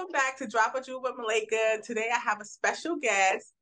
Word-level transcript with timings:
welcome 0.00 0.12
back 0.12 0.38
to 0.38 0.46
Drop 0.46 0.74
a 0.74 0.80
Jewel 0.80 1.02
with 1.02 1.12
Malaka. 1.12 1.84
Today 1.84 2.08
I 2.10 2.18
have 2.18 2.40
a 2.40 2.44
special 2.44 2.96
guest, 2.96 3.52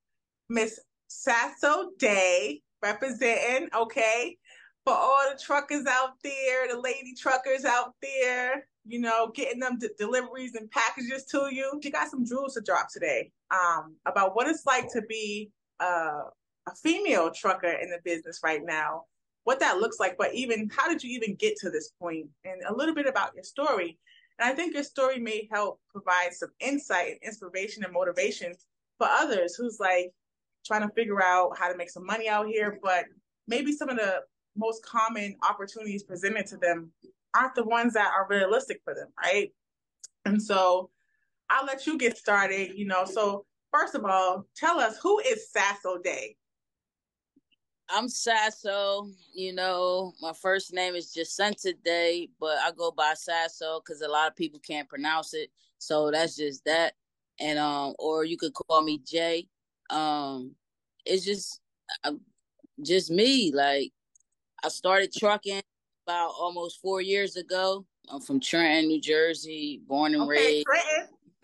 Miss 0.49 0.79
Sasso 1.09 1.91
Day, 1.99 2.63
representing, 2.81 3.69
okay, 3.75 4.37
for 4.85 4.95
all 4.95 5.19
the 5.33 5.41
truckers 5.43 5.85
out 5.87 6.11
there, 6.23 6.69
the 6.69 6.79
lady 6.81 7.15
truckers 7.21 7.65
out 7.65 7.95
there, 8.01 8.69
you 8.87 9.01
know, 9.01 9.33
getting 9.35 9.59
them 9.59 9.79
d- 9.81 9.89
deliveries 9.99 10.55
and 10.55 10.71
packages 10.71 11.25
to 11.33 11.49
you. 11.51 11.81
She 11.83 11.91
got 11.91 12.09
some 12.09 12.25
jewels 12.25 12.55
to 12.55 12.61
drop 12.61 12.87
today 12.93 13.33
um, 13.51 13.97
about 14.07 14.37
what 14.37 14.47
it's 14.47 14.65
like 14.65 14.93
to 14.93 15.03
be 15.09 15.51
uh, 15.81 16.23
a 16.69 16.75
female 16.81 17.33
trucker 17.33 17.73
in 17.83 17.91
the 17.91 17.99
business 18.05 18.43
right 18.45 18.63
now, 18.65 19.07
what 19.43 19.59
that 19.59 19.79
looks 19.79 19.99
like, 19.99 20.17
but 20.17 20.33
even 20.35 20.71
how 20.71 20.89
did 20.89 21.03
you 21.03 21.11
even 21.17 21.35
get 21.35 21.57
to 21.57 21.71
this 21.71 21.91
point, 22.01 22.29
and 22.45 22.63
a 22.69 22.75
little 22.75 22.95
bit 22.95 23.09
about 23.09 23.35
your 23.35 23.45
story. 23.45 23.99
And 24.39 24.53
I 24.53 24.55
think 24.55 24.75
your 24.75 24.85
story 24.85 25.19
may 25.19 25.49
help 25.51 25.81
provide 25.91 26.33
some 26.33 26.51
insight, 26.61 27.09
and 27.09 27.19
inspiration, 27.23 27.85
and 27.85 27.93
motivation 27.93 28.55
for 28.99 29.07
others 29.09 29.55
who's 29.57 29.79
like 29.81 30.13
trying 30.65 30.87
to 30.87 30.95
figure 30.95 31.23
out 31.23 31.57
how 31.59 31.71
to 31.71 31.77
make 31.77 31.91
some 31.91 32.07
money 32.07 32.29
out 32.29 32.47
here, 32.47 32.79
but 32.83 33.05
maybe 33.47 33.73
some 33.73 33.89
of 33.89 33.97
the 33.97 34.21
most 34.57 34.85
common 34.85 35.37
opportunities 35.49 36.03
presented 36.03 36.47
to 36.47 36.57
them 36.57 36.91
aren't 37.35 37.55
the 37.55 37.65
ones 37.65 37.95
that 37.95 38.13
are 38.15 38.27
realistic 38.29 38.81
for 38.85 38.95
them, 38.95 39.09
right? 39.23 39.53
And 40.25 40.43
so 40.43 40.91
I'll 41.51 41.65
let 41.65 41.87
you 41.87 41.99
get 41.99 42.17
started, 42.17 42.73
you 42.77 42.87
know. 42.87 43.05
So 43.05 43.45
first 43.73 43.95
of 43.95 44.05
all, 44.05 44.47
tell 44.57 44.79
us 44.79 44.99
who 45.03 45.19
is 45.21 45.51
Sasso 45.51 45.99
Day? 45.99 46.37
I'm 47.91 48.09
Sasso. 48.09 49.09
You 49.35 49.55
know, 49.55 50.13
my 50.21 50.33
first 50.33 50.73
name 50.75 50.95
is 50.95 51.13
Jacinta 51.13 51.75
Day, 51.85 52.29
but 52.39 52.59
I 52.59 52.71
go 52.73 52.91
by 52.91 53.15
Sasso 53.15 53.81
because 53.81 54.03
a 54.03 54.09
lot 54.09 54.29
of 54.29 54.37
people 54.37 54.61
can't 54.61 54.89
pronounce 54.89 55.33
it. 55.35 55.51
So 55.79 56.11
that's 56.11 56.37
just 56.37 56.65
that. 56.67 56.95
And 57.41 57.59
um, 57.59 57.95
or 57.99 58.25
you 58.25 58.37
could 58.37 58.53
call 58.53 58.83
me 58.83 59.01
Jay. 59.07 59.49
Um, 59.91 60.55
it's 61.07 61.25
just, 61.25 61.61
uh, 62.05 62.13
just 62.83 63.11
me. 63.11 63.53
Like 63.55 63.93
I 64.63 64.69
started 64.69 65.13
trucking 65.13 65.63
about 66.07 66.33
almost 66.39 66.81
four 66.81 67.01
years 67.01 67.37
ago. 67.37 67.87
I'm 68.11 68.21
from 68.21 68.41
Trenton, 68.41 68.89
New 68.89 69.01
Jersey, 69.01 69.81
born 69.87 70.15
and 70.15 70.25
okay, 70.25 70.65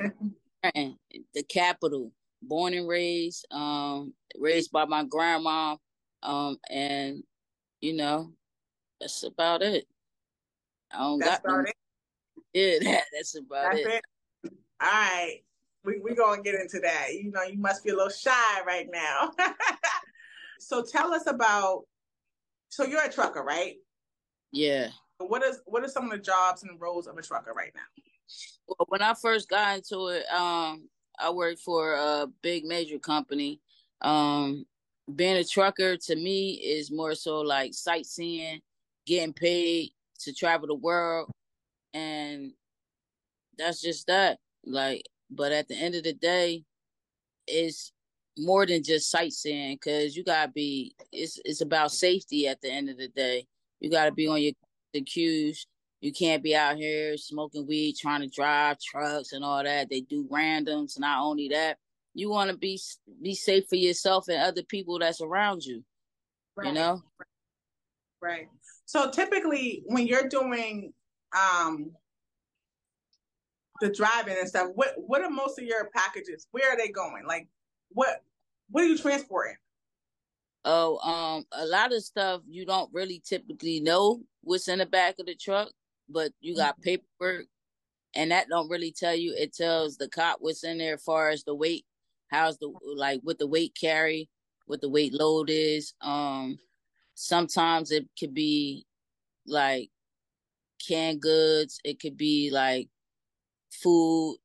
raised. 0.00 0.14
Trenton, 0.62 0.98
the 1.34 1.42
capital. 1.42 2.12
Born 2.46 2.74
and 2.74 2.86
raised, 2.86 3.46
um, 3.50 4.12
raised 4.38 4.70
by 4.70 4.84
my 4.84 5.02
grandma 5.02 5.76
um, 6.24 6.58
and 6.70 7.22
you 7.80 7.94
know, 7.94 8.32
that's 9.00 9.22
about 9.22 9.62
it. 9.62 9.86
I 10.92 10.98
don't 10.98 11.18
that's 11.18 11.42
got 11.42 11.52
no. 11.52 11.60
It. 11.60 11.74
Yeah, 12.54 12.78
that, 12.84 13.04
that's 13.12 13.36
about 13.36 13.72
that's 13.72 13.80
it. 13.80 13.86
it. 14.44 14.52
All 14.80 14.88
right. 14.88 15.40
We 15.84 15.98
we 15.98 16.14
gonna 16.14 16.40
get 16.40 16.54
into 16.54 16.78
that. 16.80 17.08
You 17.12 17.32
know, 17.32 17.42
you 17.42 17.58
must 17.58 17.82
be 17.82 17.90
a 17.90 17.94
little 17.94 18.08
shy 18.08 18.62
right 18.64 18.86
now. 18.92 19.32
so 20.60 20.84
tell 20.84 21.12
us 21.12 21.26
about 21.26 21.82
so 22.68 22.84
you're 22.84 23.04
a 23.04 23.10
trucker, 23.10 23.42
right? 23.42 23.74
Yeah. 24.52 24.88
What 25.18 25.42
is 25.42 25.62
what 25.66 25.82
are 25.82 25.88
some 25.88 26.04
of 26.04 26.12
the 26.12 26.18
jobs 26.18 26.62
and 26.62 26.80
roles 26.80 27.08
of 27.08 27.18
a 27.18 27.22
trucker 27.22 27.52
right 27.52 27.72
now? 27.74 28.02
Well, 28.68 28.86
when 28.88 29.02
I 29.02 29.14
first 29.14 29.48
got 29.48 29.78
into 29.78 30.08
it, 30.08 30.24
um, 30.32 30.88
I 31.18 31.30
worked 31.30 31.60
for 31.60 31.94
a 31.94 32.28
big 32.40 32.64
major 32.64 32.98
company. 32.98 33.60
Um, 34.00 34.64
being 35.12 35.36
a 35.36 35.44
trucker 35.44 35.96
to 35.96 36.16
me 36.16 36.52
is 36.52 36.90
more 36.90 37.14
so 37.14 37.40
like 37.40 37.74
sightseeing, 37.74 38.60
getting 39.06 39.32
paid 39.32 39.90
to 40.20 40.32
travel 40.32 40.66
the 40.66 40.74
world, 40.74 41.30
and 41.92 42.52
that's 43.58 43.80
just 43.80 44.06
that. 44.06 44.38
Like, 44.64 45.02
but 45.30 45.52
at 45.52 45.68
the 45.68 45.74
end 45.76 45.94
of 45.94 46.04
the 46.04 46.14
day, 46.14 46.64
it's 47.46 47.92
more 48.38 48.66
than 48.66 48.82
just 48.82 49.10
sightseeing 49.10 49.76
because 49.76 50.16
you 50.16 50.24
gotta 50.24 50.50
be. 50.50 50.94
It's 51.12 51.38
it's 51.44 51.60
about 51.60 51.92
safety 51.92 52.48
at 52.48 52.60
the 52.60 52.70
end 52.70 52.88
of 52.88 52.96
the 52.96 53.08
day. 53.08 53.46
You 53.80 53.90
gotta 53.90 54.12
be 54.12 54.26
on 54.26 54.42
your 54.42 54.52
the 54.92 55.02
cues. 55.02 55.66
You 56.00 56.12
can't 56.12 56.42
be 56.42 56.54
out 56.54 56.76
here 56.76 57.16
smoking 57.16 57.66
weed, 57.66 57.96
trying 57.96 58.20
to 58.20 58.28
drive 58.28 58.78
trucks 58.78 59.32
and 59.32 59.44
all 59.44 59.62
that. 59.64 59.88
They 59.88 60.02
do 60.02 60.28
randoms. 60.30 60.98
Not 60.98 61.22
only 61.22 61.48
that, 61.48 61.78
you 62.14 62.30
want 62.30 62.50
to 62.50 62.56
be 62.56 62.80
be 63.22 63.34
safe 63.34 63.64
for 63.68 63.76
yourself 63.76 64.28
and 64.28 64.40
other 64.42 64.62
people 64.62 64.98
that's 64.98 65.20
around 65.20 65.64
you 65.64 65.84
right. 66.56 66.68
you 66.68 66.72
know? 66.72 67.02
Right. 68.22 68.48
So 68.86 69.10
typically 69.10 69.82
when 69.86 70.06
you're 70.06 70.28
doing 70.28 70.92
um 71.36 71.90
the 73.80 73.90
driving 73.92 74.36
and 74.38 74.48
stuff 74.48 74.70
what 74.74 74.94
what 74.96 75.20
are 75.22 75.30
most 75.30 75.58
of 75.58 75.64
your 75.64 75.90
packages? 75.94 76.46
Where 76.52 76.70
are 76.70 76.76
they 76.76 76.88
going? 76.88 77.24
Like 77.26 77.48
what 77.90 78.22
what 78.70 78.84
are 78.84 78.88
you 78.88 78.96
transporting? 78.96 79.56
Oh 80.64 80.98
um 80.98 81.44
a 81.52 81.66
lot 81.66 81.92
of 81.92 82.02
stuff 82.02 82.40
you 82.48 82.64
don't 82.64 82.92
really 82.92 83.20
typically 83.24 83.80
know 83.80 84.20
what's 84.42 84.68
in 84.68 84.78
the 84.78 84.86
back 84.86 85.16
of 85.18 85.26
the 85.26 85.34
truck 85.34 85.70
but 86.08 86.32
you 86.40 86.54
got 86.54 86.74
mm-hmm. 86.74 86.82
paperwork 86.82 87.46
and 88.14 88.30
that 88.30 88.48
don't 88.48 88.70
really 88.70 88.92
tell 88.92 89.14
you. 89.14 89.34
It 89.36 89.54
tells 89.54 89.96
the 89.96 90.08
cop 90.08 90.38
what's 90.40 90.64
in 90.64 90.78
there 90.78 90.94
as 90.94 91.02
far 91.02 91.30
as 91.30 91.44
the 91.44 91.54
weight 91.54 91.84
how's 92.34 92.58
the 92.58 92.72
like 92.96 93.20
what 93.22 93.38
the 93.38 93.46
weight 93.46 93.76
carry, 93.80 94.28
what 94.66 94.80
the 94.80 94.88
weight 94.88 95.14
load 95.14 95.50
is. 95.50 95.94
Um 96.00 96.58
sometimes 97.14 97.90
it 97.90 98.08
could 98.18 98.34
be 98.34 98.86
like 99.46 99.90
canned 100.86 101.22
goods, 101.22 101.80
it 101.84 102.00
could 102.00 102.16
be 102.16 102.50
like 102.52 102.88
food, 103.70 104.38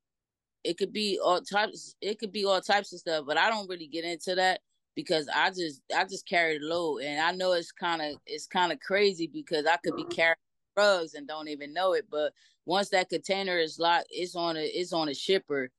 it 0.63 0.77
could 0.77 0.93
be 0.93 1.19
all 1.23 1.41
types 1.41 1.95
it 2.01 2.19
could 2.19 2.31
be 2.31 2.45
all 2.45 2.61
types 2.61 2.93
of 2.93 2.99
stuff, 2.99 3.25
but 3.25 3.37
I 3.37 3.49
don't 3.49 3.69
really 3.69 3.87
get 3.87 4.05
into 4.05 4.35
that 4.35 4.61
because 4.95 5.29
I 5.33 5.49
just 5.49 5.81
I 5.95 6.03
just 6.03 6.27
carry 6.27 6.59
the 6.59 6.65
load 6.65 7.03
and 7.03 7.21
I 7.21 7.31
know 7.31 7.53
it's 7.53 7.71
kind 7.71 8.01
of 8.01 8.17
it's 8.25 8.47
kind 8.47 8.71
of 8.71 8.79
crazy 8.79 9.27
because 9.27 9.65
I 9.65 9.77
could 9.77 9.95
be 9.95 10.03
carrying 10.05 10.35
drugs 10.75 11.13
and 11.13 11.27
don't 11.27 11.47
even 11.47 11.73
know 11.73 11.93
it 11.93 12.05
but 12.11 12.33
once 12.65 12.89
that 12.89 13.09
container 13.09 13.57
is 13.57 13.79
locked 13.79 14.07
it's 14.11 14.35
on 14.35 14.57
a 14.57 14.61
it's 14.61 14.93
on 14.93 15.09
a 15.09 15.13
shipper 15.13 15.69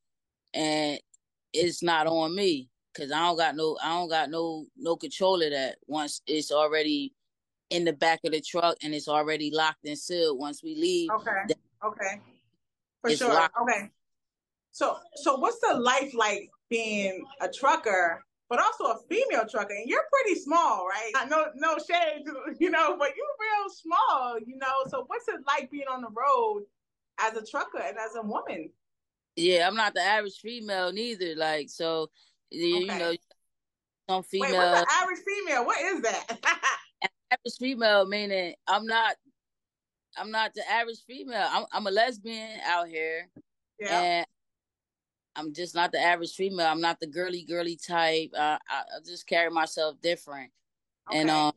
and 0.54 0.98
it's 1.52 1.82
not 1.82 2.06
on 2.06 2.34
me 2.34 2.68
because 2.92 3.12
I 3.12 3.20
don't 3.20 3.36
got 3.36 3.56
no 3.56 3.76
I 3.82 3.90
don't 3.90 4.08
got 4.08 4.30
no 4.30 4.66
no 4.76 4.96
control 4.96 5.42
of 5.42 5.50
that 5.50 5.76
once 5.86 6.22
it's 6.26 6.50
already 6.52 7.14
in 7.70 7.84
the 7.84 7.92
back 7.92 8.20
of 8.24 8.32
the 8.32 8.40
truck 8.40 8.76
and 8.82 8.94
it's 8.94 9.08
already 9.08 9.50
locked 9.52 9.84
and 9.84 9.98
sealed. 9.98 10.38
Once 10.38 10.62
we 10.62 10.74
leave, 10.74 11.10
okay, 11.10 11.54
okay, 11.84 12.20
for 13.00 13.10
sure, 13.10 13.32
locked. 13.32 13.54
okay. 13.62 13.90
So 14.72 14.98
so 15.16 15.36
what's 15.36 15.60
the 15.60 15.74
life 15.78 16.12
like 16.14 16.50
being 16.68 17.24
a 17.40 17.48
trucker? 17.48 18.24
But 18.48 18.58
also 18.58 18.86
a 18.86 18.98
female 19.08 19.46
trucker, 19.48 19.74
and 19.74 19.88
you're 19.88 20.02
pretty 20.12 20.40
small, 20.40 20.84
right? 20.84 21.12
No, 21.30 21.46
no 21.54 21.76
shade, 21.78 22.24
you 22.58 22.68
know, 22.68 22.96
but 22.98 23.12
you're 23.16 23.36
real 23.38 23.70
small, 23.70 24.38
you 24.44 24.56
know. 24.56 24.74
So, 24.88 25.04
what's 25.06 25.28
it 25.28 25.36
like 25.46 25.70
being 25.70 25.86
on 25.88 26.02
the 26.02 26.08
road 26.08 26.64
as 27.20 27.36
a 27.36 27.46
trucker 27.46 27.78
and 27.78 27.96
as 27.96 28.16
a 28.16 28.22
woman? 28.22 28.70
Yeah, 29.40 29.66
I'm 29.66 29.74
not 29.74 29.94
the 29.94 30.02
average 30.02 30.38
female 30.38 30.92
neither. 30.92 31.34
Like 31.34 31.70
so, 31.70 32.10
okay. 32.52 32.58
you 32.58 32.86
know, 32.86 33.14
some 34.08 34.22
female. 34.22 34.50
Wait, 34.50 34.56
what's 34.58 34.80
the 34.80 35.02
average 35.02 35.18
female? 35.26 35.64
What 35.64 35.80
is 35.80 36.02
that? 36.02 36.38
average 37.30 37.56
female 37.58 38.06
meaning 38.06 38.54
I'm 38.66 38.86
not. 38.86 39.16
I'm 40.16 40.30
not 40.30 40.52
the 40.54 40.68
average 40.70 41.02
female. 41.06 41.48
I'm 41.50 41.64
I'm 41.72 41.86
a 41.86 41.90
lesbian 41.90 42.58
out 42.66 42.88
here, 42.88 43.28
yeah. 43.78 44.00
and 44.00 44.26
I'm 45.36 45.54
just 45.54 45.74
not 45.74 45.92
the 45.92 46.00
average 46.00 46.34
female. 46.34 46.66
I'm 46.66 46.80
not 46.80 47.00
the 47.00 47.06
girly 47.06 47.44
girly 47.44 47.76
type. 47.76 48.30
Uh, 48.34 48.58
I, 48.68 48.82
I 48.96 49.00
just 49.06 49.26
carry 49.26 49.50
myself 49.50 49.96
different, 50.02 50.50
okay. 51.08 51.20
and 51.20 51.30
um. 51.30 51.52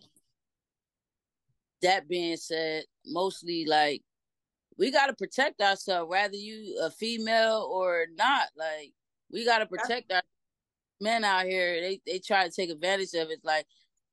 That 1.81 2.07
being 2.07 2.38
said, 2.38 2.85
mostly 3.06 3.65
like 3.65 4.03
we 4.77 4.91
got 4.91 5.07
to 5.07 5.13
protect 5.13 5.61
ourselves, 5.61 6.09
whether 6.09 6.35
you 6.35 6.79
a 6.81 6.89
female 6.89 7.69
or 7.71 8.05
not. 8.15 8.47
Like 8.57 8.93
we 9.31 9.45
got 9.45 9.59
to 9.59 9.65
protect 9.65 10.11
our 10.11 10.21
men 11.01 11.23
out 11.23 11.45
here. 11.45 11.81
They 11.81 12.01
they 12.05 12.19
try 12.19 12.47
to 12.47 12.53
take 12.53 12.69
advantage 12.69 13.13
of 13.13 13.29
it. 13.29 13.39
Like 13.43 13.65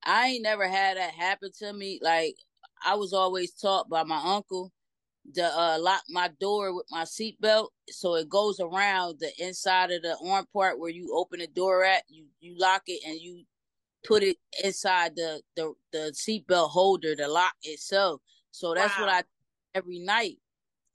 I 0.04 0.28
ain't 0.28 0.42
never 0.42 0.68
had 0.68 0.96
that 0.96 1.12
happen 1.12 1.50
to 1.58 1.72
me. 1.72 1.98
Like 2.02 2.36
I 2.84 2.94
was 2.94 3.12
always 3.12 3.52
taught 3.52 3.88
by 3.88 4.04
my 4.04 4.20
uncle 4.24 4.72
to 5.34 5.44
uh, 5.44 5.78
lock 5.78 6.02
my 6.08 6.28
door 6.40 6.74
with 6.74 6.86
my 6.90 7.02
seatbelt 7.02 7.68
so 7.88 8.14
it 8.14 8.28
goes 8.28 8.58
around 8.58 9.16
the 9.20 9.30
inside 9.38 9.90
of 9.90 10.02
the 10.02 10.16
arm 10.26 10.46
part 10.52 10.78
where 10.78 10.90
you 10.90 11.14
open 11.14 11.40
the 11.40 11.46
door 11.46 11.84
at. 11.84 12.02
You 12.08 12.26
you 12.40 12.56
lock 12.58 12.82
it 12.86 13.02
and 13.06 13.20
you 13.20 13.44
put 14.06 14.22
it 14.22 14.36
inside 14.64 15.16
the 15.16 15.42
the 15.56 15.72
the 15.92 16.12
seatbelt 16.14 16.70
holder, 16.70 17.14
the 17.14 17.28
lock 17.28 17.54
itself. 17.62 18.20
So 18.50 18.74
that's 18.74 18.98
wow. 18.98 19.06
what 19.06 19.14
I 19.14 19.22
every 19.74 19.98
night. 19.98 20.38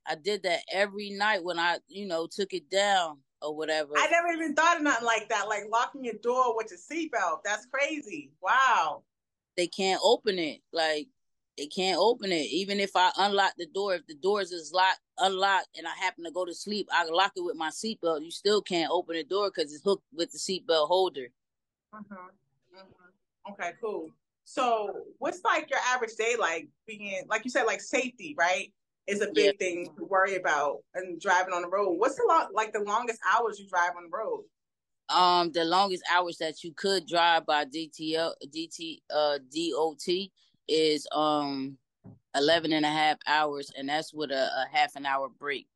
I 0.07 0.15
did 0.15 0.43
that 0.43 0.61
every 0.71 1.09
night 1.11 1.43
when 1.43 1.59
I, 1.59 1.77
you 1.87 2.05
know, 2.05 2.27
took 2.27 2.53
it 2.53 2.69
down 2.69 3.17
or 3.41 3.55
whatever. 3.55 3.93
I 3.97 4.07
never 4.07 4.27
even 4.29 4.55
thought 4.55 4.77
of 4.77 4.83
nothing 4.83 5.05
like 5.05 5.29
that, 5.29 5.47
like 5.47 5.63
locking 5.71 6.03
your 6.03 6.15
door 6.15 6.55
with 6.55 6.71
your 6.71 6.79
seatbelt. 6.79 7.43
That's 7.43 7.65
crazy. 7.65 8.31
Wow. 8.41 9.03
They 9.57 9.67
can't 9.67 10.01
open 10.03 10.37
it. 10.37 10.61
Like 10.71 11.07
they 11.57 11.67
can't 11.67 11.97
open 11.99 12.31
it. 12.31 12.47
Even 12.51 12.79
if 12.79 12.91
I 12.95 13.11
unlock 13.17 13.53
the 13.57 13.67
door, 13.67 13.95
if 13.95 14.05
the 14.07 14.15
doors 14.15 14.51
is 14.51 14.71
locked, 14.73 14.99
unlocked, 15.17 15.69
and 15.77 15.87
I 15.87 15.91
happen 15.91 16.25
to 16.25 16.31
go 16.31 16.45
to 16.45 16.53
sleep, 16.53 16.87
I 16.91 17.05
lock 17.05 17.33
it 17.35 17.43
with 17.43 17.55
my 17.55 17.69
seatbelt. 17.69 18.23
You 18.23 18.31
still 18.31 18.61
can't 18.61 18.91
open 18.91 19.15
the 19.15 19.23
door 19.23 19.49
because 19.49 19.73
it's 19.73 19.83
hooked 19.83 20.03
with 20.13 20.31
the 20.31 20.37
seatbelt 20.37 20.87
holder. 20.87 21.27
Mm-hmm. 21.93 22.13
Mm-hmm. 22.13 23.53
Okay, 23.53 23.71
cool. 23.79 24.09
So, 24.43 25.05
what's 25.19 25.43
like 25.43 25.69
your 25.69 25.79
average 25.87 26.15
day 26.15 26.35
like? 26.37 26.67
Being 26.85 27.23
like 27.29 27.45
you 27.45 27.51
said, 27.51 27.63
like 27.63 27.81
safety, 27.81 28.35
right? 28.37 28.71
Is 29.07 29.21
a 29.21 29.27
big 29.33 29.45
yeah. 29.45 29.51
thing 29.59 29.89
to 29.97 30.05
worry 30.05 30.35
about 30.35 30.77
and 30.95 31.21
driving 31.21 31.53
on 31.53 31.61
the 31.61 31.67
road. 31.67 31.91
What's 31.91 32.15
the 32.15 32.25
long, 32.27 32.47
like 32.53 32.73
the 32.73 32.79
longest 32.79 33.19
hours 33.31 33.59
you 33.59 33.67
drive 33.67 33.91
on 33.95 34.09
the 34.09 34.17
road? 34.17 34.45
Um, 35.09 35.51
the 35.51 35.63
longest 35.63 36.03
hours 36.11 36.37
that 36.39 36.63
you 36.63 36.73
could 36.75 37.05
drive 37.05 37.45
by 37.45 37.65
DTL, 37.65 38.33
DT, 38.47 39.01
uh, 39.13 39.37
DOT 39.37 40.29
is 40.67 41.07
um 41.11 41.77
11 42.35 42.73
and 42.73 42.85
a 42.85 42.89
half 42.89 43.17
hours, 43.27 43.71
and 43.77 43.89
that's 43.89 44.13
with 44.13 44.31
a, 44.31 44.45
a 44.45 44.65
half 44.71 44.95
an 44.95 45.05
hour 45.05 45.29
break. 45.29 45.67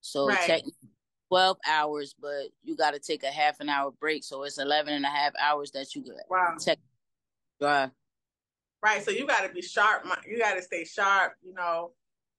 So 0.00 0.28
right. 0.28 0.40
technically 0.40 0.88
12 1.28 1.56
hours, 1.66 2.14
but 2.20 2.48
you 2.62 2.76
got 2.76 2.92
to 2.92 2.98
take 2.98 3.22
a 3.22 3.30
half 3.30 3.60
an 3.60 3.68
hour 3.68 3.90
break. 3.90 4.24
So 4.24 4.42
it's 4.42 4.58
11 4.58 4.92
and 4.92 5.04
a 5.04 5.08
half 5.08 5.32
hours 5.40 5.70
that 5.72 5.94
you 5.94 6.04
wow. 6.28 6.56
Tech 6.60 6.78
drive. 7.60 7.90
Right. 8.82 9.02
So 9.02 9.10
you 9.12 9.26
got 9.26 9.46
to 9.46 9.48
be 9.52 9.62
sharp. 9.62 10.04
You 10.28 10.38
got 10.38 10.54
to 10.54 10.62
stay 10.62 10.84
sharp, 10.84 11.34
you 11.42 11.54
know, 11.54 11.92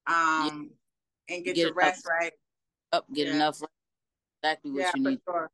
um, 0.07 0.69
yeah. 1.27 1.35
and 1.35 1.45
get, 1.45 1.55
get 1.55 1.57
your 1.57 1.73
rest 1.73 2.07
right. 2.07 2.33
Up, 2.91 3.05
get 3.13 3.27
yeah. 3.27 3.33
enough. 3.33 3.61
Exactly 4.43 4.71
what 4.71 4.81
yeah, 4.81 4.91
you 4.95 5.09
need. 5.09 5.19
Sure. 5.27 5.49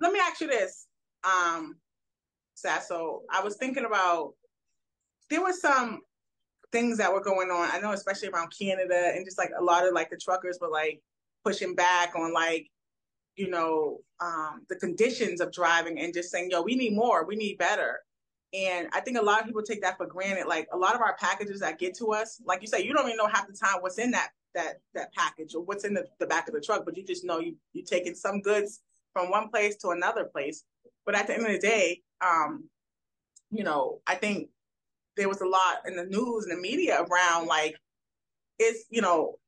Let 0.00 0.12
me 0.12 0.18
ask 0.20 0.40
you 0.40 0.48
this, 0.48 0.86
um, 1.24 1.76
Sasso. 2.54 3.22
I 3.30 3.42
was 3.42 3.56
thinking 3.56 3.84
about 3.84 4.34
there 5.30 5.42
were 5.42 5.52
some 5.52 6.00
things 6.72 6.98
that 6.98 7.12
were 7.12 7.22
going 7.22 7.50
on. 7.50 7.68
I 7.70 7.78
know, 7.78 7.92
especially 7.92 8.28
around 8.28 8.52
Canada 8.58 9.12
and 9.14 9.24
just 9.24 9.38
like 9.38 9.50
a 9.58 9.62
lot 9.62 9.86
of 9.86 9.94
like 9.94 10.10
the 10.10 10.16
truckers 10.16 10.58
were 10.60 10.68
like 10.68 11.00
pushing 11.44 11.74
back 11.74 12.14
on 12.16 12.32
like, 12.32 12.68
you 13.36 13.48
know, 13.48 14.00
um, 14.20 14.62
the 14.68 14.76
conditions 14.76 15.40
of 15.40 15.52
driving 15.52 15.98
and 15.98 16.12
just 16.12 16.30
saying, 16.30 16.50
yo, 16.50 16.62
we 16.62 16.74
need 16.74 16.94
more, 16.94 17.24
we 17.24 17.36
need 17.36 17.58
better. 17.58 18.00
And 18.54 18.88
I 18.92 19.00
think 19.00 19.18
a 19.18 19.22
lot 19.22 19.40
of 19.40 19.46
people 19.46 19.62
take 19.62 19.80
that 19.82 19.96
for 19.96 20.06
granted. 20.06 20.46
Like 20.46 20.68
a 20.72 20.76
lot 20.76 20.94
of 20.94 21.00
our 21.00 21.16
packages 21.16 21.60
that 21.60 21.78
get 21.78 21.96
to 21.98 22.12
us, 22.12 22.40
like 22.44 22.60
you 22.60 22.68
say, 22.68 22.84
you 22.84 22.92
don't 22.92 23.06
even 23.06 23.16
know 23.16 23.26
half 23.26 23.46
the 23.46 23.54
time 23.54 23.80
what's 23.80 23.98
in 23.98 24.10
that 24.10 24.30
that 24.54 24.80
that 24.94 25.12
package 25.14 25.54
or 25.54 25.62
what's 25.62 25.84
in 25.84 25.94
the, 25.94 26.04
the 26.18 26.26
back 26.26 26.48
of 26.48 26.54
the 26.54 26.60
truck, 26.60 26.84
but 26.84 26.96
you 26.96 27.04
just 27.04 27.24
know 27.24 27.38
you 27.38 27.56
you 27.72 27.82
taking 27.82 28.14
some 28.14 28.40
goods 28.42 28.80
from 29.12 29.30
one 29.30 29.48
place 29.48 29.76
to 29.76 29.88
another 29.88 30.24
place. 30.24 30.64
But 31.06 31.14
at 31.14 31.26
the 31.26 31.34
end 31.34 31.46
of 31.46 31.52
the 31.52 31.58
day, 31.58 32.02
um, 32.20 32.68
you 33.50 33.64
know, 33.64 34.00
I 34.06 34.14
think 34.16 34.48
there 35.16 35.28
was 35.28 35.40
a 35.40 35.46
lot 35.46 35.82
in 35.86 35.96
the 35.96 36.04
news 36.04 36.44
and 36.44 36.56
the 36.56 36.60
media 36.60 37.02
around 37.02 37.46
like 37.46 37.76
it's 38.58 38.84
you 38.90 39.00
know 39.00 39.38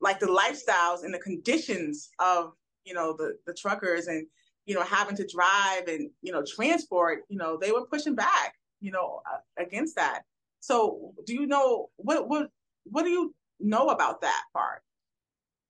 like 0.00 0.18
the 0.18 0.26
lifestyles 0.26 1.04
and 1.04 1.12
the 1.12 1.18
conditions 1.18 2.10
of 2.18 2.52
you 2.84 2.94
know 2.94 3.14
the 3.16 3.36
the 3.46 3.54
truckers 3.54 4.06
and 4.06 4.26
you 4.66 4.74
know 4.74 4.82
having 4.82 5.16
to 5.16 5.26
drive 5.26 5.88
and 5.88 6.10
you 6.22 6.32
know 6.32 6.42
transport 6.44 7.22
you 7.28 7.38
know 7.38 7.56
they 7.56 7.72
were 7.72 7.86
pushing 7.86 8.14
back 8.14 8.54
you 8.80 8.90
know 8.90 9.20
uh, 9.30 9.38
against 9.62 9.96
that. 9.96 10.22
So 10.60 11.12
do 11.26 11.34
you 11.34 11.46
know 11.46 11.90
what 11.96 12.28
what 12.28 12.50
what 12.84 13.04
do 13.04 13.10
you 13.10 13.34
know 13.58 13.88
about 13.88 14.20
that 14.22 14.42
part? 14.52 14.82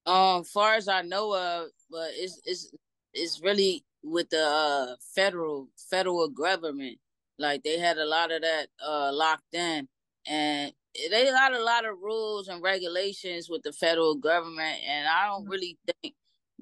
Um 0.07 0.45
far 0.45 0.75
as 0.75 0.89
i 0.89 1.03
know 1.03 1.37
of 1.37 1.69
but 1.91 2.11
it's 2.15 2.41
it's 2.47 2.73
it's 3.13 3.41
really 3.43 3.85
with 4.03 4.31
the 4.31 4.45
uh, 4.45 4.95
federal 5.15 5.69
federal 5.91 6.29
government. 6.29 6.99
Like 7.39 7.63
they 7.63 7.79
had 7.79 7.99
a 7.99 8.05
lot 8.05 8.33
of 8.33 8.43
that 8.43 8.67
uh, 8.85 9.11
locked 9.13 9.55
in, 9.55 9.89
and 10.27 10.73
they 10.95 11.25
got 11.25 11.55
a 11.55 11.63
lot 11.63 11.85
of 11.85 11.99
rules 12.03 12.49
and 12.49 12.63
regulations 12.63 13.49
with 13.49 13.63
the 13.63 13.73
federal 13.73 14.15
government, 14.15 14.79
and 14.87 15.09
I 15.09 15.27
don't 15.27 15.49
really 15.49 15.79
think 15.87 16.15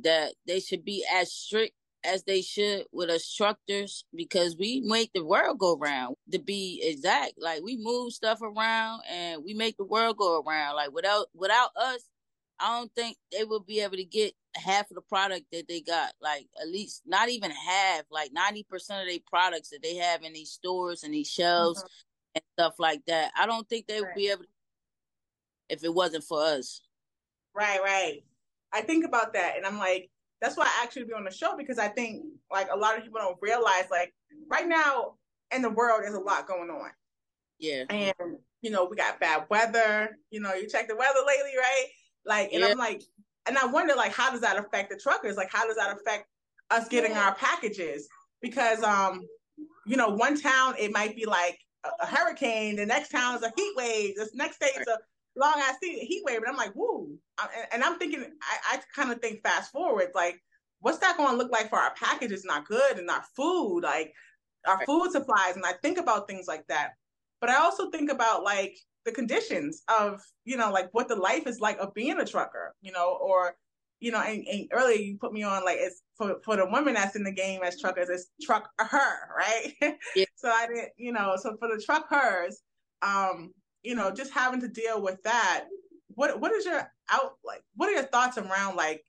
that 0.03 0.35
they 0.47 0.61
should 0.61 0.85
be 0.85 1.05
as 1.13 1.33
strict 1.33 1.75
as 2.05 2.23
they 2.25 2.43
should 2.43 2.85
with 2.93 3.11
us 3.11 3.33
truckers 3.35 4.05
because 4.15 4.57
we 4.57 4.83
make 4.85 5.11
the 5.15 5.25
world 5.25 5.59
go 5.59 5.77
round. 5.77 6.17
To 6.33 6.39
be 6.39 6.81
exact, 6.85 7.35
like 7.39 7.63
we 7.63 7.77
move 7.77 8.13
stuff 8.13 8.41
around 8.43 9.03
and 9.11 9.43
we 9.45 9.55
make 9.55 9.77
the 9.77 9.85
world 9.85 10.17
go 10.17 10.43
around. 10.43 10.77
Like 10.77 10.93
without 10.93 11.27
without 11.35 11.71
us, 11.77 12.09
I 12.61 12.79
don't 12.79 12.93
think 12.95 13.17
they 13.33 13.45
would 13.45 13.67
be 13.67 13.81
able 13.81 13.97
to 13.97 14.05
get 14.05 14.35
half 14.55 14.91
of 14.91 14.97
the 14.97 15.03
product 15.03 15.47
that 15.53 15.69
they 15.69 15.81
got. 15.81 16.13
Like 16.21 16.47
at 16.61 16.69
least 16.69 17.03
not 17.07 17.29
even 17.29 17.51
half, 17.51 18.03
like 18.11 18.33
ninety 18.33 18.65
percent 18.69 19.03
of 19.03 19.09
their 19.09 19.19
products 19.29 19.71
that 19.71 19.83
they 19.83 19.97
have 19.97 20.23
in 20.23 20.33
these 20.33 20.51
stores 20.51 21.03
and 21.03 21.13
these 21.13 21.31
shelves 21.31 21.81
mm-hmm. 21.81 22.37
and 22.37 22.45
stuff 22.59 22.75
like 22.79 23.03
that. 23.07 23.33
I 23.37 23.47
don't 23.47 23.69
think 23.69 23.87
they 23.87 24.01
would 24.01 24.15
be 24.17 24.29
able 24.29 24.43
to 24.43 24.49
if 25.69 25.85
it 25.85 25.93
wasn't 25.93 26.25
for 26.25 26.43
us. 26.43 26.81
Right, 27.55 27.81
right. 27.83 28.25
I 28.73 28.83
think 28.83 29.05
about 29.05 29.33
that 29.35 29.57
and 29.57 29.67
I'm 29.67 29.79
like, 29.79 30.11
that's 30.41 30.57
why 30.57 30.65
I 30.65 30.83
actually 30.83 31.05
be 31.05 31.13
on 31.13 31.25
the 31.25 31.31
show 31.31 31.57
because 31.57 31.79
I 31.79 31.89
think 31.89 32.25
like 32.51 32.69
a 32.73 32.77
lot 32.77 32.97
of 32.97 33.03
people 33.03 33.21
don't 33.21 33.39
realize 33.41 33.87
like 33.91 34.15
right 34.51 34.69
now 34.69 35.15
in 35.55 35.63
the 35.63 35.71
world 35.71 36.03
there's 36.03 36.15
a 36.15 36.21
lot 36.21 36.47
going 36.47 36.71
on. 36.71 36.91
Yeah. 37.59 37.85
And 37.91 38.39
you 38.63 38.71
know, 38.71 38.85
we 38.85 38.97
got 38.97 39.21
bad 39.21 39.45
weather. 39.51 40.19
You 40.31 40.41
know, 40.41 40.55
you 40.55 40.69
check 40.69 40.89
the 40.89 40.97
weather 40.97 41.21
lately, 41.27 41.53
right? 41.57 41.87
Like, 42.25 42.53
and 42.53 42.63
yeah. 42.63 42.69
I'm 42.69 42.79
like, 42.79 43.03
and 43.47 43.57
I 43.57 43.67
wonder, 43.67 43.95
like, 43.95 44.13
how 44.13 44.31
does 44.31 44.41
that 44.43 44.59
affect 44.59 44.91
the 44.91 44.97
truckers? 44.97 45.37
Like, 45.37 45.51
how 45.51 45.67
does 45.67 45.77
that 45.77 45.97
affect 45.97 46.27
us 46.71 46.89
getting 46.89 47.13
our 47.13 47.35
packages? 47.35 48.09
Because, 48.43 48.83
um, 48.83 49.27
you 49.87 49.97
know, 49.97 50.09
one 50.09 50.39
town 50.39 50.75
it 50.79 50.93
might 50.93 51.17
be 51.17 51.25
like 51.25 51.59
a, 51.85 51.91
a 52.03 52.07
hurricane, 52.07 52.77
the 52.77 52.87
next 52.87 53.11
town 53.11 53.37
is 53.37 53.43
a 53.43 53.53
heat 53.57 53.73
wave, 53.77 54.17
this 54.17 54.35
next 54.35 54.61
day 54.61 54.69
is 54.79 54.87
a 54.87 54.99
long 55.39 55.55
ass 55.57 55.77
heat 55.81 56.23
wave, 56.25 56.39
and 56.39 56.47
I'm 56.49 56.57
like, 56.57 56.75
woo. 56.75 57.19
And, 57.73 57.85
I'm 57.85 57.99
thinking, 57.99 58.25
I, 58.43 58.77
I 58.77 58.81
kind 58.95 59.13
of 59.13 59.21
think 59.21 59.43
fast 59.43 59.71
forward, 59.71 60.09
like, 60.15 60.41
what's 60.81 60.99
that 60.99 61.17
going 61.17 61.31
to 61.31 61.37
look 61.37 61.53
like 61.53 61.71
for 61.71 61.79
our 61.79 61.95
packages 61.95 62.45
and 62.45 62.51
our 62.51 62.63
good 62.63 62.99
and 62.99 63.09
our 63.11 63.25
food, 63.37 63.81
like 63.81 64.13
our 64.67 64.85
food 64.85 65.13
supplies? 65.13 65.57
And 65.57 65.65
I 65.65 65.73
think 65.83 65.99
about 65.99 66.29
things 66.29 66.47
like 66.47 66.67
that. 66.69 66.93
But 67.41 67.51
I 67.51 67.57
also 67.57 67.91
think 67.91 68.11
about 68.11 68.43
like 68.43 68.77
the 69.09 69.15
conditions 69.15 69.83
of 69.89 70.21
you 70.45 70.57
know 70.57 70.71
like 70.71 70.91
what 70.93 71.09
the 71.09 71.17
life 71.17 71.47
is 71.47 71.61
like 71.61 71.79
of 71.79 71.95
being 71.95 72.21
a 72.21 72.27
trucker 72.27 72.75
you 72.83 72.93
know 72.93 73.19
or 73.23 73.55
you 74.01 74.13
know 74.13 74.21
and, 74.21 74.47
and 74.47 74.69
earlier 74.73 74.99
you 74.99 75.17
put 75.19 75.33
me 75.33 75.43
on 75.43 75.65
like 75.65 75.79
it's 75.81 76.03
for, 76.17 76.37
for 76.45 76.57
the 76.57 76.67
women 76.71 76.93
that's 76.93 77.17
in 77.17 77.25
the 77.25 77.33
game 77.33 77.63
as 77.63 77.81
truckers 77.81 78.11
it's 78.11 78.29
truck 78.43 78.69
her 78.79 79.35
right 79.35 79.73
yeah. 80.15 80.25
so 80.37 80.51
i 80.51 80.67
didn't 80.67 80.91
you 80.99 81.11
know 81.11 81.37
so 81.41 81.57
for 81.59 81.69
the 81.69 81.83
truckers 81.83 82.61
um 83.01 83.51
you 83.89 83.95
know 83.95 84.11
just 84.11 84.33
having 84.33 84.61
to 84.61 84.69
deal 84.69 85.01
with 85.03 85.23
that 85.23 85.65
what 86.15 86.41
what 86.41 86.53
is 86.53 86.65
your 86.65 86.91
out 87.11 87.39
like 87.45 87.63
what 87.75 87.89
are 87.89 87.93
your 87.93 88.05
thoughts 88.05 88.39
around 88.39 88.77
like 88.77 89.03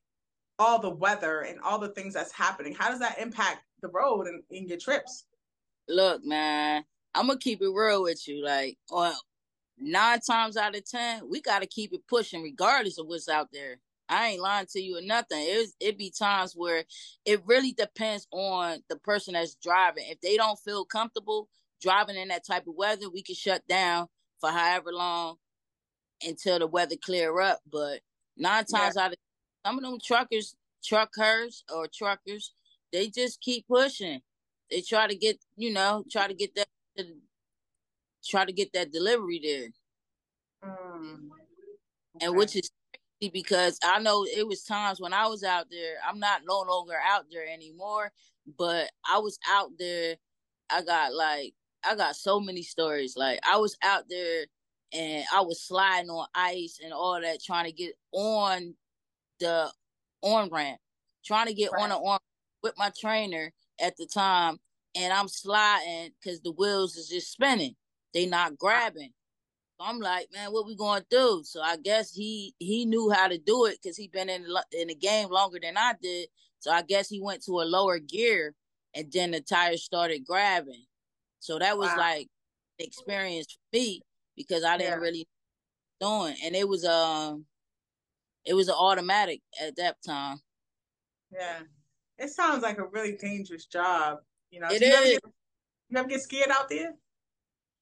all 0.57 0.79
the 0.79 0.89
weather 0.89 1.41
and 1.41 1.59
all 1.61 1.79
the 1.79 1.89
things 1.89 2.13
that's 2.13 2.31
happening 2.31 2.73
how 2.73 2.89
does 2.89 2.99
that 2.99 3.19
impact 3.19 3.59
the 3.81 3.89
road 3.89 4.27
and 4.27 4.41
in 4.51 4.67
your 4.67 4.77
trips 4.77 5.25
look 5.87 6.23
man 6.25 6.83
i'm 7.13 7.27
gonna 7.27 7.37
keep 7.37 7.61
it 7.61 7.69
real 7.69 8.03
with 8.03 8.27
you 8.27 8.43
like 8.43 8.77
on 8.89 9.13
nine 9.79 10.19
times 10.19 10.57
out 10.57 10.75
of 10.75 10.89
ten, 10.89 11.29
we 11.29 11.41
got 11.41 11.59
to 11.59 11.67
keep 11.67 11.93
it 11.93 12.01
pushing 12.07 12.43
regardless 12.43 12.97
of 12.97 13.07
what's 13.07 13.29
out 13.29 13.49
there. 13.51 13.77
I 14.07 14.29
ain't 14.29 14.41
lying 14.41 14.65
to 14.71 14.81
you 14.81 14.97
or 14.97 15.01
nothing. 15.01 15.39
It 15.39 15.69
it 15.79 15.97
be 15.97 16.11
times 16.11 16.53
where 16.55 16.83
it 17.25 17.41
really 17.45 17.73
depends 17.73 18.27
on 18.31 18.79
the 18.89 18.97
person 18.97 19.33
that's 19.33 19.55
driving. 19.55 20.05
If 20.07 20.19
they 20.21 20.35
don't 20.35 20.59
feel 20.59 20.83
comfortable 20.83 21.47
driving 21.81 22.15
in 22.15 22.29
that 22.29 22.45
type 22.45 22.67
of 22.67 22.75
weather, 22.75 23.09
we 23.09 23.21
can 23.21 23.35
shut 23.35 23.65
down 23.67 24.07
for 24.39 24.51
however 24.51 24.91
long 24.91 25.37
until 26.25 26.59
the 26.59 26.67
weather 26.67 26.95
clear 27.03 27.39
up. 27.39 27.59
But 27.71 28.01
nine 28.37 28.65
times 28.65 28.95
yeah. 28.95 29.05
out 29.05 29.11
of 29.11 29.17
some 29.65 29.77
of 29.77 29.83
them 29.83 29.99
truckers, 30.03 30.55
truckers 30.83 31.63
or 31.73 31.87
truckers, 31.93 32.53
they 32.91 33.07
just 33.09 33.41
keep 33.41 33.67
pushing. 33.67 34.21
They 34.71 34.81
try 34.81 35.07
to 35.07 35.15
get, 35.15 35.39
you 35.55 35.73
know, 35.73 36.03
try 36.11 36.27
to 36.27 36.33
get 36.33 36.55
that 36.55 36.67
try 38.25 38.45
to 38.45 38.51
get 38.51 38.73
that 38.73 38.91
delivery 38.91 39.39
there. 39.41 40.69
Mm, 40.69 41.13
okay. 41.13 42.25
And 42.25 42.35
which 42.35 42.55
is 42.55 42.69
crazy 43.19 43.31
because 43.31 43.79
I 43.83 43.99
know 43.99 44.25
it 44.25 44.47
was 44.47 44.63
times 44.63 44.99
when 44.99 45.13
I 45.13 45.27
was 45.27 45.43
out 45.43 45.67
there. 45.71 45.95
I'm 46.07 46.19
not 46.19 46.41
no 46.47 46.61
longer 46.61 46.95
out 47.03 47.25
there 47.31 47.47
anymore, 47.47 48.11
but 48.57 48.89
I 49.09 49.19
was 49.19 49.39
out 49.49 49.71
there. 49.77 50.15
I 50.69 50.83
got 50.83 51.13
like 51.13 51.53
I 51.83 51.95
got 51.95 52.15
so 52.15 52.39
many 52.39 52.63
stories. 52.63 53.15
Like 53.15 53.39
I 53.47 53.57
was 53.57 53.77
out 53.83 54.03
there 54.09 54.45
and 54.93 55.23
I 55.33 55.41
was 55.41 55.61
sliding 55.61 56.09
on 56.09 56.27
ice 56.33 56.79
and 56.83 56.93
all 56.93 57.19
that, 57.21 57.43
trying 57.43 57.65
to 57.65 57.71
get 57.71 57.93
on 58.11 58.75
the 59.39 59.71
on 60.21 60.49
ramp, 60.49 60.79
trying 61.23 61.47
to 61.47 61.53
get 61.53 61.71
right. 61.71 61.83
on 61.83 61.89
the 61.89 61.95
on 61.95 62.19
with 62.63 62.73
my 62.77 62.91
trainer 62.99 63.53
at 63.81 63.95
the 63.97 64.05
time, 64.05 64.57
and 64.95 65.13
I'm 65.13 65.29
sliding 65.29 66.11
because 66.21 66.41
the 66.41 66.51
wheels 66.51 66.97
is 66.97 67.07
just 67.07 67.31
spinning 67.31 67.75
they 68.13 68.25
not 68.25 68.47
uh-huh. 68.47 68.55
grabbing. 68.59 69.11
So 69.79 69.87
I'm 69.87 69.99
like, 69.99 70.27
man, 70.33 70.51
what 70.51 70.65
we 70.65 70.75
gonna 70.75 71.05
do? 71.09 71.41
So 71.45 71.61
I 71.61 71.77
guess 71.77 72.11
he 72.11 72.53
he 72.59 72.85
knew 72.85 73.09
how 73.09 73.27
to 73.27 73.37
do 73.37 73.65
it 73.65 73.79
because 73.81 73.95
he 73.95 74.07
been 74.07 74.29
in 74.29 74.45
in 74.73 74.87
the 74.89 74.95
game 74.95 75.29
longer 75.29 75.59
than 75.61 75.77
I 75.77 75.93
did. 76.01 76.27
So 76.59 76.71
I 76.71 76.81
guess 76.81 77.07
he 77.07 77.21
went 77.21 77.43
to 77.45 77.61
a 77.61 77.63
lower 77.63 77.99
gear, 77.99 78.55
and 78.93 79.11
then 79.11 79.31
the 79.31 79.39
tires 79.39 79.83
started 79.83 80.25
grabbing. 80.25 80.85
So 81.39 81.59
that 81.59 81.77
was 81.77 81.89
wow. 81.89 81.97
like 81.97 82.27
experience 82.79 83.51
for 83.51 83.77
me 83.77 84.01
because 84.35 84.63
I 84.63 84.77
didn't 84.77 84.99
yeah. 84.99 85.05
really 85.05 85.27
doing, 85.99 86.35
and 86.43 86.55
it 86.55 86.67
was 86.67 86.85
um, 86.85 87.45
it 88.45 88.53
was 88.53 88.67
an 88.67 88.75
automatic 88.75 89.41
at 89.61 89.75
that 89.77 89.97
time. 90.05 90.39
Yeah, 91.31 91.59
it 92.17 92.29
sounds 92.29 92.63
like 92.63 92.77
a 92.77 92.85
really 92.85 93.15
dangerous 93.15 93.65
job. 93.65 94.19
You 94.51 94.61
know, 94.61 94.67
it 94.69 94.81
you, 94.81 94.87
is. 94.87 94.93
Never 94.93 95.03
get, 95.03 95.21
you 95.89 95.97
ever 95.97 96.07
get 96.07 96.21
scared 96.21 96.49
out 96.49 96.69
there? 96.69 96.93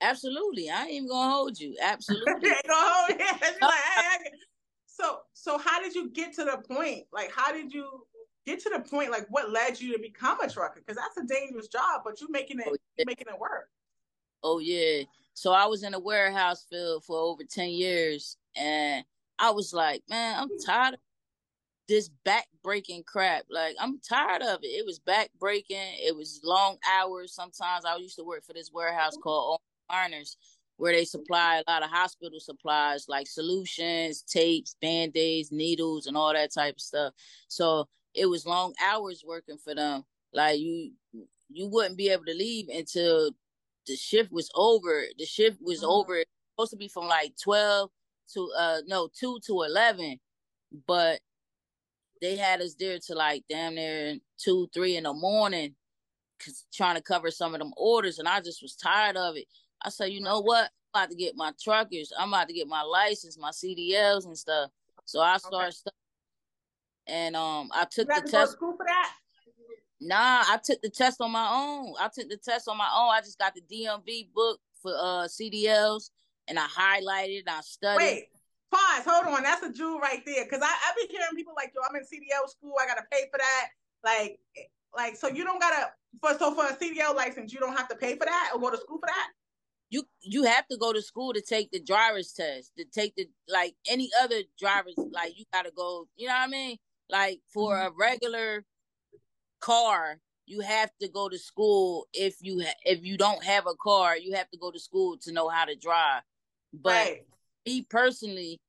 Absolutely, 0.02 0.70
I 0.70 0.84
ain't 0.84 0.92
even 0.92 1.10
gonna 1.10 1.32
hold 1.32 1.60
you. 1.60 1.76
Absolutely, 1.82 2.50
ain't 2.50 2.68
gonna 2.68 2.90
hold 2.94 3.20
you. 3.20 3.26
like, 3.62 4.34
so, 4.86 5.20
so 5.34 5.58
how 5.58 5.82
did 5.82 5.96
you 5.96 6.10
get 6.10 6.34
to 6.34 6.46
the 6.46 6.58
point? 6.68 7.06
Like, 7.12 7.32
how 7.36 7.52
did 7.52 7.74
you 7.74 8.06
get 8.48 8.64
to 8.64 8.70
the 8.70 8.80
point? 8.80 9.12
Like, 9.12 9.28
what 9.30 9.52
led 9.52 9.80
you 9.80 9.94
to 9.94 10.00
become 10.00 10.40
a 10.40 10.50
trucker? 10.50 10.82
Because 10.86 10.96
that's 10.96 11.18
a 11.18 11.28
dangerous 11.28 11.68
job, 11.68 12.02
but 12.04 12.20
you're 12.20 12.32
making 12.32 12.60
it, 12.60 12.68
oh, 12.68 12.76
yeah. 12.98 13.04
making 13.06 13.28
it 13.30 13.40
work. 13.40 13.70
Oh 14.44 14.60
yeah. 14.60 15.04
So 15.34 15.52
I 15.52 15.66
was 15.66 15.84
in 15.84 15.94
a 15.94 16.00
warehouse 16.00 16.66
field 16.70 17.04
for 17.04 17.20
over 17.20 17.44
ten 17.44 17.70
years, 17.70 18.38
and 18.56 19.04
I 19.38 19.52
was 19.52 19.74
like, 19.74 20.02
man, 20.10 20.40
I'm 20.40 20.50
hmm. 20.50 20.66
tired 20.66 20.94
of 20.96 21.00
this 21.88 22.10
back 22.24 22.48
breaking 22.64 23.04
crap. 23.04 23.44
Like 23.50 23.76
I'm 23.80 24.00
tired 24.00 24.42
of 24.42 24.60
it. 24.64 24.68
It 24.68 24.86
was 24.86 25.00
back 25.00 25.30
breaking. 25.40 25.78
It 25.78 26.16
was 26.16 26.42
long 26.44 26.78
hours. 26.90 27.34
Sometimes 27.34 27.86
I 27.86 27.98
used 27.98 28.18
to 28.18 28.24
work 28.24 28.46
for 28.46 28.54
this 28.54 28.72
warehouse 28.74 29.16
hmm. 29.16 29.22
called 29.22 29.60
Ironers, 29.92 30.36
where 30.78 30.94
they 30.94 31.06
supply 31.06 31.58
a 31.58 31.72
lot 31.72 31.84
of 31.84 31.90
hospital 31.90 32.40
supplies 32.40 33.06
like 33.08 33.28
solutions, 33.28 34.22
tapes, 34.22 34.76
band-aids, 34.82 35.52
needles, 35.52 36.06
and 36.08 36.16
all 36.16 36.34
that 36.34 36.54
type 36.54 36.76
of 36.76 36.82
stuff. 36.82 37.14
So 37.48 37.88
it 38.18 38.26
was 38.26 38.46
long 38.46 38.74
hours 38.84 39.24
working 39.26 39.58
for 39.58 39.76
them. 39.76 40.04
Like 40.34 40.60
you 40.60 40.92
you 41.50 41.68
wouldn't 41.68 41.98
be 41.98 42.10
able 42.10 42.26
to 42.26 42.34
leave 42.34 42.68
until 42.70 43.32
the 43.86 43.96
shift 43.96 44.32
was 44.32 44.50
over. 44.56 45.06
The 45.18 45.26
shift 45.26 45.60
was 45.62 45.80
mm-hmm. 45.80 45.90
over. 45.90 46.16
It 46.18 46.28
was 46.58 46.70
supposed 46.70 46.72
to 46.72 46.78
be 46.78 46.88
from 46.88 47.08
like 47.08 47.34
twelve 47.42 47.92
to 48.34 48.52
uh 48.58 48.78
no 48.88 49.10
two 49.18 49.40
to 49.46 49.64
eleven, 49.64 50.20
but 50.88 51.20
they 52.20 52.36
had 52.36 52.62
us 52.62 52.76
there 52.78 52.98
to 53.08 53.14
like 53.14 53.44
damn 53.48 53.76
near 53.76 54.18
two 54.38 54.68
three 54.74 54.98
in 54.98 55.04
the 55.04 55.14
morning, 55.14 55.76
cause 56.44 56.66
trying 56.74 56.96
to 56.96 57.02
cover 57.02 57.32
some 57.32 57.54
of 57.54 57.60
them 57.60 57.74
orders, 57.78 58.20
and 58.20 58.28
I 58.28 58.42
just 58.42 58.62
was 58.62 58.76
tired 58.76 59.16
of 59.16 59.38
it. 59.38 59.46
I 59.84 59.90
said, 59.90 60.12
you 60.12 60.22
know 60.22 60.42
what? 60.42 60.72
I'm 60.94 61.04
about 61.04 61.12
to 61.12 61.16
get 61.16 61.36
my 61.36 61.54
truckers. 61.62 62.12
I'm 62.18 62.30
about 62.30 62.48
to 62.48 62.54
get 62.54 62.68
my 62.68 62.82
license, 62.82 63.38
my 63.38 63.52
CDLs 63.52 64.26
and 64.26 64.36
stuff. 64.36 64.72
So 65.06 65.22
I 65.22 65.38
started 65.38 65.76
okay. 65.88 65.96
And 67.08 67.36
um 67.36 67.70
I 67.74 67.86
took 67.90 68.08
the 68.08 68.30
test. 68.30 68.54
school 68.54 68.76
for 68.76 68.86
that? 68.86 69.14
Nah, 70.00 70.44
I 70.48 70.60
took 70.64 70.82
the 70.82 70.90
test 70.90 71.22
on 71.22 71.32
my 71.32 71.50
own. 71.52 71.94
I 72.00 72.10
took 72.14 72.30
the 72.30 72.38
test 72.38 72.68
on 72.68 72.78
my 72.78 72.90
own. 72.96 73.10
I 73.10 73.22
just 73.22 73.40
got 73.40 73.54
the 73.56 73.62
DMV 73.62 74.32
book 74.34 74.60
for 74.82 74.94
uh 74.96 75.28
CDLs 75.28 76.10
and 76.48 76.58
I 76.60 76.66
highlighted, 76.66 77.40
And 77.40 77.50
I 77.50 77.62
studied. 77.62 77.98
Wait, 77.98 78.26
pause, 78.72 79.04
hold 79.06 79.34
on. 79.36 79.44
That's 79.44 79.64
a 79.64 79.72
jewel 79.72 80.00
right 80.00 80.22
there. 80.26 80.46
Cause 80.46 80.62
I, 80.62 80.74
I've 80.88 80.96
been 80.96 81.08
hearing 81.10 81.36
people 81.36 81.54
like, 81.56 81.74
yo, 81.76 81.82
I'm 81.88 81.96
in 81.96 82.04
CDL 82.04 82.50
school, 82.50 82.74
I 82.82 82.88
gotta 82.88 83.06
pay 83.12 83.26
for 83.32 83.38
that. 83.38 83.68
Like 84.04 84.40
like 84.96 85.16
so 85.16 85.28
you 85.28 85.44
don't 85.44 85.60
gotta 85.60 85.92
for 86.22 86.38
so 86.38 86.54
for 86.54 86.66
a 86.66 86.76
CDL 86.76 87.16
license, 87.16 87.52
you 87.54 87.60
don't 87.60 87.76
have 87.76 87.88
to 87.90 87.96
pay 87.96 88.16
for 88.16 88.26
that 88.26 88.52
or 88.54 88.60
go 88.60 88.70
to 88.70 88.78
school 88.78 89.00
for 89.00 89.08
that? 89.08 89.30
You 89.90 90.04
you 90.22 90.44
have 90.44 90.68
to 90.68 90.78
go 90.78 90.94
to 90.94 91.02
school 91.02 91.34
to 91.34 91.42
take 91.42 91.72
the 91.72 91.80
driver's 91.82 92.34
test, 92.34 92.74
to 92.78 92.86
take 92.86 93.16
the 93.16 93.28
like 93.48 93.76
any 93.90 94.10
other 94.22 94.42
driver's 94.60 94.96
like 95.12 95.38
you 95.38 95.46
gotta 95.52 95.72
go, 95.76 96.08
you 96.16 96.28
know 96.28 96.34
what 96.34 96.48
I 96.48 96.48
mean? 96.48 96.78
Like 97.10 97.40
for 97.54 97.74
mm-hmm. 97.76 97.88
a 97.88 97.98
regular 97.98 98.66
car, 99.60 100.20
you 100.46 100.62
have 100.62 100.92
to 101.02 101.08
go 101.08 101.30
to 101.30 101.38
school. 101.38 102.08
If 102.14 102.38
you 102.42 102.62
ha- 102.62 102.80
if 102.86 103.04
you 103.04 103.18
don't 103.18 103.44
have 103.44 103.68
a 103.68 103.76
car, 103.76 104.18
you 104.18 104.34
have 104.34 104.50
to 104.52 104.58
go 104.58 104.72
to 104.72 104.80
school 104.80 105.18
to 105.24 105.32
know 105.32 105.50
how 105.50 105.66
to 105.66 105.76
drive. 105.76 106.24
But 106.74 106.90
right. 106.90 107.26
me 107.66 107.86
personally, 107.90 108.60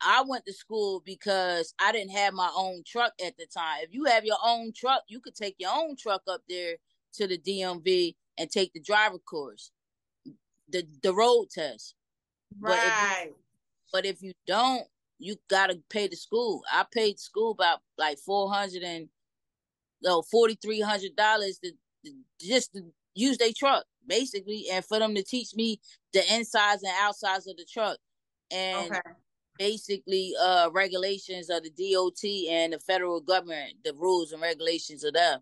I 0.00 0.22
went 0.26 0.44
to 0.46 0.52
school 0.52 1.02
because 1.04 1.72
I 1.80 1.92
didn't 1.92 2.12
have 2.12 2.34
my 2.34 2.50
own 2.54 2.82
truck 2.86 3.12
at 3.24 3.36
the 3.36 3.46
time. 3.46 3.78
If 3.82 3.92
you 3.92 4.04
have 4.04 4.24
your 4.24 4.38
own 4.44 4.72
truck, 4.74 5.02
you 5.08 5.20
could 5.20 5.34
take 5.34 5.56
your 5.58 5.72
own 5.74 5.96
truck 5.96 6.22
up 6.28 6.42
there 6.48 6.76
to 7.14 7.26
the 7.26 7.38
DMV 7.38 8.14
and 8.38 8.50
take 8.50 8.72
the 8.72 8.80
driver 8.80 9.18
course, 9.18 9.70
the 10.68 10.86
the 11.02 11.14
road 11.14 11.46
test. 11.50 11.94
Right. 12.60 13.28
But 13.28 13.28
if, 13.28 13.34
but 13.92 14.06
if 14.06 14.22
you 14.22 14.32
don't, 14.46 14.86
you 15.18 15.36
gotta 15.48 15.78
pay 15.90 16.08
the 16.08 16.16
school. 16.16 16.62
I 16.72 16.84
paid 16.92 17.18
school 17.18 17.52
about 17.52 17.80
like 17.98 18.18
four 18.18 18.50
hundred 18.52 18.82
and 18.82 19.08
no 20.02 20.22
forty 20.22 20.58
three 20.62 20.80
hundred 20.80 21.16
dollars 21.16 21.58
to, 21.62 21.72
to, 22.04 22.12
just 22.40 22.72
to 22.74 22.82
use 23.14 23.38
their 23.38 23.52
truck 23.56 23.84
basically, 24.06 24.66
and 24.70 24.84
for 24.84 24.98
them 24.98 25.14
to 25.14 25.22
teach 25.22 25.54
me 25.54 25.80
the 26.12 26.22
insides 26.34 26.82
and 26.82 26.92
outsides 27.00 27.46
of 27.46 27.56
the 27.56 27.64
truck, 27.64 27.98
and 28.50 28.90
okay. 28.90 29.00
basically 29.58 30.32
uh 30.40 30.68
regulations 30.72 31.48
of 31.50 31.62
the 31.62 31.70
DOT 31.70 32.50
and 32.50 32.72
the 32.72 32.80
federal 32.80 33.20
government, 33.20 33.74
the 33.84 33.94
rules 33.94 34.32
and 34.32 34.42
regulations 34.42 35.04
of 35.04 35.14
them. 35.14 35.40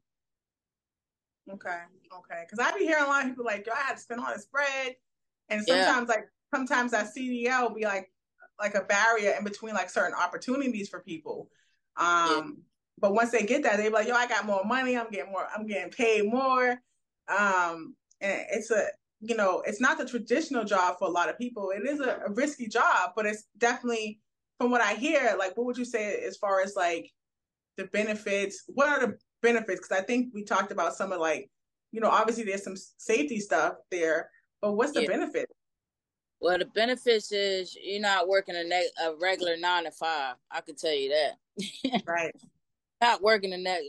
Okay, 1.50 1.80
okay, 2.18 2.44
because 2.48 2.64
I 2.64 2.76
be 2.78 2.84
hearing 2.84 3.04
a 3.04 3.08
lot 3.08 3.24
of 3.24 3.30
people 3.30 3.44
like, 3.44 3.66
yo, 3.66 3.72
I 3.72 3.88
had 3.88 3.94
to 3.94 4.00
spend 4.00 4.20
all 4.20 4.32
this 4.32 4.46
bread, 4.46 4.94
and 5.48 5.62
sometimes 5.66 6.08
yeah. 6.08 6.14
like 6.14 6.28
sometimes 6.54 6.92
that 6.92 7.12
CDL 7.16 7.74
be 7.74 7.84
like 7.84 8.12
like 8.58 8.74
a 8.74 8.82
barrier 8.82 9.34
in 9.38 9.44
between 9.44 9.74
like 9.74 9.90
certain 9.90 10.14
opportunities 10.14 10.88
for 10.88 11.00
people. 11.00 11.50
Um, 11.96 12.06
yeah. 12.06 12.42
But 12.98 13.14
once 13.14 13.30
they 13.30 13.42
get 13.42 13.62
that, 13.64 13.78
they 13.78 13.84
be 13.84 13.90
like, 13.90 14.06
"Yo, 14.06 14.14
I 14.14 14.26
got 14.26 14.46
more 14.46 14.64
money. 14.64 14.96
I'm 14.96 15.10
getting 15.10 15.32
more. 15.32 15.46
I'm 15.54 15.66
getting 15.66 15.90
paid 15.90 16.24
more." 16.24 16.80
Um, 17.28 17.96
and 18.20 18.42
it's 18.50 18.70
a, 18.70 18.86
you 19.20 19.36
know, 19.36 19.62
it's 19.66 19.80
not 19.80 19.98
the 19.98 20.06
traditional 20.06 20.64
job 20.64 20.96
for 20.98 21.08
a 21.08 21.10
lot 21.10 21.28
of 21.28 21.38
people. 21.38 21.70
It 21.70 21.88
is 21.88 22.00
a, 22.00 22.20
a 22.26 22.32
risky 22.32 22.68
job, 22.68 23.12
but 23.16 23.26
it's 23.26 23.44
definitely, 23.58 24.20
from 24.58 24.70
what 24.70 24.80
I 24.80 24.94
hear, 24.94 25.34
like, 25.38 25.56
what 25.56 25.66
would 25.66 25.78
you 25.78 25.84
say 25.84 26.20
as 26.20 26.36
far 26.36 26.60
as 26.60 26.76
like 26.76 27.10
the 27.76 27.84
benefits? 27.86 28.64
What 28.68 28.88
are 28.88 29.00
the 29.00 29.18
benefits? 29.40 29.80
Because 29.80 30.02
I 30.02 30.04
think 30.04 30.32
we 30.34 30.44
talked 30.44 30.72
about 30.72 30.94
some 30.94 31.12
of 31.12 31.20
like, 31.20 31.50
you 31.90 32.00
know, 32.00 32.08
obviously 32.08 32.44
there's 32.44 32.64
some 32.64 32.76
safety 32.98 33.40
stuff 33.40 33.74
there, 33.90 34.30
but 34.60 34.72
what's 34.72 34.92
the 34.92 35.02
yeah. 35.02 35.08
benefit? 35.08 35.48
Well, 36.42 36.58
the 36.58 36.66
benefits 36.66 37.32
is 37.32 37.76
you're 37.80 38.00
not 38.00 38.28
working 38.28 38.56
a, 38.56 38.64
ne- 38.64 38.90
a 39.02 39.14
regular 39.20 39.56
nine 39.56 39.84
to 39.84 39.92
five. 39.92 40.34
I 40.50 40.60
can 40.60 40.74
tell 40.74 40.92
you 40.92 41.10
that. 41.10 42.02
right 42.06 42.34
not 43.02 43.20
working 43.20 43.52
in 43.52 43.64
that 43.64 43.80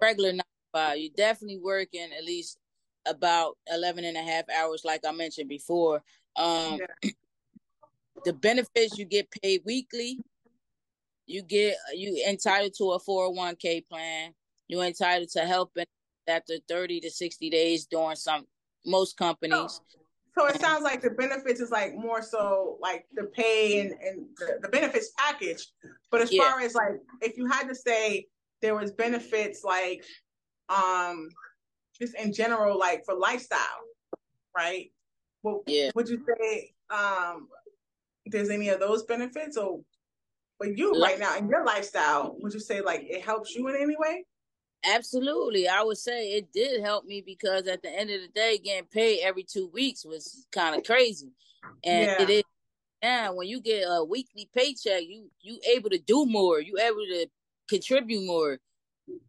regular 0.00 0.30
nine 0.30 0.38
to 0.38 0.72
five. 0.72 0.98
You're 0.98 1.12
definitely 1.16 1.58
working 1.58 2.08
at 2.16 2.24
least 2.24 2.58
about 3.04 3.58
11 3.70 4.04
and 4.04 4.16
a 4.16 4.22
half 4.22 4.44
hours, 4.48 4.82
like 4.84 5.02
I 5.06 5.12
mentioned 5.12 5.48
before. 5.48 6.02
Um, 6.36 6.78
yeah. 7.02 7.10
The 8.24 8.32
benefits 8.32 8.98
you 8.98 9.04
get 9.04 9.28
paid 9.42 9.62
weekly. 9.64 10.20
You 11.26 11.42
get 11.42 11.74
you 11.92 12.24
entitled 12.28 12.72
to 12.78 12.92
a 12.92 13.00
401k 13.00 13.88
plan. 13.88 14.32
You're 14.68 14.84
entitled 14.84 15.30
to 15.30 15.40
help 15.40 15.72
after 16.28 16.54
30 16.68 17.00
to 17.00 17.10
60 17.10 17.50
days 17.50 17.86
during 17.86 18.14
some 18.14 18.46
most 18.86 19.16
companies. 19.16 19.80
Oh. 19.82 20.01
So 20.34 20.46
it 20.46 20.60
sounds 20.60 20.82
like 20.82 21.02
the 21.02 21.10
benefits 21.10 21.60
is 21.60 21.70
like 21.70 21.94
more 21.94 22.22
so 22.22 22.78
like 22.80 23.06
the 23.12 23.24
pay 23.24 23.80
and, 23.80 23.90
and 24.00 24.26
the, 24.38 24.58
the 24.62 24.68
benefits 24.68 25.12
package. 25.18 25.66
But 26.10 26.22
as 26.22 26.32
yeah. 26.32 26.42
far 26.42 26.60
as 26.60 26.74
like 26.74 27.00
if 27.20 27.36
you 27.36 27.46
had 27.46 27.68
to 27.68 27.74
say 27.74 28.26
there 28.62 28.74
was 28.74 28.92
benefits 28.92 29.62
like 29.62 30.04
um 30.68 31.28
just 32.00 32.14
in 32.14 32.32
general 32.32 32.78
like 32.78 33.04
for 33.04 33.14
lifestyle 33.14 33.58
right 34.56 34.90
well 35.42 35.62
yeah 35.66 35.90
would 35.94 36.08
you 36.08 36.24
say 36.26 36.72
um 36.90 37.48
there's 38.26 38.48
any 38.48 38.68
of 38.68 38.80
those 38.80 39.02
benefits 39.04 39.56
or 39.56 39.80
but 40.58 40.78
you 40.78 40.92
right 41.02 41.18
now 41.18 41.36
in 41.36 41.48
your 41.48 41.64
lifestyle 41.64 42.36
would 42.40 42.54
you 42.54 42.60
say 42.60 42.80
like 42.80 43.02
it 43.02 43.22
helps 43.22 43.54
you 43.54 43.66
in 43.68 43.76
any 43.76 43.96
way 43.98 44.24
absolutely 44.84 45.68
i 45.68 45.82
would 45.82 45.98
say 45.98 46.32
it 46.32 46.52
did 46.52 46.82
help 46.82 47.04
me 47.04 47.22
because 47.24 47.66
at 47.68 47.82
the 47.82 47.90
end 47.90 48.10
of 48.10 48.20
the 48.20 48.28
day 48.28 48.58
getting 48.58 48.84
paid 48.84 49.20
every 49.22 49.44
two 49.44 49.68
weeks 49.72 50.04
was 50.04 50.46
kind 50.52 50.76
of 50.76 50.84
crazy 50.84 51.32
and 51.84 52.06
yeah. 52.06 52.22
it 52.22 52.30
is 52.30 52.42
yeah 53.02 53.30
when 53.30 53.46
you 53.46 53.60
get 53.60 53.82
a 53.82 54.04
weekly 54.04 54.48
paycheck 54.54 55.02
you 55.02 55.30
you 55.40 55.58
able 55.74 55.90
to 55.90 55.98
do 55.98 56.26
more 56.26 56.60
you 56.60 56.76
able 56.78 56.96
to 56.96 57.26
contribute 57.72 58.26
more. 58.26 58.58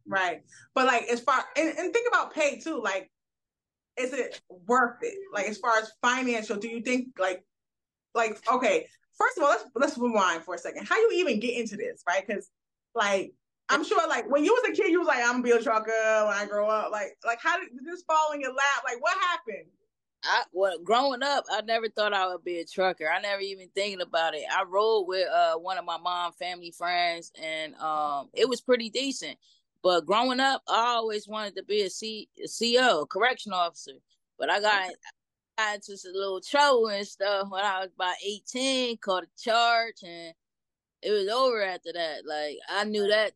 Right. 0.07 0.43
But 0.75 0.85
like 0.85 1.03
as 1.03 1.19
far 1.19 1.43
and, 1.55 1.69
and 1.77 1.93
think 1.93 2.07
about 2.07 2.33
pay 2.33 2.59
too, 2.59 2.81
like 2.81 3.09
is 3.97 4.13
it 4.13 4.41
worth 4.67 4.97
it? 5.01 5.15
Like 5.33 5.47
as 5.47 5.57
far 5.57 5.77
as 5.77 5.91
financial, 6.01 6.57
do 6.57 6.67
you 6.67 6.81
think 6.81 7.09
like 7.17 7.43
like 8.13 8.41
okay, 8.51 8.87
first 9.17 9.37
of 9.37 9.43
all, 9.43 9.49
let's 9.49 9.65
let's 9.75 9.97
rewind 9.97 10.43
for 10.43 10.55
a 10.55 10.57
second. 10.57 10.87
How 10.87 10.97
you 10.97 11.11
even 11.15 11.39
get 11.39 11.57
into 11.57 11.75
this, 11.75 12.03
right? 12.07 12.25
Because 12.25 12.49
like 12.93 13.33
I'm 13.69 13.83
sure 13.83 14.07
like 14.07 14.29
when 14.29 14.43
you 14.43 14.53
was 14.53 14.69
a 14.69 14.73
kid, 14.73 14.91
you 14.91 14.99
was 14.99 15.07
like, 15.07 15.19
I'm 15.19 15.41
gonna 15.41 15.43
be 15.43 15.51
a 15.51 15.61
trucker 15.61 15.91
when 16.25 16.35
I 16.35 16.45
grow 16.47 16.69
up. 16.69 16.91
Like 16.91 17.17
like 17.25 17.39
how 17.41 17.59
did, 17.59 17.69
did 17.69 17.85
this 17.85 18.03
fall 18.03 18.31
in 18.33 18.41
your 18.41 18.53
lap? 18.53 18.83
Like 18.85 19.01
what 19.01 19.17
happened? 19.19 19.67
I 20.23 20.43
well, 20.53 20.77
growing 20.83 21.23
up, 21.23 21.45
I 21.51 21.61
never 21.61 21.89
thought 21.89 22.13
I 22.13 22.27
would 22.27 22.43
be 22.43 22.59
a 22.59 22.65
trucker. 22.65 23.09
I 23.09 23.21
never 23.21 23.41
even 23.41 23.69
thinking 23.75 24.01
about 24.01 24.35
it. 24.35 24.43
I 24.51 24.63
rode 24.63 25.05
with 25.07 25.27
uh 25.27 25.55
one 25.55 25.77
of 25.77 25.85
my 25.85 25.97
mom 25.97 26.33
family 26.33 26.71
friends, 26.71 27.31
and 27.41 27.75
um 27.75 28.29
it 28.33 28.47
was 28.47 28.61
pretty 28.61 28.89
decent. 28.89 29.37
But 29.81 30.05
growing 30.05 30.39
up, 30.39 30.63
I 30.67 30.95
always 30.95 31.27
wanted 31.27 31.55
to 31.57 31.63
be 31.63 31.81
a 31.81 31.89
C 31.89 32.29
a 32.43 32.47
CO, 32.47 33.05
correction 33.05 33.53
officer. 33.53 33.93
But 34.39 34.49
I 34.49 34.61
got 34.61 34.91
got 35.57 35.75
into 35.75 35.97
some 35.97 36.13
little 36.13 36.41
trouble 36.41 36.87
and 36.87 37.05
stuff 37.05 37.47
when 37.49 37.63
I 37.63 37.79
was 37.79 37.89
about 37.93 38.15
18, 38.25 38.97
caught 38.97 39.23
a 39.23 39.27
charge 39.37 39.95
and 40.03 40.33
it 41.01 41.11
was 41.11 41.27
over 41.27 41.63
after 41.63 41.91
that. 41.93 42.25
Like 42.25 42.57
I 42.69 42.85
knew 42.85 43.07
that 43.07 43.33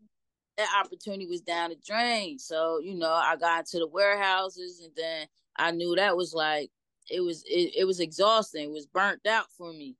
that 0.58 0.84
opportunity 0.84 1.28
was 1.28 1.42
down 1.42 1.70
the 1.70 1.78
drain. 1.86 2.40
So, 2.40 2.80
you 2.80 2.96
know, 2.96 3.12
I 3.12 3.36
got 3.36 3.60
into 3.60 3.80
the 3.80 3.88
warehouses 3.88 4.82
and 4.84 4.92
then 4.96 5.28
I 5.56 5.72
knew 5.72 5.96
that 5.96 6.18
was 6.18 6.34
like 6.34 6.72
it 7.10 7.22
was 7.22 7.44
it, 7.46 7.74
it 7.78 7.86
was 7.86 8.00
exhausting. 8.00 8.70
It 8.70 8.72
was 8.72 8.86
burnt 8.86 9.26
out 9.28 9.46
for 9.58 9.72
me. 9.72 9.96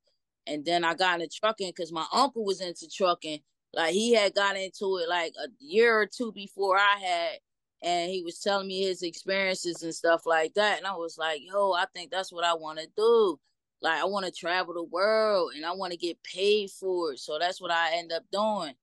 And 0.46 0.64
then 0.64 0.84
I 0.84 0.94
got 0.94 1.20
into 1.20 1.38
trucking 1.38 1.72
because 1.74 1.92
my 1.92 2.06
uncle 2.12 2.44
was 2.44 2.60
into 2.60 2.88
trucking. 2.88 3.40
Like 3.74 3.92
he 3.92 4.14
had 4.14 4.34
got 4.34 4.56
into 4.56 4.96
it 4.98 5.08
like 5.08 5.32
a 5.42 5.48
year 5.58 5.98
or 5.98 6.06
two 6.06 6.32
before 6.32 6.76
I 6.76 6.98
had 7.00 7.38
and 7.82 8.10
he 8.10 8.22
was 8.22 8.40
telling 8.40 8.66
me 8.66 8.82
his 8.82 9.02
experiences 9.02 9.82
and 9.82 9.94
stuff 9.94 10.26
like 10.26 10.54
that. 10.54 10.78
And 10.78 10.86
I 10.86 10.94
was 10.94 11.16
like, 11.16 11.40
yo, 11.44 11.72
I 11.72 11.84
think 11.94 12.10
that's 12.10 12.32
what 12.32 12.44
I 12.44 12.54
want 12.54 12.78
to 12.78 12.88
do. 12.96 13.38
Like, 13.80 14.00
I 14.00 14.04
want 14.04 14.26
to 14.26 14.32
travel 14.32 14.74
the 14.74 14.82
world 14.82 15.52
and 15.54 15.64
I 15.64 15.72
want 15.72 15.92
to 15.92 15.98
get 15.98 16.22
paid 16.24 16.70
for 16.70 17.12
it. 17.12 17.20
So 17.20 17.38
that's 17.38 17.60
what 17.60 17.70
I 17.70 17.96
end 17.96 18.12
up 18.12 18.24
doing. 18.32 18.74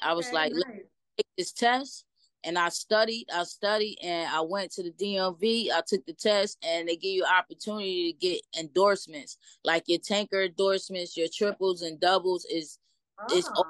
I 0.00 0.14
was 0.14 0.26
okay, 0.26 0.34
like, 0.34 0.52
nice. 0.52 0.80
Take 1.16 1.26
this 1.36 1.52
test. 1.52 2.04
And 2.44 2.58
I 2.58 2.70
studied, 2.70 3.26
I 3.32 3.44
studied, 3.44 3.98
and 4.02 4.28
I 4.28 4.40
went 4.40 4.72
to 4.72 4.82
the 4.82 4.90
DMV. 4.90 5.70
I 5.70 5.80
took 5.86 6.04
the 6.06 6.12
test, 6.12 6.58
and 6.64 6.88
they 6.88 6.96
give 6.96 7.12
you 7.12 7.24
opportunity 7.24 8.12
to 8.12 8.18
get 8.18 8.40
endorsements, 8.58 9.38
like 9.64 9.84
your 9.86 10.00
tanker 10.00 10.42
endorsements, 10.42 11.16
your 11.16 11.28
triples 11.32 11.82
and 11.82 12.00
doubles 12.00 12.44
is 12.46 12.78
oh. 13.20 13.36
is 13.36 13.48
ah 13.54 13.62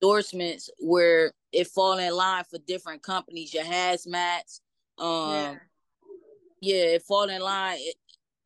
endorsements 0.00 0.70
where 0.78 1.32
it 1.52 1.66
fall 1.66 1.98
in 1.98 2.14
line 2.14 2.44
for 2.44 2.58
different 2.66 3.02
companies. 3.02 3.52
Your 3.52 3.64
hazmats, 3.64 4.60
um, 4.98 5.32
yeah, 5.32 5.54
yeah 6.60 6.84
it 6.94 7.02
fall 7.02 7.28
in 7.28 7.40
line. 7.40 7.76
It, 7.78 7.96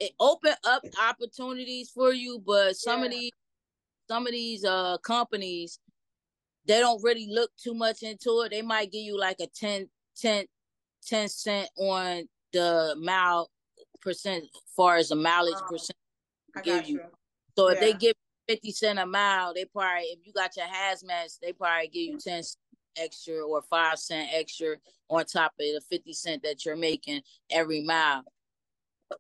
it 0.01 0.13
open 0.19 0.55
up 0.65 0.83
opportunities 1.09 1.91
for 1.91 2.13
you, 2.13 2.43
but 2.45 2.77
some 2.77 3.01
yeah. 3.01 3.07
of 3.07 3.11
these 3.13 3.31
some 4.09 4.27
of 4.27 4.33
these 4.33 4.65
uh 4.65 4.99
companies 4.99 5.79
they 6.67 6.81
don't 6.81 7.03
really 7.03 7.29
look 7.31 7.51
too 7.57 7.75
much 7.75 8.03
into 8.03 8.43
it. 8.45 8.51
They 8.51 8.63
might 8.63 8.93
give 8.93 9.03
you 9.03 9.19
like 9.19 9.41
a 9.41 9.47
10, 9.47 9.89
10, 10.21 10.47
10 11.07 11.29
cent 11.29 11.69
on 11.79 12.29
the 12.53 12.97
mile 13.01 13.51
percent, 14.01 14.45
as 14.45 14.61
far 14.77 14.97
as 14.97 15.09
the 15.09 15.17
mileage 15.17 15.55
oh, 15.59 15.67
percent 15.71 15.97
give 16.63 16.89
you. 16.89 16.97
you. 16.97 17.01
So 17.57 17.69
yeah. 17.69 17.75
if 17.75 17.81
they 17.81 17.93
give 17.93 18.15
50 18.49 18.71
cent 18.73 18.99
a 18.99 19.07
mile, 19.07 19.55
they 19.55 19.65
probably, 19.65 20.05
if 20.05 20.21
you 20.25 20.33
got 20.33 20.57
your 20.57 20.67
hazmats, 20.67 21.39
they 21.41 21.53
probably 21.53 21.89
give 21.89 22.03
you 22.03 22.19
10 22.19 22.43
extra 22.97 23.37
or 23.37 23.63
5 23.63 23.99
cent 23.99 24.31
extra 24.33 24.77
on 25.09 25.25
top 25.25 25.53
of 25.61 25.67
the 25.67 25.83
50 25.91 26.13
cent 26.13 26.43
that 26.43 26.65
you're 26.65 26.77
making 26.77 27.23
every 27.51 27.83
mile. 27.83 28.25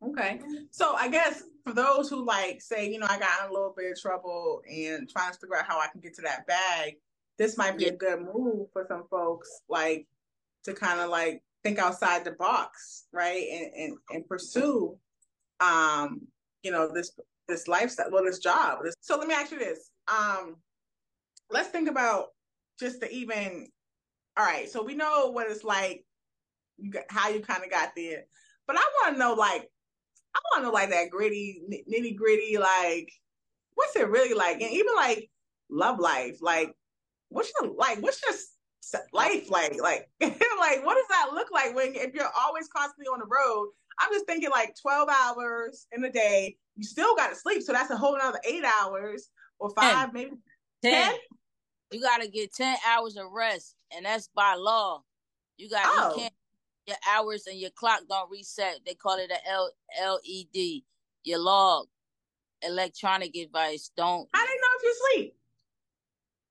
Okay. 0.02 0.40
So 0.70 0.94
I 0.94 1.08
guess 1.08 1.44
for 1.64 1.72
those 1.72 2.08
who 2.08 2.24
like 2.24 2.60
say, 2.60 2.90
you 2.90 2.98
know, 2.98 3.06
I 3.08 3.18
got 3.18 3.44
in 3.44 3.50
a 3.50 3.52
little 3.52 3.74
bit 3.76 3.92
of 3.92 4.00
trouble 4.00 4.62
and 4.70 5.08
trying 5.08 5.32
to 5.32 5.38
figure 5.38 5.56
out 5.56 5.66
how 5.66 5.78
I 5.78 5.88
can 5.88 6.00
get 6.00 6.14
to 6.14 6.22
that 6.22 6.46
bag, 6.46 6.96
this 7.38 7.56
might 7.56 7.76
be 7.76 7.84
yeah. 7.84 7.90
a 7.90 7.96
good 7.96 8.20
move 8.20 8.68
for 8.72 8.84
some 8.88 9.04
folks, 9.10 9.62
like 9.68 10.06
to 10.64 10.72
kind 10.72 11.00
of 11.00 11.10
like 11.10 11.42
think 11.62 11.78
outside 11.78 12.24
the 12.24 12.32
box, 12.32 13.06
right? 13.12 13.46
And 13.52 13.72
and, 13.74 13.98
and 14.10 14.28
pursue 14.28 14.96
um, 15.60 16.20
you 16.62 16.70
know, 16.70 16.92
this 16.92 17.12
this 17.48 17.68
lifestyle, 17.68 18.10
well, 18.10 18.24
this 18.24 18.38
job. 18.38 18.78
So 19.00 19.18
let 19.18 19.28
me 19.28 19.34
ask 19.34 19.52
you 19.52 19.58
this. 19.58 19.90
Um, 20.08 20.56
let's 21.50 21.68
think 21.68 21.88
about 21.88 22.28
just 22.78 23.00
the 23.00 23.10
even. 23.10 23.68
All 24.36 24.44
right, 24.44 24.68
so 24.68 24.82
we 24.82 24.96
know 24.96 25.30
what 25.30 25.48
it's 25.48 25.62
like, 25.62 26.04
you 26.76 26.90
got, 26.90 27.04
how 27.08 27.28
you 27.28 27.38
kind 27.38 27.62
of 27.62 27.70
got 27.70 27.90
there, 27.96 28.24
but 28.66 28.74
I 28.74 28.80
want 28.80 29.14
to 29.14 29.18
know, 29.20 29.34
like, 29.34 29.70
I 30.34 30.40
want 30.50 30.56
to 30.56 30.62
know, 30.62 30.72
like, 30.72 30.90
that 30.90 31.10
gritty, 31.10 31.62
nitty 31.70 32.16
gritty, 32.16 32.58
like, 32.58 33.12
what's 33.74 33.94
it 33.94 34.08
really 34.08 34.34
like, 34.34 34.60
and 34.60 34.72
even 34.72 34.92
like 34.96 35.30
love 35.70 36.00
life, 36.00 36.38
like, 36.40 36.74
what's 37.34 37.52
your 37.60 37.72
like, 37.74 38.00
what's 38.00 38.22
your 38.22 39.02
life 39.12 39.50
like, 39.50 39.80
like, 39.80 40.08
like, 40.20 40.84
what 40.84 40.94
does 40.94 41.08
that 41.10 41.30
look 41.32 41.50
like 41.52 41.74
when 41.74 41.94
if 41.94 42.14
you're 42.14 42.30
always 42.38 42.68
constantly 42.68 43.06
on 43.06 43.18
the 43.18 43.26
road? 43.26 43.68
I'm 43.98 44.12
just 44.12 44.26
thinking 44.26 44.50
like 44.50 44.74
12 44.80 45.08
hours 45.08 45.86
in 45.92 46.04
a 46.04 46.10
day 46.10 46.56
you 46.76 46.84
still 46.84 47.14
got 47.16 47.30
to 47.30 47.36
sleep. 47.36 47.62
So 47.62 47.72
that's 47.72 47.90
a 47.90 47.96
whole 47.96 48.14
another 48.14 48.40
eight 48.44 48.64
hours 48.64 49.30
or 49.58 49.70
five, 49.70 50.06
10. 50.06 50.10
maybe 50.12 50.30
10. 50.82 50.92
10. 50.92 51.14
You 51.92 52.00
got 52.00 52.22
to 52.22 52.28
get 52.28 52.52
10 52.52 52.76
hours 52.88 53.16
of 53.16 53.30
rest, 53.30 53.76
and 53.94 54.04
that's 54.04 54.28
by 54.34 54.54
law. 54.54 55.02
You 55.56 55.70
got 55.70 55.84
oh. 55.86 56.10
you 56.10 56.22
can't 56.22 56.34
your 56.86 56.96
hours 57.14 57.46
and 57.46 57.58
your 57.58 57.70
clock 57.70 58.00
don't 58.08 58.30
reset. 58.30 58.80
They 58.84 58.94
call 58.94 59.18
it 59.18 59.30
a 59.30 59.50
L- 59.50 59.70
LED. 60.02 60.82
Your 61.22 61.38
log, 61.38 61.86
electronic 62.62 63.32
device, 63.32 63.90
don't. 63.96 64.28
How 64.34 64.42
do 64.42 64.48
they 64.48 64.54
know 64.54 64.68
if 64.76 64.82
you 64.82 64.96
sleep? 65.14 65.36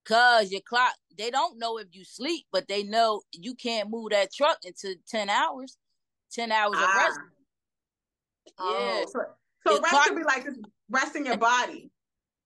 Cause 0.05 0.51
your 0.51 0.61
clock, 0.61 0.93
they 1.17 1.29
don't 1.29 1.57
know 1.57 1.77
if 1.77 1.87
you 1.91 2.03
sleep, 2.03 2.45
but 2.51 2.67
they 2.67 2.83
know 2.83 3.21
you 3.31 3.55
can't 3.55 3.89
move 3.89 4.09
that 4.11 4.33
truck 4.33 4.57
into 4.63 4.95
ten 5.07 5.29
hours. 5.29 5.77
Ten 6.31 6.51
hours 6.51 6.75
ah. 6.77 6.89
of 6.89 6.95
rest. 6.95 7.19
Oh, 8.59 8.77
yeah. 8.79 9.05
So, 9.05 9.19
so 9.65 9.81
rest 9.81 9.89
clock, 9.91 10.07
could 10.07 10.17
be 10.17 10.23
like 10.23 10.43
just 10.43 10.59
resting 10.89 11.25
your 11.25 11.37
body. 11.37 11.89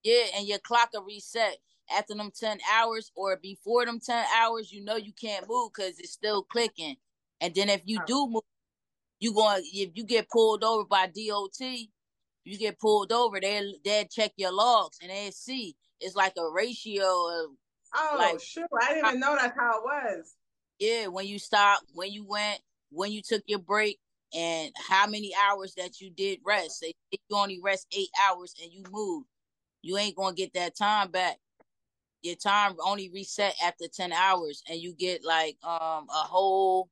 Yeah, 0.03 0.25
and 0.35 0.47
your 0.47 0.59
clock 0.59 0.89
will 0.93 1.03
reset 1.03 1.57
after 1.95 2.13
them 2.15 2.31
10 2.37 2.59
hours 2.73 3.11
or 3.15 3.37
before 3.37 3.85
them 3.85 3.99
10 3.99 4.25
hours, 4.37 4.71
you 4.71 4.83
know 4.83 4.95
you 4.95 5.13
can't 5.13 5.47
move 5.47 5.71
because 5.75 5.99
it's 5.99 6.11
still 6.11 6.43
clicking. 6.43 6.95
And 7.41 7.53
then 7.53 7.69
if 7.69 7.81
you 7.85 7.99
do 8.05 8.27
move, 8.27 8.43
you 9.19 9.33
going 9.33 9.63
if 9.65 9.91
you 9.95 10.03
get 10.03 10.29
pulled 10.29 10.63
over 10.63 10.85
by 10.85 11.07
DOT, 11.07 11.59
you 12.43 12.57
get 12.57 12.79
pulled 12.79 13.11
over, 13.11 13.39
they 13.39 13.73
they 13.83 14.07
check 14.11 14.31
your 14.37 14.53
logs 14.53 14.97
and 15.01 15.11
they 15.11 15.31
see 15.31 15.75
it's 15.99 16.15
like 16.15 16.33
a 16.37 16.49
ratio 16.49 17.03
of 17.03 17.51
Oh 17.95 18.15
like, 18.17 18.39
sure. 18.39 18.67
I 18.81 18.93
didn't 18.93 19.07
even 19.07 19.19
know 19.19 19.35
that's 19.39 19.55
how 19.57 19.79
it 19.79 19.83
was. 19.83 20.35
Yeah, 20.79 21.07
when 21.07 21.25
you 21.25 21.39
stop, 21.39 21.81
when 21.93 22.11
you 22.11 22.25
went, 22.25 22.59
when 22.91 23.11
you 23.11 23.21
took 23.21 23.43
your 23.47 23.59
break, 23.59 23.99
and 24.35 24.71
how 24.75 25.07
many 25.07 25.33
hours 25.47 25.73
that 25.75 26.01
you 26.01 26.09
did 26.09 26.39
rest. 26.45 26.83
If 26.83 27.19
you 27.29 27.37
only 27.37 27.59
rest 27.61 27.87
eight 27.97 28.09
hours 28.21 28.53
and 28.61 28.71
you 28.71 28.83
move, 28.91 29.23
you 29.81 29.97
ain't 29.97 30.15
gonna 30.15 30.35
get 30.35 30.53
that 30.53 30.75
time 30.75 31.11
back. 31.11 31.37
Your 32.21 32.35
time 32.35 32.75
only 32.83 33.09
reset 33.09 33.55
after 33.63 33.87
ten 33.87 34.11
hours, 34.11 34.63
and 34.69 34.79
you 34.79 34.93
get 34.93 35.23
like 35.23 35.57
um 35.63 36.07
a 36.09 36.25
whole 36.27 36.89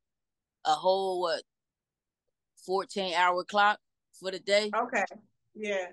a 0.65 0.71
whole 0.71 1.21
what 1.21 1.43
fourteen 2.65 3.13
hour 3.13 3.43
clock 3.43 3.79
for 4.19 4.31
the 4.31 4.39
day. 4.39 4.71
Okay, 4.73 5.03
yeah. 5.55 5.87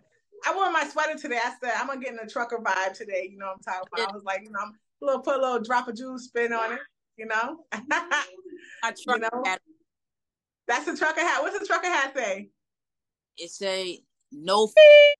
I 0.44 0.54
wore 0.54 0.70
my 0.70 0.86
sweater 0.88 1.18
today. 1.18 1.38
I 1.42 1.52
said 1.60 1.72
I'm 1.76 1.86
gonna 1.86 2.00
get 2.00 2.12
in 2.12 2.18
a 2.18 2.28
trucker 2.28 2.58
vibe 2.58 2.94
today. 2.94 3.28
You 3.30 3.38
know 3.38 3.46
what 3.46 3.56
I'm 3.56 3.62
talking 3.62 3.88
about? 3.92 4.10
I 4.10 4.14
was 4.14 4.24
like, 4.24 4.42
you 4.44 4.50
know, 4.50 4.58
I'm 4.62 4.72
a 5.02 5.04
little 5.04 5.22
put 5.22 5.36
a 5.36 5.40
little 5.40 5.60
drop 5.60 5.88
of 5.88 5.96
juice 5.96 6.24
spin 6.24 6.52
on 6.52 6.72
it. 6.72 6.80
You 7.16 7.26
know, 7.26 7.64
I 8.82 8.94
you 9.06 9.18
know? 9.18 9.56
That's 10.68 10.88
a 10.88 10.96
trucker 10.96 11.20
hat. 11.20 11.42
What's 11.42 11.58
the 11.58 11.66
trucker 11.66 11.88
hat 11.88 12.12
say? 12.16 12.50
It 13.36 13.50
say 13.50 14.04
no. 14.30 14.70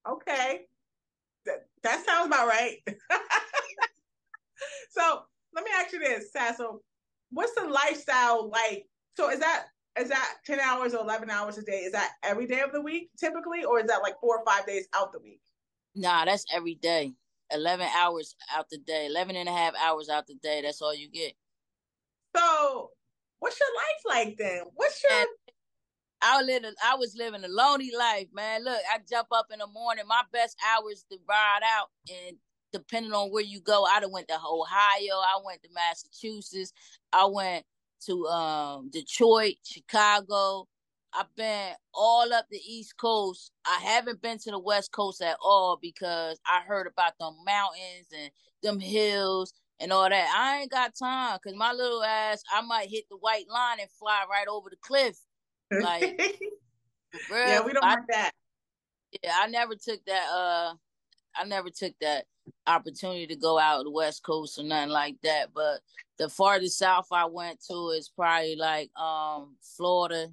Okay, 0.09 0.63
that, 1.47 1.67
that 1.83 2.05
sounds 2.05 2.27
about 2.27 2.49
right. 2.49 2.79
so 4.91 5.23
let 5.55 5.65
me 5.65 5.71
ask 5.77 5.93
you 5.93 5.99
this, 5.99 6.33
Sasso. 6.33 6.81
What's 7.31 7.55
the 7.55 7.69
lifestyle 7.69 8.51
like? 8.51 8.87
So 9.17 9.31
is 9.31 9.41
that 9.41 9.67
is 9.99 10.09
that 10.09 10.37
ten 10.47 10.61
hours 10.61 10.95
or 10.95 11.03
eleven 11.03 11.31
hours 11.31 11.59
a 11.59 11.63
day? 11.63 11.81
Is 11.81 11.93
that 11.93 12.13
every 12.23 12.47
day 12.47 12.61
of 12.61 12.73
the 12.73 12.81
week 12.81 13.11
typically, 13.19 13.65
or 13.65 13.81
is 13.81 13.87
that 13.87 14.03
like 14.03 14.19
four 14.21 14.39
or 14.39 14.45
five 14.45 14.67
days 14.67 14.87
out 14.95 15.13
the 15.13 15.21
week? 15.21 15.41
Nah, 15.95 16.25
that's 16.25 16.47
every 16.53 16.75
day. 16.75 17.15
11 17.55 17.87
hours 17.95 18.35
out 18.51 18.71
the 18.71 18.79
day, 18.79 19.05
11 19.05 19.37
and 19.37 19.47
a 19.47 19.53
half 19.53 19.75
hours 19.79 20.09
out 20.09 20.27
the 20.27 20.37
day. 20.43 20.63
That's 20.63 20.81
all 20.81 20.95
you 20.95 21.11
get. 21.11 21.35
So 22.35 22.93
What's 23.43 23.59
your 23.59 23.71
life 23.75 24.27
like 24.27 24.37
then? 24.39 24.63
What's 24.77 25.03
your 25.03 25.27
I 26.23 26.43
live 26.43 26.63
I 26.81 26.95
was 26.95 27.17
living 27.17 27.43
a 27.43 27.49
lonely 27.49 27.91
life, 27.99 28.29
man. 28.33 28.63
Look, 28.63 28.79
I 28.89 28.99
jump 29.11 29.27
up 29.33 29.47
in 29.53 29.59
the 29.59 29.67
morning. 29.67 30.05
My 30.07 30.23
best 30.33 30.57
hours 30.65 31.05
to 31.11 31.19
ride 31.29 31.63
out 31.67 31.89
and 32.09 32.37
depending 32.73 33.13
on 33.13 33.33
where 33.33 33.43
you 33.43 33.61
go, 33.61 33.85
I 33.85 33.99
done 33.99 34.13
went 34.13 34.29
to 34.29 34.35
Ohio, 34.37 35.15
I 35.17 35.41
went 35.45 35.61
to 35.65 35.71
Massachusetts, 35.75 36.73
I 37.13 37.27
went 37.27 37.65
to 38.07 38.27
um 38.27 38.91
Detroit, 38.91 39.57
Chicago. 39.65 40.69
I've 41.15 41.35
been 41.37 41.75
all 41.93 42.33
up 42.33 42.47
the 42.51 42.61
East 42.67 42.97
Coast. 42.97 43.53
I 43.67 43.79
haven't 43.83 44.23
been 44.23 44.39
to 44.39 44.51
the 44.51 44.59
West 44.59 44.93
Coast 44.93 45.21
at 45.21 45.37
all 45.45 45.79
because 45.81 46.39
I 46.47 46.63
heard 46.67 46.87
about 46.87 47.13
them 47.19 47.35
mountains 47.45 48.07
and 48.17 48.31
them 48.63 48.81
hills 48.81 49.53
and 49.79 49.93
all 49.93 50.09
that. 50.09 50.35
I 50.35 50.61
ain't 50.61 50.71
got 50.71 50.95
time 50.97 51.39
because 51.43 51.59
my 51.59 51.73
little 51.73 52.03
ass, 52.03 52.43
I 52.55 52.63
might 52.63 52.89
hit 52.89 53.05
the 53.11 53.17
white 53.17 53.47
line 53.49 53.79
and 53.81 53.91
fly 53.91 54.25
right 54.31 54.47
over 54.49 54.71
the 54.71 54.77
cliff. 54.81 55.19
Like, 55.71 56.19
real, 57.31 57.47
yeah, 57.47 57.65
we 57.65 57.73
don't 57.73 57.85
I, 57.85 57.95
want 57.95 58.07
that. 58.09 58.33
Yeah, 59.23 59.35
I 59.39 59.49
never 59.49 59.75
took 59.75 60.03
that. 60.07 60.29
Uh, 60.33 60.75
I 61.37 61.45
never 61.45 61.71
took 61.71 61.95
that 62.01 62.27
opportunity 62.67 63.27
to 63.29 63.37
go 63.37 63.59
out 63.59 63.85
the 63.85 63.91
West 63.91 64.23
Coast 64.23 64.59
or 64.59 64.65
nothing 64.65 64.91
like 64.91 65.17
that. 65.23 65.51
But 65.55 65.81
the 66.19 66.29
farthest 66.29 66.79
south 66.79 67.09
I 67.13 67.27
went 67.27 67.61
to 67.69 67.91
is 67.91 68.09
probably 68.09 68.57
like 68.57 68.91
um 68.99 69.57
Florida, 69.77 70.29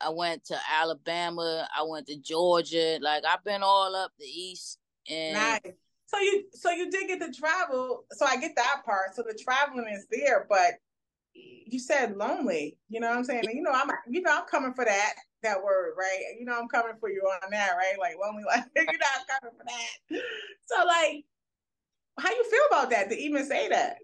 I 0.00 0.10
went 0.10 0.44
to 0.46 0.58
Alabama. 0.80 1.68
I 1.76 1.82
went 1.82 2.06
to 2.08 2.16
Georgia. 2.16 2.98
Like 3.00 3.24
I've 3.24 3.44
been 3.44 3.62
all 3.62 3.94
up 3.94 4.12
the 4.18 4.26
east. 4.26 4.78
And 5.08 5.34
nice. 5.34 5.60
So 6.06 6.18
you 6.20 6.44
so 6.52 6.70
you 6.70 6.90
did 6.90 7.08
get 7.08 7.20
to 7.20 7.32
travel. 7.32 8.04
So 8.12 8.26
I 8.26 8.36
get 8.36 8.54
that 8.56 8.82
part. 8.84 9.14
So 9.14 9.22
the 9.22 9.34
traveling 9.34 9.88
is 9.92 10.06
there, 10.10 10.46
but 10.48 10.74
you 11.66 11.78
said 11.78 12.16
lonely. 12.16 12.78
You 12.88 13.00
know 13.00 13.08
what 13.08 13.18
I'm 13.18 13.24
saying? 13.24 13.44
And 13.46 13.56
you 13.56 13.62
know 13.62 13.72
I'm 13.72 13.90
you 14.08 14.22
know 14.22 14.30
I'm 14.32 14.46
coming 14.46 14.72
for 14.72 14.84
that 14.84 15.14
that 15.42 15.62
word, 15.62 15.94
right? 15.98 16.36
You 16.38 16.46
know 16.46 16.58
I'm 16.58 16.68
coming 16.68 16.94
for 17.00 17.10
you 17.10 17.20
on 17.20 17.50
that, 17.50 17.72
right? 17.76 17.98
Like 17.98 18.16
lonely, 18.22 18.44
like 18.44 18.64
you're 18.76 18.84
not 18.86 19.40
coming 19.40 19.56
for 19.56 19.64
that. 19.64 20.22
So 20.66 20.84
like, 20.84 21.24
how 22.18 22.30
you 22.30 22.44
feel 22.50 22.60
about 22.70 22.90
that 22.90 23.10
to 23.10 23.16
even 23.16 23.44
say 23.44 23.68
that? 23.68 23.98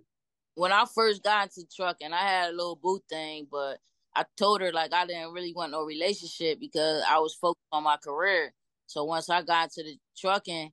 When 0.54 0.72
I 0.72 0.84
first 0.92 1.22
got 1.22 1.44
into 1.56 1.68
truck 1.74 1.96
and 2.02 2.14
I 2.14 2.20
had 2.20 2.50
a 2.50 2.56
little 2.56 2.76
boot 2.76 3.02
thing, 3.08 3.46
but 3.50 3.78
I 4.14 4.24
told 4.36 4.60
her 4.60 4.72
like 4.72 4.92
I 4.92 5.06
didn't 5.06 5.32
really 5.32 5.54
want 5.54 5.72
no 5.72 5.84
relationship 5.84 6.60
because 6.60 7.02
I 7.08 7.18
was 7.18 7.34
focused 7.34 7.62
on 7.72 7.84
my 7.84 7.96
career. 7.96 8.52
So 8.86 9.04
once 9.04 9.30
I 9.30 9.42
got 9.42 9.70
into 9.76 9.88
the 9.88 9.96
trucking, 10.18 10.70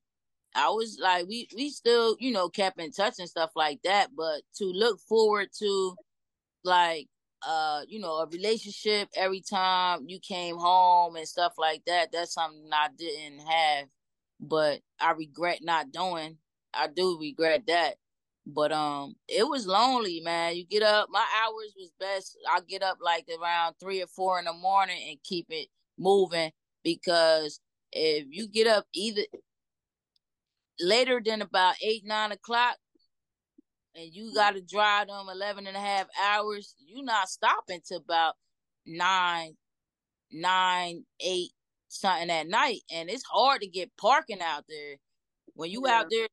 I 0.54 0.68
was 0.68 0.98
like, 1.00 1.26
we 1.28 1.48
we 1.56 1.70
still 1.70 2.16
you 2.18 2.32
know 2.32 2.48
kept 2.48 2.80
in 2.80 2.90
touch 2.90 3.14
and 3.18 3.28
stuff 3.28 3.50
like 3.54 3.80
that. 3.84 4.08
But 4.16 4.42
to 4.56 4.64
look 4.64 5.00
forward 5.00 5.48
to 5.60 5.94
like 6.64 7.08
uh 7.46 7.82
you 7.88 7.98
know 8.00 8.18
a 8.18 8.26
relationship 8.26 9.08
every 9.16 9.40
time 9.40 10.04
you 10.06 10.18
came 10.20 10.56
home 10.56 11.16
and 11.16 11.28
stuff 11.28 11.54
like 11.58 11.84
that, 11.86 12.12
that's 12.12 12.34
something 12.34 12.68
I 12.72 12.88
didn't 12.96 13.40
have. 13.40 13.86
But 14.40 14.80
I 15.00 15.12
regret 15.12 15.60
not 15.62 15.92
doing. 15.92 16.38
I 16.72 16.86
do 16.88 17.18
regret 17.20 17.64
that. 17.66 17.96
But 18.46 18.72
um, 18.72 19.14
it 19.28 19.46
was 19.48 19.66
lonely, 19.66 20.20
man. 20.20 20.56
You 20.56 20.64
get 20.66 20.82
up. 20.82 21.08
My 21.10 21.24
hours 21.42 21.74
was 21.76 21.92
best. 22.00 22.36
I 22.50 22.60
get 22.66 22.82
up 22.82 22.98
like 23.00 23.28
around 23.40 23.74
three 23.78 24.02
or 24.02 24.06
four 24.06 24.38
in 24.38 24.46
the 24.46 24.52
morning 24.52 24.98
and 25.08 25.18
keep 25.22 25.46
it 25.50 25.68
moving 25.98 26.50
because 26.82 27.60
if 27.92 28.26
you 28.30 28.48
get 28.48 28.66
up 28.66 28.86
either 28.94 29.22
later 30.80 31.20
than 31.24 31.42
about 31.42 31.74
eight 31.82 32.04
nine 32.06 32.32
o'clock 32.32 32.76
and 33.94 34.12
you 34.12 34.32
got 34.34 34.54
to 34.54 34.60
drive 34.60 35.08
them 35.08 35.26
11 35.30 35.66
and 35.66 35.76
a 35.76 35.80
half 35.80 36.06
hours 36.22 36.74
you're 36.78 37.04
not 37.04 37.28
stopping 37.28 37.80
to 37.84 37.96
about 37.96 38.34
nine 38.86 39.54
nine 40.32 41.04
eight 41.20 41.50
something 41.88 42.30
at 42.30 42.48
night 42.48 42.80
and 42.92 43.10
it's 43.10 43.24
hard 43.24 43.60
to 43.60 43.66
get 43.66 43.90
parking 43.96 44.40
out 44.40 44.64
there 44.68 44.96
when 45.54 45.70
you 45.70 45.82
yeah. 45.86 46.00
out 46.00 46.06
there 46.10 46.26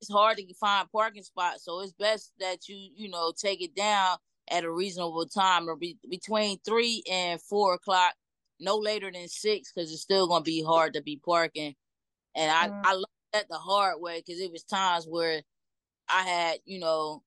it's 0.00 0.10
hard 0.10 0.36
to 0.36 0.54
find 0.54 0.90
parking 0.90 1.22
spots. 1.22 1.64
So 1.64 1.80
it's 1.80 1.92
best 1.92 2.32
that 2.40 2.68
you, 2.68 2.76
you 2.94 3.08
know, 3.08 3.32
take 3.36 3.62
it 3.62 3.74
down 3.74 4.16
at 4.50 4.64
a 4.64 4.70
reasonable 4.70 5.26
time 5.26 5.68
or 5.68 5.76
be 5.76 5.96
between 6.08 6.58
three 6.64 7.02
and 7.10 7.40
four 7.40 7.74
o'clock, 7.74 8.14
no 8.60 8.76
later 8.76 9.10
than 9.10 9.28
six, 9.28 9.72
because 9.72 9.92
it's 9.92 10.02
still 10.02 10.28
gonna 10.28 10.42
be 10.42 10.62
hard 10.62 10.94
to 10.94 11.02
be 11.02 11.20
parking. 11.24 11.74
And 12.34 12.50
I, 12.50 12.68
mm. 12.68 12.80
I 12.84 12.92
learned 12.92 13.06
that 13.32 13.46
the 13.48 13.58
hard 13.58 14.00
way 14.00 14.22
because 14.24 14.40
it 14.40 14.52
was 14.52 14.62
times 14.62 15.06
where 15.08 15.42
I 16.08 16.22
had, 16.22 16.58
you 16.64 16.78
know, 16.78 17.22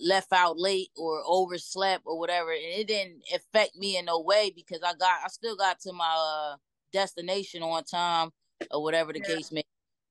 left 0.00 0.32
out 0.32 0.58
late 0.58 0.90
or 0.96 1.22
overslept 1.26 2.04
or 2.06 2.18
whatever, 2.18 2.52
and 2.52 2.60
it 2.62 2.86
didn't 2.86 3.22
affect 3.34 3.76
me 3.76 3.96
in 3.96 4.04
no 4.04 4.20
way 4.20 4.52
because 4.54 4.82
I 4.82 4.94
got, 4.94 5.20
I 5.24 5.28
still 5.28 5.56
got 5.56 5.80
to 5.80 5.92
my 5.92 6.14
uh, 6.16 6.56
destination 6.92 7.62
on 7.62 7.84
time 7.84 8.30
or 8.70 8.82
whatever 8.82 9.12
the 9.12 9.20
yeah. 9.20 9.34
case 9.34 9.52
may. 9.52 9.62
Be. 9.62 9.66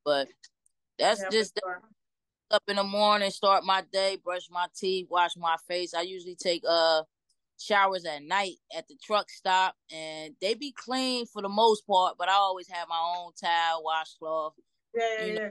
But 0.05 0.27
that's 0.99 1.21
yeah, 1.21 1.29
just 1.29 1.59
sure. 1.63 1.81
up 2.51 2.63
in 2.67 2.75
the 2.75 2.83
morning, 2.83 3.31
start 3.31 3.63
my 3.63 3.83
day, 3.91 4.17
brush 4.23 4.49
my 4.51 4.67
teeth, 4.75 5.07
wash 5.09 5.37
my 5.37 5.55
face. 5.67 5.93
I 5.93 6.01
usually 6.01 6.35
take 6.35 6.63
uh 6.67 7.03
showers 7.59 8.05
at 8.05 8.23
night 8.23 8.55
at 8.75 8.87
the 8.87 8.95
truck 9.01 9.29
stop, 9.29 9.75
and 9.93 10.35
they 10.41 10.53
be 10.53 10.73
clean 10.73 11.25
for 11.25 11.41
the 11.41 11.49
most 11.49 11.87
part. 11.87 12.15
But 12.17 12.29
I 12.29 12.33
always 12.33 12.67
have 12.69 12.87
my 12.89 13.15
own 13.17 13.31
towel, 13.41 13.83
washcloth. 13.83 14.53
Yeah, 14.93 15.03
yeah, 15.19 15.33
yeah. 15.33 15.49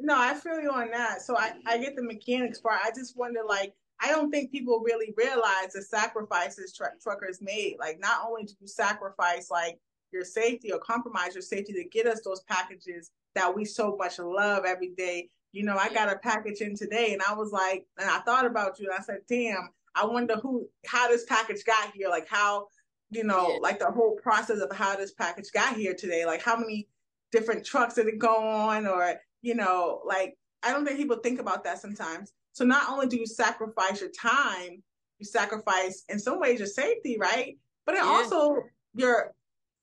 No, 0.00 0.16
I 0.18 0.34
feel 0.34 0.60
you 0.60 0.70
on 0.70 0.90
that. 0.90 1.22
So 1.22 1.36
I 1.36 1.52
I 1.66 1.78
get 1.78 1.96
the 1.96 2.02
mechanics 2.02 2.60
part. 2.60 2.80
I 2.84 2.90
just 2.90 3.16
wonder 3.16 3.40
like. 3.46 3.74
I 4.02 4.08
don't 4.08 4.30
think 4.30 4.50
people 4.50 4.80
really 4.82 5.12
realize 5.14 5.74
the 5.74 5.82
sacrifices 5.82 6.72
tr- 6.74 6.96
truckers 7.02 7.42
made. 7.42 7.76
Like, 7.78 8.00
not 8.00 8.24
only 8.26 8.44
do 8.44 8.54
you 8.58 8.66
sacrifice 8.66 9.50
like 9.50 9.78
your 10.12 10.24
safety 10.24 10.72
or 10.72 10.78
compromise 10.78 11.34
your 11.34 11.42
safety 11.42 11.72
to 11.74 11.84
get 11.84 12.06
us 12.06 12.20
those 12.22 12.40
packages 12.42 13.10
that 13.34 13.54
we 13.54 13.64
so 13.64 13.96
much 13.96 14.18
love 14.18 14.64
every 14.64 14.90
day. 14.96 15.28
You 15.52 15.64
know, 15.64 15.76
I 15.76 15.88
got 15.92 16.12
a 16.12 16.16
package 16.16 16.60
in 16.60 16.76
today 16.76 17.12
and 17.12 17.22
I 17.28 17.34
was 17.34 17.52
like, 17.52 17.86
and 17.98 18.08
I 18.08 18.20
thought 18.20 18.46
about 18.46 18.78
you 18.78 18.88
and 18.90 18.98
I 18.98 19.02
said, 19.02 19.20
damn, 19.28 19.70
I 19.94 20.04
wonder 20.04 20.36
who, 20.36 20.68
how 20.86 21.08
this 21.08 21.24
package 21.24 21.64
got 21.64 21.92
here. 21.92 22.08
Like 22.08 22.28
how, 22.28 22.68
you 23.10 23.24
know, 23.24 23.54
yeah. 23.54 23.58
like 23.60 23.78
the 23.78 23.90
whole 23.90 24.16
process 24.16 24.60
of 24.60 24.72
how 24.72 24.96
this 24.96 25.12
package 25.12 25.50
got 25.52 25.76
here 25.76 25.94
today. 25.94 26.24
Like 26.24 26.42
how 26.42 26.56
many 26.56 26.88
different 27.32 27.64
trucks 27.64 27.94
did 27.94 28.06
it 28.06 28.18
go 28.18 28.36
on 28.36 28.86
or, 28.86 29.20
you 29.42 29.54
know, 29.54 30.02
like 30.04 30.34
I 30.62 30.72
don't 30.72 30.84
think 30.84 30.98
people 30.98 31.16
think 31.16 31.40
about 31.40 31.64
that 31.64 31.80
sometimes. 31.80 32.32
So 32.52 32.64
not 32.64 32.90
only 32.90 33.06
do 33.06 33.16
you 33.16 33.26
sacrifice 33.26 34.00
your 34.00 34.10
time, 34.10 34.82
you 35.18 35.26
sacrifice 35.26 36.04
in 36.08 36.18
some 36.18 36.40
ways 36.40 36.58
your 36.58 36.68
safety, 36.68 37.16
right? 37.18 37.56
But 37.86 37.94
it 37.94 38.04
yeah. 38.04 38.10
also 38.10 38.56
your 38.94 39.32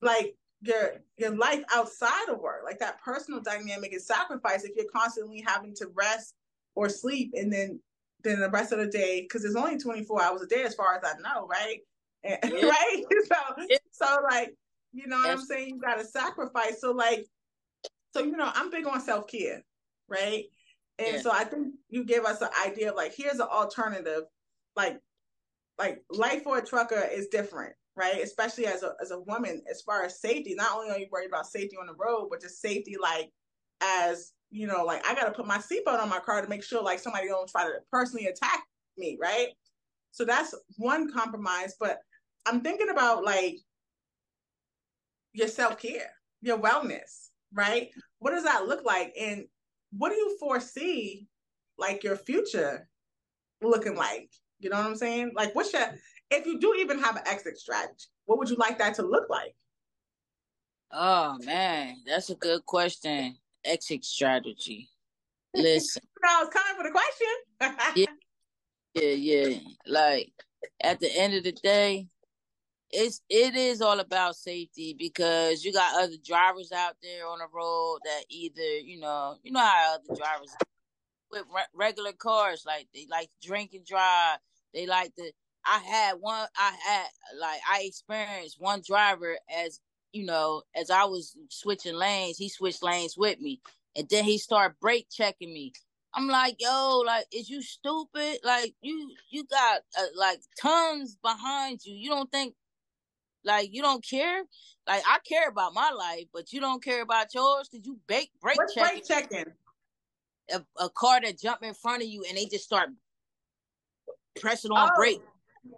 like 0.02 0.34
your 0.62 0.94
your 1.16 1.30
life 1.36 1.62
outside 1.72 2.28
of 2.28 2.40
work 2.40 2.62
like 2.64 2.78
that 2.78 3.00
personal 3.02 3.40
dynamic 3.40 3.94
is 3.94 4.06
sacrificed 4.06 4.64
if 4.64 4.72
you're 4.76 4.90
constantly 4.92 5.42
having 5.46 5.72
to 5.74 5.86
rest 5.94 6.34
or 6.74 6.88
sleep 6.88 7.32
and 7.34 7.52
then 7.52 7.78
then 8.24 8.40
the 8.40 8.50
rest 8.50 8.72
of 8.72 8.78
the 8.78 8.86
day 8.86 9.22
because 9.22 9.42
there's 9.42 9.54
only 9.54 9.78
24 9.78 10.22
hours 10.22 10.42
a 10.42 10.46
day 10.46 10.62
as 10.62 10.74
far 10.74 10.96
as 10.96 11.02
i 11.04 11.16
know 11.20 11.46
right 11.46 11.78
and, 12.24 12.38
yeah. 12.52 12.68
right 12.68 13.02
so 13.26 13.64
yeah. 13.68 13.76
so 13.92 14.18
like 14.28 14.54
you 14.92 15.06
know 15.06 15.16
what 15.16 15.30
i'm 15.30 15.40
saying 15.40 15.68
you 15.68 15.80
gotta 15.80 16.04
sacrifice 16.04 16.80
so 16.80 16.90
like 16.90 17.24
so 18.18 18.24
you 18.24 18.36
know 18.36 18.50
i'm 18.54 18.70
big 18.70 18.86
on 18.86 19.00
self-care 19.00 19.62
right 20.08 20.44
and 20.98 21.14
yeah. 21.14 21.20
so 21.20 21.30
i 21.32 21.44
think 21.44 21.68
you 21.88 22.04
give 22.04 22.24
us 22.24 22.40
an 22.40 22.48
idea 22.66 22.90
of 22.90 22.96
like 22.96 23.14
here's 23.14 23.40
an 23.40 23.48
alternative 23.50 24.22
like 24.76 24.98
like 25.78 26.02
life 26.10 26.42
for 26.42 26.58
a 26.58 26.64
trucker 26.64 27.08
is 27.12 27.28
different 27.28 27.74
right? 27.98 28.22
Especially 28.22 28.66
as 28.66 28.84
a 28.84 28.92
as 29.02 29.10
a 29.10 29.18
woman, 29.18 29.60
as 29.68 29.82
far 29.82 30.04
as 30.04 30.20
safety, 30.20 30.54
not 30.54 30.74
only 30.74 30.90
are 30.90 30.98
you 30.98 31.08
worried 31.10 31.26
about 31.26 31.46
safety 31.46 31.76
on 31.78 31.86
the 31.86 31.94
road, 31.94 32.28
but 32.30 32.40
just 32.40 32.62
safety 32.62 32.96
like 33.00 33.30
as 33.82 34.32
you 34.50 34.66
know, 34.66 34.84
like 34.84 35.04
I 35.04 35.14
gotta 35.14 35.32
put 35.32 35.46
my 35.46 35.58
seatbelt 35.58 36.00
on 36.00 36.08
my 36.08 36.20
car 36.20 36.40
to 36.40 36.48
make 36.48 36.62
sure 36.62 36.82
like 36.82 37.00
somebody 37.00 37.26
don't 37.26 37.50
try 37.50 37.64
to 37.64 37.74
personally 37.90 38.26
attack 38.26 38.62
me, 38.96 39.18
right? 39.20 39.48
So 40.12 40.24
that's 40.24 40.54
one 40.76 41.12
compromise. 41.12 41.74
But 41.78 41.98
I'm 42.46 42.60
thinking 42.60 42.88
about 42.88 43.24
like 43.24 43.58
your 45.32 45.48
self-care, 45.48 46.10
your 46.40 46.58
wellness, 46.58 47.27
right? 47.52 47.88
What 48.18 48.30
does 48.30 48.44
that 48.44 48.66
look 48.66 48.84
like? 48.84 49.12
And 49.20 49.46
what 49.96 50.10
do 50.10 50.16
you 50.16 50.36
foresee 50.38 51.26
like 51.78 52.04
your 52.04 52.16
future 52.16 52.88
looking 53.62 53.96
like? 53.96 54.30
You 54.60 54.70
know 54.70 54.76
what 54.76 54.86
I'm 54.86 54.96
saying? 54.96 55.32
Like 55.34 55.54
what's 55.54 55.72
your 55.72 55.86
if 56.30 56.46
you 56.46 56.58
do 56.60 56.74
even 56.78 56.98
have 56.98 57.16
an 57.16 57.22
exit 57.26 57.56
strategy, 57.56 58.06
what 58.26 58.38
would 58.38 58.50
you 58.50 58.56
like 58.56 58.78
that 58.78 58.94
to 58.94 59.02
look 59.02 59.30
like? 59.30 59.54
Oh 60.92 61.38
man, 61.44 61.96
that's 62.06 62.30
a 62.30 62.34
good 62.34 62.64
question. 62.66 63.36
Exit 63.64 64.04
strategy. 64.04 64.88
Listen, 65.54 66.02
I 66.24 66.42
was 66.42 66.52
coming 66.52 66.76
for 66.76 66.82
the 66.82 66.90
question. 66.90 67.86
yeah, 68.94 69.02
yeah, 69.02 69.46
yeah. 69.46 69.58
Like 69.86 70.32
at 70.80 71.00
the 71.00 71.10
end 71.14 71.34
of 71.34 71.44
the 71.44 71.52
day, 71.52 72.08
it's 72.90 73.20
it 73.28 73.54
is 73.54 73.82
all 73.82 74.00
about 74.00 74.36
safety 74.36 74.94
because 74.98 75.64
you 75.64 75.72
got 75.72 76.02
other 76.02 76.16
drivers 76.24 76.72
out 76.72 76.94
there 77.02 77.26
on 77.26 77.38
the 77.38 77.46
road 77.52 77.98
that 78.04 78.24
either 78.30 78.78
you 78.78 78.98
know 78.98 79.36
you 79.42 79.52
know 79.52 79.60
how 79.60 79.94
other 79.94 80.16
drivers 80.16 80.54
with 81.30 81.44
re- 81.54 81.62
regular 81.74 82.12
cars 82.12 82.64
like 82.66 82.88
they 82.94 83.06
like 83.10 83.30
drink 83.42 83.72
and 83.74 83.84
drive. 83.84 84.38
They 84.74 84.86
like 84.86 85.14
to 85.16 85.32
I 85.64 85.78
had 85.78 86.14
one, 86.20 86.46
I 86.56 86.74
had 86.86 87.06
like 87.38 87.60
I 87.70 87.82
experienced 87.84 88.60
one 88.60 88.82
driver 88.86 89.36
as 89.54 89.80
you 90.12 90.24
know, 90.24 90.62
as 90.74 90.90
I 90.90 91.04
was 91.04 91.36
switching 91.50 91.94
lanes, 91.94 92.38
he 92.38 92.48
switched 92.48 92.82
lanes 92.82 93.16
with 93.16 93.40
me, 93.40 93.60
and 93.94 94.08
then 94.08 94.24
he 94.24 94.38
started 94.38 94.76
brake 94.80 95.08
checking 95.10 95.52
me. 95.52 95.72
I'm 96.14 96.26
like, 96.26 96.56
yo, 96.58 97.02
like, 97.04 97.26
is 97.30 97.50
you 97.50 97.60
stupid? 97.60 98.38
Like, 98.42 98.74
you 98.80 99.10
you 99.30 99.44
got 99.44 99.80
uh, 99.98 100.06
like 100.16 100.40
tons 100.60 101.18
behind 101.22 101.80
you. 101.84 101.94
You 101.94 102.08
don't 102.08 102.32
think 102.32 102.54
like 103.44 103.70
you 103.72 103.82
don't 103.82 104.04
care? 104.04 104.42
Like 104.86 105.02
I 105.06 105.18
care 105.26 105.48
about 105.48 105.74
my 105.74 105.90
life, 105.90 106.26
but 106.32 106.52
you 106.52 106.60
don't 106.60 106.82
care 106.82 107.02
about 107.02 107.34
yours. 107.34 107.68
Did 107.68 107.86
you 107.86 107.98
brake 108.06 108.30
brake 108.40 108.56
What's 108.56 108.74
checking? 108.74 108.92
brake 108.92 109.06
checking? 109.06 109.52
A, 110.50 110.62
a, 110.82 110.88
car 110.88 111.20
that 111.20 111.38
jump 111.38 111.62
in 111.62 111.74
front 111.74 112.02
of 112.02 112.08
you 112.08 112.24
and 112.26 112.38
they 112.38 112.46
just 112.46 112.64
start 112.64 112.88
pressing 114.40 114.70
on 114.70 114.90
oh. 114.90 114.96
brake 114.96 115.20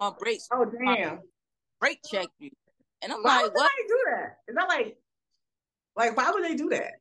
on 0.00 0.14
brakes. 0.18 0.48
Oh 0.52 0.64
damn! 0.64 1.20
Brake 1.80 2.00
check 2.08 2.28
you, 2.38 2.50
and 3.02 3.12
I'm 3.12 3.22
why 3.22 3.42
like. 3.42 3.54
Why 3.54 3.68
do 3.88 3.98
that? 4.10 4.36
Is 4.48 4.54
that 4.54 4.68
like, 4.68 4.96
like 5.96 6.16
why 6.16 6.30
would 6.30 6.44
they 6.44 6.54
do 6.54 6.68
that? 6.70 6.92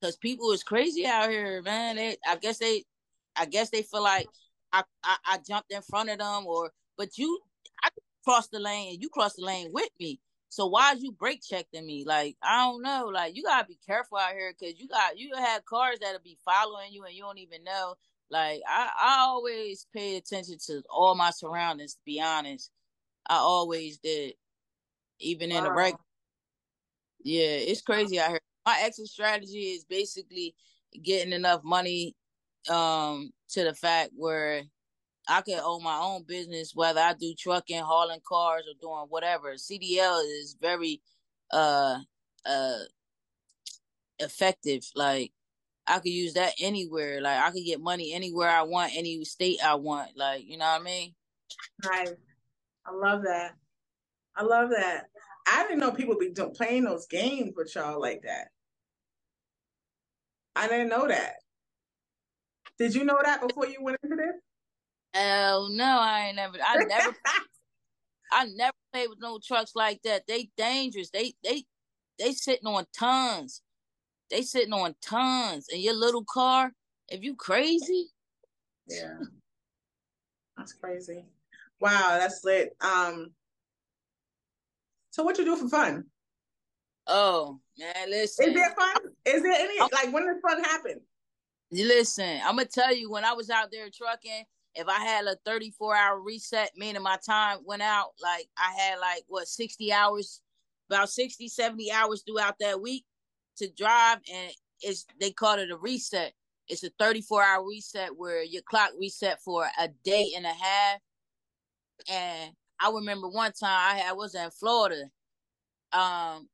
Because 0.00 0.16
people 0.16 0.52
is 0.52 0.62
crazy 0.62 1.06
out 1.06 1.30
here, 1.30 1.62
man. 1.62 1.96
They, 1.96 2.16
I 2.26 2.36
guess 2.36 2.58
they, 2.58 2.84
I 3.36 3.46
guess 3.46 3.70
they 3.70 3.82
feel 3.82 4.02
like 4.02 4.26
I, 4.72 4.82
I, 5.04 5.16
I 5.26 5.38
jumped 5.46 5.72
in 5.72 5.82
front 5.82 6.10
of 6.10 6.18
them, 6.18 6.46
or 6.46 6.72
but 6.96 7.16
you, 7.18 7.40
I 7.82 7.88
crossed 8.24 8.50
the 8.50 8.60
lane, 8.60 8.98
you 9.00 9.08
cross 9.08 9.34
the 9.34 9.44
lane 9.44 9.70
with 9.72 9.90
me. 9.98 10.20
So 10.50 10.66
why 10.66 10.92
is 10.92 11.02
you 11.02 11.12
brake 11.12 11.42
checking 11.48 11.86
me? 11.86 12.04
Like 12.04 12.36
I 12.42 12.58
don't 12.64 12.82
know. 12.82 13.10
Like 13.12 13.36
you 13.36 13.44
gotta 13.44 13.66
be 13.66 13.78
careful 13.86 14.18
out 14.18 14.32
here 14.32 14.52
because 14.58 14.80
you 14.80 14.88
got 14.88 15.18
you 15.18 15.30
have 15.36 15.64
cars 15.64 15.98
that'll 16.00 16.20
be 16.22 16.38
following 16.44 16.92
you 16.92 17.04
and 17.04 17.14
you 17.14 17.22
don't 17.22 17.38
even 17.38 17.62
know. 17.62 17.94
Like 18.30 18.60
I, 18.68 18.88
I 19.00 19.16
always 19.20 19.86
pay 19.94 20.16
attention 20.16 20.56
to 20.66 20.82
all 20.90 21.14
my 21.14 21.30
surroundings. 21.30 21.94
To 21.94 22.00
be 22.04 22.20
honest, 22.20 22.70
I 23.28 23.36
always 23.36 23.98
did, 23.98 24.34
even 25.20 25.50
wow. 25.50 25.58
in 25.58 25.64
the 25.64 25.70
break. 25.70 25.94
Yeah, 27.22 27.46
it's 27.46 27.82
crazy 27.82 28.18
out 28.18 28.30
here. 28.30 28.40
My 28.66 28.78
exit 28.82 29.06
strategy 29.06 29.70
is 29.70 29.84
basically 29.84 30.54
getting 31.02 31.32
enough 31.32 31.62
money 31.62 32.16
um 32.68 33.30
to 33.48 33.64
the 33.64 33.74
fact 33.74 34.10
where 34.16 34.62
I 35.30 35.42
can 35.42 35.60
own 35.64 35.84
my 35.84 35.98
own 35.98 36.24
business, 36.24 36.74
whether 36.74 37.00
I 37.00 37.14
do 37.14 37.34
trucking, 37.38 37.80
hauling 37.82 38.22
cars, 38.28 38.64
or 38.68 38.74
doing 38.80 39.06
whatever. 39.10 39.54
CDL 39.54 40.22
is 40.24 40.56
very 40.60 41.02
uh 41.52 42.00
uh 42.46 42.78
effective. 44.20 44.84
Like 44.96 45.32
I 45.86 45.98
could 46.00 46.12
use 46.12 46.34
that 46.34 46.54
anywhere. 46.60 47.20
Like 47.22 47.40
I 47.40 47.50
could 47.52 47.64
get 47.64 47.80
money 47.80 48.14
anywhere 48.14 48.50
I 48.50 48.62
want, 48.62 48.92
any 48.96 49.24
state 49.24 49.58
I 49.64 49.76
want. 49.76 50.16
Like 50.16 50.44
you 50.46 50.58
know 50.58 50.66
what 50.66 50.82
I 50.82 50.84
mean? 50.84 51.14
Right. 51.84 52.10
I 52.86 52.92
love 52.94 53.22
that. 53.24 53.52
I 54.36 54.44
love 54.44 54.70
that. 54.70 55.06
I 55.46 55.64
didn't 55.64 55.80
know 55.80 55.92
people 55.92 56.16
be 56.18 56.32
playing 56.56 56.84
those 56.84 57.06
games 57.06 57.52
with 57.56 57.74
y'all 57.74 58.00
like 58.00 58.22
that. 58.24 58.48
I 60.56 60.68
didn't 60.68 60.88
know 60.90 61.08
that. 61.08 61.34
Did 62.78 62.94
you 62.94 63.04
know 63.04 63.20
that 63.24 63.46
before 63.46 63.66
you 63.66 63.78
went 63.82 63.98
into 64.02 64.16
this? 64.16 64.49
Oh 65.14 65.68
no, 65.70 65.98
I 66.00 66.26
ain't 66.26 66.36
never. 66.36 66.58
I 66.64 66.84
never. 66.84 67.16
I 68.32 68.46
never 68.54 68.76
played 68.92 69.08
with 69.08 69.18
no 69.20 69.38
trucks 69.44 69.72
like 69.74 70.02
that. 70.02 70.22
They 70.26 70.50
dangerous. 70.56 71.10
They 71.10 71.34
they 71.42 71.64
they 72.18 72.32
sitting 72.32 72.66
on 72.66 72.86
tons. 72.96 73.62
They 74.30 74.42
sitting 74.42 74.72
on 74.72 74.94
tons. 75.02 75.66
And 75.72 75.82
your 75.82 75.94
little 75.94 76.24
car, 76.24 76.72
if 77.08 77.24
you 77.24 77.34
crazy. 77.34 78.08
Yeah. 78.86 79.18
That's 80.56 80.74
crazy. 80.74 81.24
Wow, 81.80 82.16
that's 82.18 82.44
lit. 82.44 82.76
Um 82.80 83.32
so 85.10 85.24
what 85.24 85.38
you 85.38 85.44
do 85.44 85.56
for 85.56 85.68
fun? 85.68 86.04
Oh 87.06 87.58
man, 87.78 88.10
listen. 88.10 88.48
Is 88.48 88.54
there 88.54 88.74
fun? 88.78 88.96
Is 89.24 89.42
there 89.42 89.52
any 89.52 89.80
like 89.80 90.12
when 90.12 90.26
does 90.26 90.40
fun 90.40 90.62
happen? 90.62 91.00
Listen, 91.72 92.40
I'm 92.44 92.56
gonna 92.56 92.66
tell 92.66 92.94
you 92.94 93.10
when 93.10 93.24
I 93.24 93.32
was 93.32 93.50
out 93.50 93.70
there 93.72 93.88
trucking, 93.90 94.44
if 94.74 94.88
I 94.88 95.00
had 95.00 95.26
a 95.26 95.36
34 95.44 95.96
hour 95.96 96.20
reset, 96.20 96.70
meaning 96.76 97.02
my 97.02 97.18
time 97.24 97.58
went 97.64 97.82
out, 97.82 98.10
like 98.22 98.48
I 98.56 98.72
had 98.72 98.98
like 98.98 99.24
what 99.28 99.48
60 99.48 99.92
hours, 99.92 100.40
about 100.88 101.10
60, 101.10 101.48
70 101.48 101.90
hours 101.90 102.22
throughout 102.26 102.56
that 102.60 102.80
week 102.80 103.04
to 103.56 103.68
drive, 103.70 104.18
and 104.32 104.52
it's 104.80 105.06
they 105.20 105.30
call 105.32 105.58
it 105.58 105.70
a 105.70 105.76
reset. 105.76 106.32
It's 106.68 106.84
a 106.84 106.90
34 106.98 107.42
hour 107.42 107.66
reset 107.66 108.10
where 108.16 108.42
your 108.44 108.62
clock 108.62 108.90
reset 108.98 109.40
for 109.42 109.66
a 109.78 109.88
day 110.04 110.32
and 110.36 110.46
a 110.46 110.52
half. 110.52 110.98
And 112.08 112.52
I 112.80 112.90
remember 112.90 113.28
one 113.28 113.52
time 113.52 113.94
I 113.94 113.98
had, 113.98 114.10
I 114.10 114.12
was 114.12 114.34
in 114.34 114.50
Florida. 114.52 115.02
Um, 115.92 116.48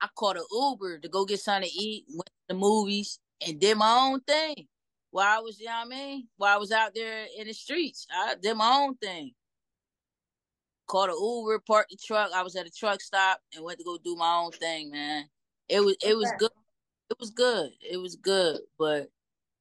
I 0.00 0.08
caught 0.14 0.36
an 0.36 0.44
Uber 0.52 0.98
to 0.98 1.08
go 1.08 1.24
get 1.24 1.40
something 1.40 1.68
to 1.68 1.74
eat, 1.74 2.04
went 2.10 2.26
to 2.26 2.32
the 2.48 2.54
movies, 2.54 3.18
and 3.44 3.58
did 3.58 3.78
my 3.78 3.90
own 3.90 4.20
thing 4.20 4.68
while 5.14 5.38
I 5.38 5.40
was, 5.40 5.60
you 5.60 5.66
know 5.66 5.72
what 5.84 5.86
I 5.86 5.88
mean? 5.96 6.28
While 6.38 6.56
I 6.56 6.58
was 6.58 6.72
out 6.72 6.90
there 6.92 7.26
in 7.38 7.46
the 7.46 7.54
streets, 7.54 8.04
I 8.12 8.34
did 8.34 8.56
my 8.56 8.80
own 8.82 8.96
thing. 8.96 9.30
Called 10.88 11.10
an 11.10 11.16
Uber, 11.16 11.62
parked 11.64 11.90
the 11.90 11.98
truck. 12.04 12.32
I 12.34 12.42
was 12.42 12.56
at 12.56 12.66
a 12.66 12.70
truck 12.70 13.00
stop 13.00 13.38
and 13.54 13.64
went 13.64 13.78
to 13.78 13.84
go 13.84 13.96
do 14.04 14.16
my 14.16 14.42
own 14.42 14.50
thing, 14.50 14.90
man. 14.90 15.26
It 15.68 15.84
was 15.84 15.94
it 16.04 16.16
was 16.16 16.32
good. 16.36 16.50
It 17.10 17.16
was 17.20 17.30
good. 17.30 17.70
It 17.80 17.96
was 17.98 18.16
good, 18.16 18.58
but 18.76 19.06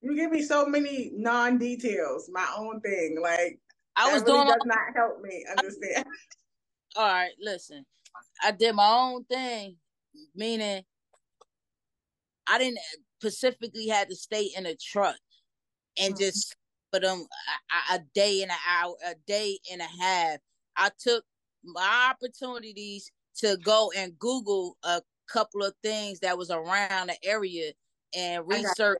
you 0.02 0.16
give 0.16 0.32
me 0.32 0.42
so 0.42 0.66
many 0.66 1.12
non 1.14 1.60
details. 1.60 2.32
My 2.34 2.52
own 2.58 2.82
thing, 2.82 3.20
like 3.22 3.60
I 3.96 4.12
was 4.12 4.24
really 4.24 4.34
doing. 4.34 4.48
Does 4.48 4.66
not 4.66 4.96
help 4.96 5.22
me 5.22 5.46
understand. 5.56 6.06
All 6.96 7.06
right, 7.06 7.32
listen. 7.40 7.86
I 8.44 8.54
did 8.54 8.74
my 8.74 8.90
own 8.90 9.24
thing, 9.26 9.76
meaning 10.34 10.82
I 12.48 12.58
didn't 12.58 12.80
uh, 12.80 13.02
specifically 13.22 13.88
had 13.88 14.10
to 14.10 14.16
stay 14.16 14.50
in 14.58 14.66
a 14.66 14.76
truck 14.76 15.16
and 15.98 16.14
mm-hmm. 16.14 16.24
just 16.24 16.56
for 16.92 17.00
them 17.00 17.26
a, 17.92 17.96
a, 17.96 18.00
day 18.14 18.42
and 18.42 18.52
an 18.52 18.58
hour, 18.70 18.96
a 19.06 19.16
day 19.28 19.58
and 19.72 19.82
a 19.82 20.04
half. 20.04 20.38
I 20.76 20.90
took 21.00 21.24
my 21.64 22.12
opportunities 22.12 23.12
to 23.38 23.58
go 23.64 23.92
and 23.96 24.18
Google 24.20 24.78
a 24.84 25.02
couple 25.28 25.64
of 25.64 25.74
things 25.84 26.20
that 26.20 26.38
was 26.38 26.52
around 26.52 27.08
the 27.08 27.18
area 27.24 27.72
and 28.16 28.48
research 28.48 29.00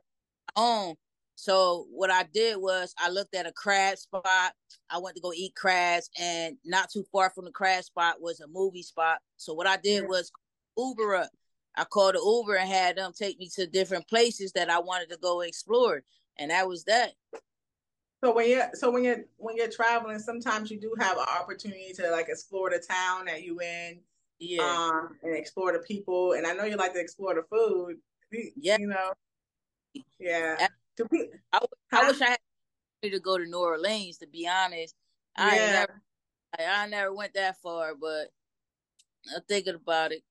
on. 0.56 0.94
So 1.36 1.86
what 1.90 2.10
I 2.10 2.24
did 2.32 2.56
was 2.58 2.94
I 2.98 3.10
looked 3.10 3.34
at 3.34 3.46
a 3.46 3.52
crab 3.52 3.98
spot. 3.98 4.52
I 4.90 4.98
went 4.98 5.16
to 5.16 5.22
go 5.22 5.32
eat 5.32 5.54
crabs, 5.56 6.08
and 6.18 6.56
not 6.64 6.90
too 6.90 7.04
far 7.10 7.30
from 7.30 7.44
the 7.44 7.50
crab 7.50 7.84
spot 7.84 8.20
was 8.20 8.40
a 8.40 8.46
movie 8.46 8.82
spot. 8.82 9.18
So 9.36 9.52
what 9.54 9.66
I 9.66 9.76
did 9.76 10.02
yeah. 10.02 10.08
was 10.08 10.30
Uber 10.76 11.16
up. 11.16 11.30
I 11.76 11.84
called 11.84 12.14
the 12.14 12.20
Uber 12.20 12.56
and 12.56 12.68
had 12.68 12.96
them 12.96 13.12
take 13.12 13.38
me 13.38 13.48
to 13.54 13.66
different 13.66 14.08
places 14.08 14.52
that 14.52 14.70
I 14.70 14.78
wanted 14.78 15.10
to 15.10 15.18
go 15.20 15.40
explore 15.40 16.02
and 16.38 16.50
that 16.50 16.68
was 16.68 16.84
that. 16.84 17.12
So 18.22 18.34
when 18.34 18.48
you're 18.48 18.70
so 18.72 18.90
when 18.90 19.04
you're 19.04 19.24
when 19.36 19.56
you're 19.56 19.70
traveling, 19.70 20.18
sometimes 20.18 20.70
you 20.70 20.80
do 20.80 20.94
have 20.98 21.18
an 21.18 21.26
opportunity 21.40 21.92
to 21.96 22.10
like 22.10 22.28
explore 22.28 22.70
the 22.70 22.78
town 22.78 23.26
that 23.26 23.42
you 23.42 23.60
in, 23.60 24.00
yeah, 24.38 24.62
um, 24.62 25.18
and 25.22 25.36
explore 25.36 25.72
the 25.72 25.80
people. 25.80 26.32
And 26.32 26.46
I 26.46 26.54
know 26.54 26.64
you 26.64 26.76
like 26.76 26.94
to 26.94 27.00
explore 27.00 27.34
the 27.34 27.42
food. 27.42 27.96
Yeah, 28.56 28.78
you 28.78 28.86
know, 28.86 29.12
yeah. 30.18 30.56
I, 31.52 31.60
I 31.92 32.06
wish 32.06 32.20
I 32.20 32.30
had 32.30 32.38
to 33.02 33.20
go 33.20 33.36
to 33.36 33.44
New 33.44 33.58
Orleans. 33.58 34.18
To 34.18 34.26
be 34.26 34.48
honest, 34.48 34.94
I 35.36 35.56
yeah. 35.56 35.72
never, 35.72 36.02
I, 36.58 36.84
I 36.84 36.86
never 36.86 37.14
went 37.14 37.34
that 37.34 37.58
far, 37.60 37.94
but 37.94 38.28
I'm 39.34 39.42
thinking 39.48 39.74
about 39.74 40.12
it. 40.12 40.22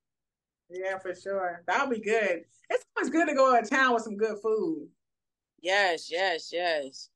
Yeah, 0.70 0.98
for 0.98 1.14
sure. 1.14 1.64
That'll 1.68 1.90
be 1.90 2.00
good. 2.00 2.46
It's 2.70 2.86
always 2.98 3.12
good 3.12 3.28
to 3.28 3.36
go 3.36 3.60
to 3.60 3.68
town 3.68 3.94
with 3.94 4.04
some 4.04 4.18
good 4.18 4.40
food. 4.42 4.88
Yes, 5.64 6.12
yes, 6.12 6.50
yes. 6.52 7.10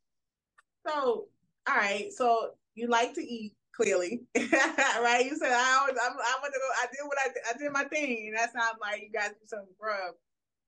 So, 0.87 1.27
all 1.67 1.75
right. 1.75 2.11
So 2.13 2.51
you 2.75 2.87
like 2.87 3.13
to 3.15 3.21
eat 3.21 3.53
clearly, 3.75 4.21
right? 4.37 5.25
You 5.25 5.35
said 5.35 5.51
I 5.51 5.79
always 5.81 5.97
I'm, 6.01 6.13
I 6.13 6.35
went 6.41 6.53
to 6.53 6.59
go. 6.59 6.69
I 6.81 6.85
did 6.85 7.05
what 7.05 7.17
I 7.19 7.53
I 7.53 7.57
did 7.57 7.71
my 7.73 7.83
thing, 7.83 8.27
and 8.27 8.37
that 8.37 8.53
sounds 8.53 8.77
like 8.79 9.01
you 9.01 9.11
guys 9.11 9.31
do 9.31 9.45
some 9.45 9.65
grub, 9.77 10.15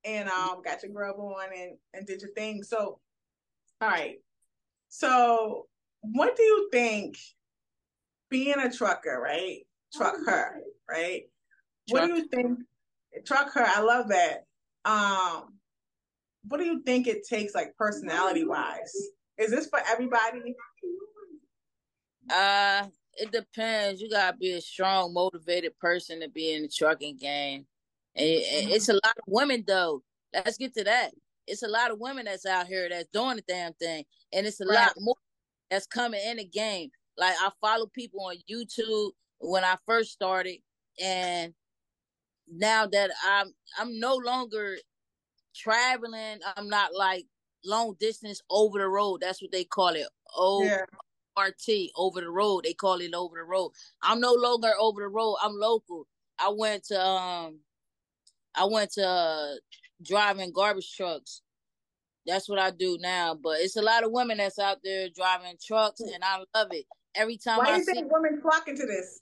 and 0.04 0.28
um 0.28 0.62
got 0.62 0.84
your 0.84 0.92
grub 0.92 1.18
on 1.20 1.46
and 1.58 1.78
and 1.94 2.06
did 2.06 2.22
your 2.22 2.32
thing. 2.32 2.64
So, 2.64 3.00
all 3.82 3.90
right. 3.90 4.18
So, 4.90 5.68
what 6.02 6.36
do 6.36 6.44
you 6.44 6.70
think? 6.72 7.18
Being 8.30 8.60
a 8.60 8.72
trucker, 8.72 9.20
right? 9.20 9.62
Trucker, 9.96 10.62
right? 10.88 11.24
Truck. 11.90 12.02
What 12.02 12.08
do 12.08 12.14
you 12.14 12.28
think? 12.28 12.60
Trucker, 13.26 13.64
I 13.66 13.82
love 13.82 14.10
that. 14.10 14.46
Um, 14.86 15.59
what 16.50 16.60
do 16.60 16.66
you 16.66 16.82
think 16.84 17.08
it 17.08 17.26
takes, 17.28 17.56
like 17.56 17.76
personality 17.78 18.46
wise? 18.46 18.94
Is 19.38 19.52
this 19.52 19.68
for 19.68 19.80
everybody? 19.88 20.56
Uh, 22.30 22.88
it 23.14 23.32
depends. 23.32 24.02
You 24.02 24.10
gotta 24.10 24.36
be 24.36 24.54
a 24.54 24.62
strong, 24.62 25.14
motivated 25.14 25.78
person 25.80 26.20
to 26.22 26.30
be 26.30 26.54
in 26.54 26.64
the 26.64 26.68
trucking 26.68 27.18
game. 27.18 27.66
And 28.16 28.28
it's 28.72 28.90
a 28.90 28.94
lot 28.94 29.18
of 29.18 29.24
women 29.28 29.64
though. 29.66 30.04
Let's 30.34 30.58
get 30.58 30.74
to 30.76 30.84
that. 30.84 31.12
It's 31.48 31.64
a 31.64 31.68
lot 31.68 31.92
of 31.92 32.00
women 32.00 32.26
that's 32.26 32.46
out 32.46 32.68
here 32.68 32.90
that's 32.90 33.10
doing 33.14 33.38
the 33.38 33.44
damn 33.48 33.74
thing, 33.74 34.04
and 34.34 34.46
it's 34.46 34.60
a 34.60 34.66
right. 34.66 34.76
lot 34.76 34.94
more 35.00 35.16
that's 35.70 35.88
coming 35.88 36.22
in 36.26 36.38
the 36.38 36.46
game. 36.46 36.90
Like 37.18 37.36
I 37.40 37.50
follow 37.62 37.88
people 37.88 38.22
on 38.22 38.36
YouTube 38.50 39.12
when 39.40 39.64
I 39.64 39.76
first 39.86 40.12
started, 40.12 40.58
and 41.02 41.54
now 42.52 42.88
that 42.88 43.12
I'm 43.26 43.54
I'm 43.80 44.00
no 44.00 44.16
longer 44.16 44.78
traveling. 45.56 46.40
I'm 46.56 46.70
not 46.70 46.94
like 46.96 47.26
long 47.66 47.96
distance 48.00 48.42
over 48.50 48.80
the 48.80 48.88
road. 48.88 49.22
That's 49.22 49.42
what 49.42 49.52
they 49.52 49.64
call 49.64 49.90
it. 49.90 50.08
O 50.36 50.70
R 51.38 51.52
T 51.58 51.92
over 51.96 52.22
the 52.22 52.30
road. 52.30 52.64
They 52.64 52.74
call 52.74 53.02
it 53.02 53.14
over 53.14 53.38
the 53.38 53.44
road. 53.44 53.72
I'm 54.02 54.20
no 54.20 54.34
longer 54.34 54.72
over 54.80 55.02
the 55.02 55.08
road. 55.08 55.38
I'm 55.42 55.56
local. 55.56 56.08
I 56.40 56.50
went 56.50 56.86
to 56.86 57.02
um 57.02 57.60
I 58.56 58.66
went 58.66 58.92
to 58.94 59.08
uh, 59.08 59.56
driving 60.04 60.52
garbage 60.52 60.96
trucks. 60.96 61.42
That's 62.26 62.50
what 62.50 62.60
I 62.60 62.72
do 62.72 62.98
now. 63.00 63.36
But 63.36 63.60
it's 63.60 63.78
a 63.78 63.82
lot 63.82 64.04
of 64.04 64.12
women 64.12 64.38
that's 64.38 64.60
out 64.60 64.80
there 64.84 65.08
driving 65.10 65.56
trucks, 65.66 66.02
and 66.02 66.24
I 66.24 66.44
love 66.54 66.68
it. 66.72 66.86
Every 67.16 67.38
time 67.38 67.60
Why 67.60 67.66
I 67.66 67.74
do 67.74 67.80
you 67.80 67.86
think 67.86 68.12
women 68.12 68.40
flocking 68.42 68.76
to 68.78 68.86
this? 68.86 69.22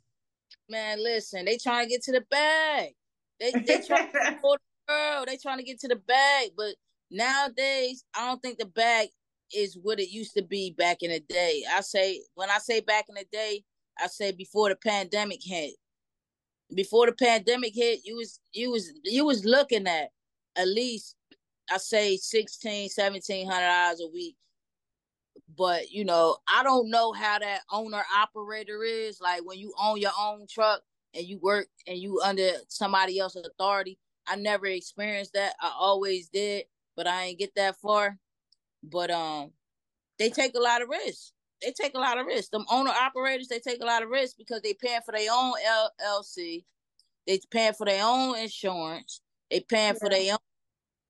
Man, 0.70 1.02
listen, 1.02 1.46
they 1.46 1.58
trying 1.58 1.86
to 1.86 1.90
get 1.90 2.04
to 2.04 2.12
the 2.12 2.22
bag. 2.22 2.94
They 3.40 3.52
they 3.52 3.82
trying 3.88 4.12
to 4.12 4.40
girl. 4.88 5.26
They 5.26 5.38
trying 5.38 5.58
to 5.58 5.64
get 5.64 5.80
to 5.82 5.88
the 5.88 5.96
bag, 5.96 6.52
but 6.58 6.76
nowadays 7.12 8.04
I 8.16 8.28
don't 8.28 8.42
think 8.42 8.58
the 8.60 8.66
bag 8.66 9.10
is 9.56 9.78
what 9.82 10.00
it 10.00 10.10
used 10.10 10.34
to 10.36 10.44
be 10.44 10.72
back 10.72 11.04
in 11.04 11.12
the 11.12 11.20
day. 11.22 11.64
I 11.72 11.82
say 11.82 12.22
when 12.36 12.50
I 12.50 12.58
say 12.60 12.82
back 12.82 13.06
in 13.10 13.16
the 13.16 13.26
day, 13.32 13.64
I 14.00 14.08
say 14.08 14.32
before 14.32 14.70
the 14.70 14.76
pandemic 14.76 15.40
hit. 15.44 15.76
before 16.76 17.06
the 17.06 17.14
pandemic 17.14 17.74
hit, 17.76 18.02
you 18.06 18.18
was 18.18 18.40
you 18.54 18.72
was 18.72 18.92
you 19.04 19.26
was 19.26 19.46
looking 19.46 19.88
at 19.88 20.10
at 20.56 20.68
least 20.68 21.16
I 21.72 21.78
say 21.78 22.18
16, 22.18 22.90
1700 22.96 23.64
hours 23.64 24.02
a 24.02 24.08
week. 24.08 24.36
But 25.58 25.92
you 25.92 26.06
know, 26.06 26.38
I 26.54 26.64
don't 26.64 26.90
know 26.90 27.14
how 27.14 27.40
that 27.40 27.62
owner 27.72 28.04
operator 28.16 28.84
is. 28.84 29.20
Like 29.22 29.46
when 29.46 29.60
you 29.60 29.74
own 29.82 30.00
your 30.00 30.12
own 30.20 30.46
truck 30.50 30.82
and 31.14 31.26
you 31.26 31.40
work 31.40 31.68
and 31.88 31.98
you 31.98 32.22
under 32.22 32.52
somebody 32.68 33.20
else's 33.20 33.48
authority. 33.48 33.98
I 34.28 34.36
never 34.36 34.66
experienced 34.66 35.34
that. 35.34 35.54
I 35.62 35.72
always 35.78 36.30
did, 36.30 36.66
but 36.96 37.08
I 37.08 37.26
ain't 37.26 37.40
get 37.40 37.56
that 37.56 37.78
far. 37.78 38.18
But 38.84 39.12
um 39.12 39.52
they 40.20 40.30
take 40.30 40.56
a 40.56 40.60
lot 40.60 40.82
of 40.82 40.90
risks. 40.90 41.34
They 41.62 41.72
take 41.72 41.96
a 41.96 42.00
lot 42.00 42.20
of 42.20 42.26
risks. 42.26 42.50
Them 42.50 42.66
owner 42.70 42.92
operators, 42.92 43.48
they 43.48 43.60
take 43.60 43.82
a 43.82 43.86
lot 43.86 44.04
of 44.04 44.10
risks 44.10 44.36
because 44.38 44.62
they 44.62 44.74
paying 44.74 45.02
for 45.06 45.12
their 45.12 45.30
own 45.32 45.54
LLC. 46.02 46.64
They 47.26 47.40
paying 47.52 47.74
for 47.74 47.86
their 47.86 48.04
own 48.06 48.38
insurance. 48.38 49.22
They 49.50 49.60
paying 49.62 49.94
yeah. 49.94 50.00
for 50.00 50.10
their 50.10 50.34
own 50.34 50.38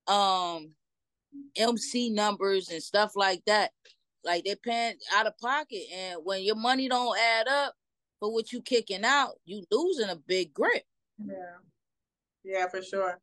um 0.08 0.70
MC 1.56 2.10
numbers 2.10 2.70
and 2.70 2.82
stuff 2.82 3.14
like 3.16 3.44
that. 3.46 3.72
Like 4.24 4.44
they're 4.44 4.56
paying 4.56 4.96
out 5.14 5.28
of 5.28 5.38
pocket, 5.38 5.84
and 5.94 6.20
when 6.24 6.44
your 6.44 6.56
money 6.56 6.90
don't 6.90 7.18
add 7.18 7.48
up 7.48 7.74
for 8.20 8.34
what 8.34 8.52
you 8.52 8.62
kicking 8.62 9.06
out, 9.06 9.36
you 9.46 9.64
losing 9.72 10.10
a 10.10 10.16
big 10.16 10.54
grip. 10.54 10.84
Yeah, 11.24 11.58
yeah, 12.48 12.68
for 12.70 12.82
sure. 12.82 13.20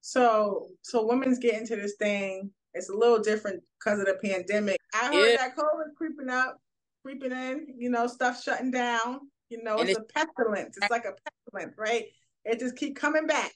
So, 0.00 0.68
so 0.82 1.06
women's 1.06 1.38
getting 1.38 1.66
to 1.66 1.76
this 1.76 1.94
thing. 1.98 2.50
It's 2.74 2.88
a 2.88 2.96
little 2.96 3.18
different 3.18 3.62
because 3.78 4.00
of 4.00 4.06
the 4.06 4.18
pandemic. 4.22 4.78
I 4.94 5.06
heard 5.06 5.30
yeah. 5.30 5.36
that 5.36 5.56
COVID 5.56 5.94
creeping 5.96 6.30
up, 6.30 6.58
creeping 7.04 7.32
in. 7.32 7.66
You 7.78 7.90
know, 7.90 8.06
stuff 8.06 8.42
shutting 8.42 8.70
down. 8.70 9.20
You 9.50 9.62
know, 9.62 9.78
it's, 9.78 9.90
it's, 9.90 9.98
a 9.98 10.02
pestilence. 10.02 10.76
It's 10.76 10.90
like 10.90 11.04
a 11.04 11.14
pestilence, 11.24 11.76
right? 11.78 12.04
It 12.44 12.58
just 12.58 12.76
keep 12.76 12.96
coming 12.96 13.26
back. 13.26 13.52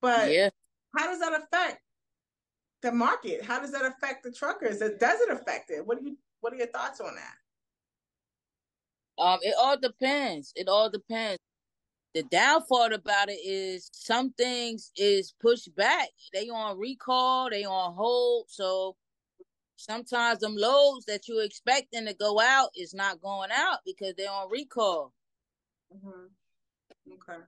But 0.00 0.30
yeah. 0.30 0.50
how 0.96 1.06
does 1.06 1.20
that 1.20 1.32
affect 1.32 1.80
the 2.82 2.92
market? 2.92 3.44
How 3.44 3.58
does 3.58 3.72
that 3.72 3.84
affect 3.84 4.24
the 4.24 4.32
truckers? 4.32 4.78
Does 4.78 5.20
it 5.20 5.30
affect 5.30 5.70
it? 5.70 5.86
What 5.86 5.98
do 5.98 6.04
you 6.04 6.16
what 6.40 6.52
are 6.52 6.56
your 6.56 6.66
thoughts 6.66 7.00
on 7.00 7.14
that? 7.14 9.22
Um, 9.22 9.38
it 9.42 9.54
all 9.58 9.78
depends. 9.78 10.52
It 10.56 10.68
all 10.68 10.90
depends. 10.90 11.38
The 12.14 12.22
downfall 12.22 12.92
about 12.94 13.28
it 13.28 13.40
is 13.44 13.90
some 13.92 14.32
things 14.34 14.92
is 14.96 15.34
pushed 15.40 15.74
back. 15.74 16.08
They 16.32 16.48
on 16.48 16.78
recall, 16.78 17.50
they 17.50 17.64
on 17.64 17.94
hold. 17.94 18.46
So 18.48 18.94
sometimes 19.76 20.38
them 20.38 20.54
loads 20.56 21.06
that 21.06 21.26
you 21.26 21.40
expecting 21.40 22.06
to 22.06 22.14
go 22.14 22.40
out 22.40 22.70
is 22.76 22.94
not 22.94 23.20
going 23.20 23.50
out 23.52 23.78
because 23.84 24.14
they're 24.16 24.30
on 24.30 24.48
recall. 24.48 25.12
Mm-hmm. 25.92 27.12
Okay. 27.14 27.42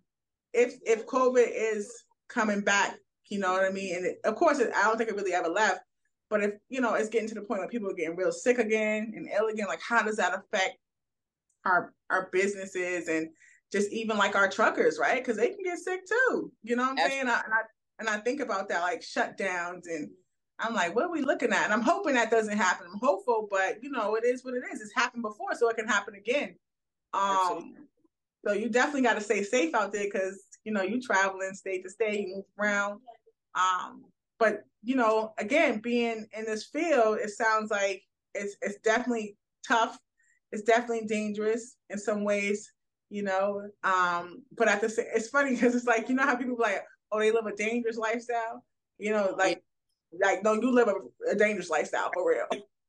If 0.52 0.78
if 0.84 1.06
COVID 1.06 1.46
is 1.48 1.92
coming 2.28 2.60
back, 2.60 2.96
you 3.28 3.38
know 3.38 3.52
what 3.52 3.64
I 3.64 3.70
mean, 3.70 3.96
and 3.96 4.06
it, 4.06 4.18
of 4.24 4.34
course, 4.34 4.58
it, 4.58 4.72
I 4.74 4.84
don't 4.84 4.98
think 4.98 5.10
it 5.10 5.16
really 5.16 5.34
ever 5.34 5.48
left. 5.48 5.80
But 6.28 6.42
if 6.42 6.54
you 6.68 6.80
know 6.80 6.94
it's 6.94 7.08
getting 7.08 7.28
to 7.28 7.34
the 7.34 7.42
point 7.42 7.60
where 7.60 7.68
people 7.68 7.90
are 7.90 7.94
getting 7.94 8.16
real 8.16 8.32
sick 8.32 8.58
again 8.58 9.12
and 9.14 9.28
ill 9.28 9.48
again, 9.48 9.66
like 9.68 9.80
how 9.80 10.02
does 10.02 10.16
that 10.16 10.34
affect 10.34 10.76
our 11.64 11.92
our 12.10 12.28
businesses 12.32 13.08
and 13.08 13.28
just 13.72 13.92
even 13.92 14.16
like 14.16 14.36
our 14.36 14.48
truckers, 14.48 14.98
right? 14.98 15.22
Because 15.22 15.36
they 15.36 15.48
can 15.48 15.64
get 15.64 15.78
sick 15.78 16.00
too. 16.06 16.52
You 16.62 16.76
know 16.76 16.82
what 16.82 16.92
I'm 16.92 16.98
Absolutely. 16.98 17.16
saying? 17.16 17.28
I, 17.28 17.42
and 17.44 17.54
I 17.54 17.60
and 17.98 18.08
I 18.08 18.18
think 18.18 18.40
about 18.40 18.68
that 18.68 18.82
like 18.82 19.00
shutdowns 19.00 19.86
and 19.86 20.10
I'm 20.58 20.74
like, 20.74 20.94
what 20.94 21.04
are 21.04 21.12
we 21.12 21.20
looking 21.20 21.52
at? 21.52 21.64
And 21.64 21.72
I'm 21.72 21.82
hoping 21.82 22.14
that 22.14 22.30
doesn't 22.30 22.56
happen. 22.56 22.86
I'm 22.90 22.98
hopeful, 22.98 23.46
but 23.50 23.82
you 23.82 23.90
know, 23.90 24.14
it 24.14 24.24
is 24.24 24.44
what 24.44 24.54
it 24.54 24.62
is. 24.72 24.80
It's 24.80 24.94
happened 24.94 25.22
before, 25.22 25.54
so 25.54 25.68
it 25.68 25.76
can 25.76 25.86
happen 25.86 26.14
again. 26.14 26.56
Um, 27.12 27.74
so 28.46 28.52
you 28.52 28.68
definitely 28.68 29.02
got 29.02 29.14
to 29.14 29.20
stay 29.20 29.42
safe 29.42 29.74
out 29.74 29.92
there 29.92 30.04
because 30.04 30.42
you 30.64 30.72
know 30.72 30.82
you 30.82 31.00
traveling 31.00 31.52
state 31.54 31.82
to 31.84 31.90
state, 31.90 32.20
you 32.20 32.36
move 32.36 32.44
around. 32.58 33.00
Um, 33.54 34.04
but 34.38 34.64
you 34.82 34.96
know, 34.96 35.32
again, 35.38 35.80
being 35.80 36.26
in 36.32 36.44
this 36.44 36.66
field, 36.66 37.18
it 37.18 37.30
sounds 37.30 37.70
like 37.70 38.02
it's 38.34 38.56
it's 38.62 38.78
definitely 38.80 39.36
tough. 39.66 39.98
It's 40.52 40.62
definitely 40.62 41.06
dangerous 41.06 41.76
in 41.90 41.98
some 41.98 42.24
ways, 42.24 42.72
you 43.10 43.22
know. 43.22 43.68
Um, 43.84 44.42
but 44.56 44.68
at 44.68 44.80
the 44.80 44.88
same, 44.88 45.06
it's 45.14 45.28
funny 45.28 45.54
because 45.54 45.74
it's 45.74 45.86
like 45.86 46.08
you 46.08 46.14
know 46.14 46.24
how 46.24 46.36
people 46.36 46.56
like, 46.58 46.82
oh, 47.12 47.18
they 47.18 47.32
live 47.32 47.46
a 47.46 47.56
dangerous 47.56 47.96
lifestyle. 47.96 48.64
You 48.98 49.12
know, 49.12 49.34
like 49.38 49.62
like 50.20 50.42
no, 50.42 50.54
you 50.54 50.72
live 50.72 50.88
a, 50.88 51.30
a 51.30 51.34
dangerous 51.34 51.70
lifestyle 51.70 52.10
for 52.12 52.28
real. 52.28 52.46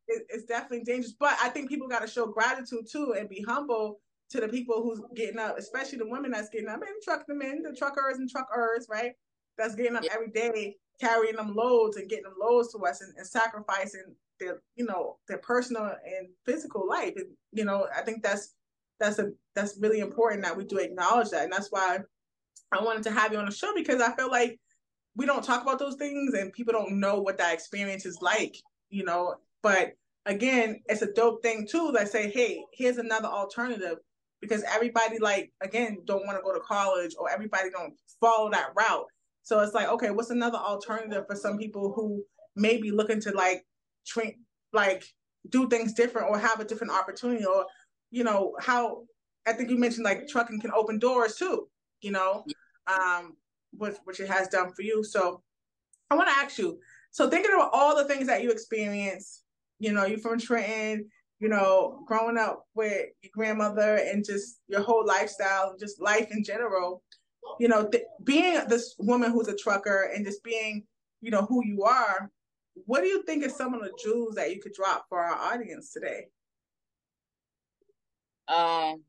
It, 0.10 0.24
it's 0.30 0.46
definitely 0.46 0.86
dangerous, 0.86 1.16
but 1.20 1.38
I 1.42 1.50
think 1.50 1.70
people 1.70 1.88
got 1.88 2.02
to 2.02 2.08
show 2.08 2.28
gratitude 2.28 2.88
too 2.90 3.16
and 3.18 3.28
be 3.28 3.44
humble 3.46 4.00
to 4.30 4.42
the 4.42 4.48
people 4.48 4.82
who's 4.82 5.02
getting 5.16 5.40
up, 5.40 5.58
especially 5.58 5.98
the 5.98 6.10
women 6.10 6.32
that's 6.32 6.50
getting 6.50 6.70
up 6.70 6.82
and 6.82 7.02
truck 7.04 7.26
them 7.28 7.42
in, 7.42 7.62
the 7.62 7.76
truckers 7.78 8.18
and 8.18 8.30
truckers, 8.30 8.88
right? 8.90 9.12
That's 9.58 9.76
getting 9.76 9.96
up 9.96 10.04
every 10.12 10.30
day, 10.30 10.76
carrying 11.00 11.36
them 11.36 11.56
loads 11.56 11.98
and 11.98 12.10
getting 12.10 12.26
them 12.26 12.36
loads 12.40 12.72
to 12.74 12.80
us 12.86 13.02
and, 13.02 13.14
and 13.18 13.26
sacrificing 13.26 14.16
their, 14.40 14.62
you 14.76 14.86
know, 14.86 15.18
their 15.28 15.40
personal 15.40 15.84
and 15.84 16.28
physical 16.46 16.88
life. 16.88 17.14
And, 17.16 17.28
you 17.52 17.66
know, 17.66 17.88
I 17.96 18.02
think 18.02 18.22
that's 18.22 18.54
that's 19.00 19.20
a 19.20 19.32
that's 19.56 19.78
really 19.80 20.00
important 20.00 20.44
that 20.44 20.56
we 20.58 20.66
do 20.66 20.78
acknowledge 20.78 21.30
that. 21.30 21.44
And 21.44 21.54
that's 21.54 21.70
why 21.70 22.00
I 22.72 22.84
wanted 22.84 23.04
to 23.04 23.12
have 23.12 23.32
you 23.32 23.40
on 23.40 23.46
the 23.46 23.52
show 23.52 23.74
because 23.76 24.02
I 24.02 24.16
feel 24.16 24.30
like 24.30 24.60
we 25.16 25.26
don't 25.26 25.44
talk 25.44 25.64
about 25.64 25.80
those 25.80 25.96
things 25.96 26.34
and 26.34 26.54
people 26.54 26.74
don't 26.74 27.00
know 27.00 27.20
what 27.22 27.38
that 27.40 27.54
experience 27.54 28.06
is 28.06 28.20
like, 28.22 28.56
you 28.90 29.04
know. 29.04 29.36
But 29.64 29.94
again, 30.26 30.82
it's 30.86 31.02
a 31.02 31.12
dope 31.12 31.42
thing 31.42 31.68
too 31.70 31.92
that 31.94 32.10
say, 32.10 32.30
hey, 32.30 32.64
here's 32.74 32.98
another 32.98 33.28
alternative 33.28 33.98
because 34.42 34.64
everybody 34.64 35.18
like 35.20 35.52
again 35.62 36.00
don't 36.06 36.26
want 36.26 36.38
to 36.38 36.44
go 36.44 36.54
to 36.54 36.60
college 36.60 37.16
or 37.18 37.30
everybody 37.32 37.70
don't 37.70 37.94
follow 38.22 38.52
that 38.52 38.70
route. 38.76 39.06
So 39.44 39.60
it's 39.62 39.74
like, 39.74 39.88
okay, 39.88 40.12
what's 40.12 40.30
another 40.30 40.58
alternative 40.58 41.26
for 41.28 41.36
some 41.36 41.58
people 41.58 41.94
who 41.94 42.24
may 42.56 42.78
be 42.78 42.92
looking 42.92 43.22
to 43.22 43.32
like 43.32 43.66
train 44.06 44.36
like 44.74 45.06
do 45.50 45.70
things 45.70 45.94
different 45.94 46.30
or 46.30 46.38
have 46.38 46.60
a 46.60 46.66
different 46.66 46.92
opportunity 46.92 47.46
or 47.46 47.66
you 48.12 48.24
know 48.24 48.56
how 48.60 49.04
I 49.46 49.54
think 49.54 49.70
you 49.70 49.78
mentioned 49.78 50.06
like 50.06 50.28
trucking 50.28 50.62
can 50.62 50.72
open 50.72 51.00
doors 51.00 51.36
too, 51.36 51.68
you 52.02 52.12
know. 52.12 52.44
Um 52.88 53.36
which 53.74 53.96
which 54.06 54.20
it 54.20 54.30
has 54.30 54.48
done 54.48 54.72
for 54.74 54.82
you. 54.82 55.04
So 55.04 55.42
I 56.10 56.16
want 56.16 56.30
to 56.30 56.36
ask 56.36 56.58
you. 56.58 56.80
So 57.12 57.30
thinking 57.30 57.54
about 57.54 57.72
all 57.74 57.96
the 57.96 58.06
things 58.06 58.28
that 58.28 58.44
you 58.44 58.52
experience, 58.52 59.44
you 59.80 59.92
know, 59.92 60.06
you're 60.06 60.20
from 60.20 60.40
Trenton, 60.40 61.10
you 61.40 61.50
know, 61.50 62.04
growing 62.08 62.38
up 62.38 62.66
with 62.76 63.08
your 63.22 63.32
grandmother 63.34 63.96
and 63.96 64.26
just 64.26 64.60
your 64.68 64.82
whole 64.82 65.06
lifestyle, 65.06 65.76
just 65.80 66.02
life 66.02 66.28
in 66.32 66.44
general. 66.44 67.04
You 67.60 67.70
know, 67.70 67.88
th- 67.88 68.04
being 68.24 68.60
this 68.68 68.96
woman 69.00 69.32
who's 69.32 69.48
a 69.48 69.56
trucker 69.56 70.12
and 70.14 70.26
just 70.26 70.44
being, 70.44 70.84
you 71.22 71.32
know, 71.32 71.44
who 71.44 71.64
you 71.66 71.84
are. 71.84 72.30
What 72.86 73.02
do 73.02 73.08
you 73.08 73.24
think 73.24 73.44
is 73.44 73.56
some 73.56 73.74
of 73.74 73.82
the 73.82 73.92
jewels 74.04 74.36
that 74.36 74.54
you 74.54 74.62
could 74.62 74.74
drop 74.74 75.06
for 75.10 75.20
our 75.20 75.54
audience 75.54 75.92
today? 75.92 76.28
Um. 78.48 79.04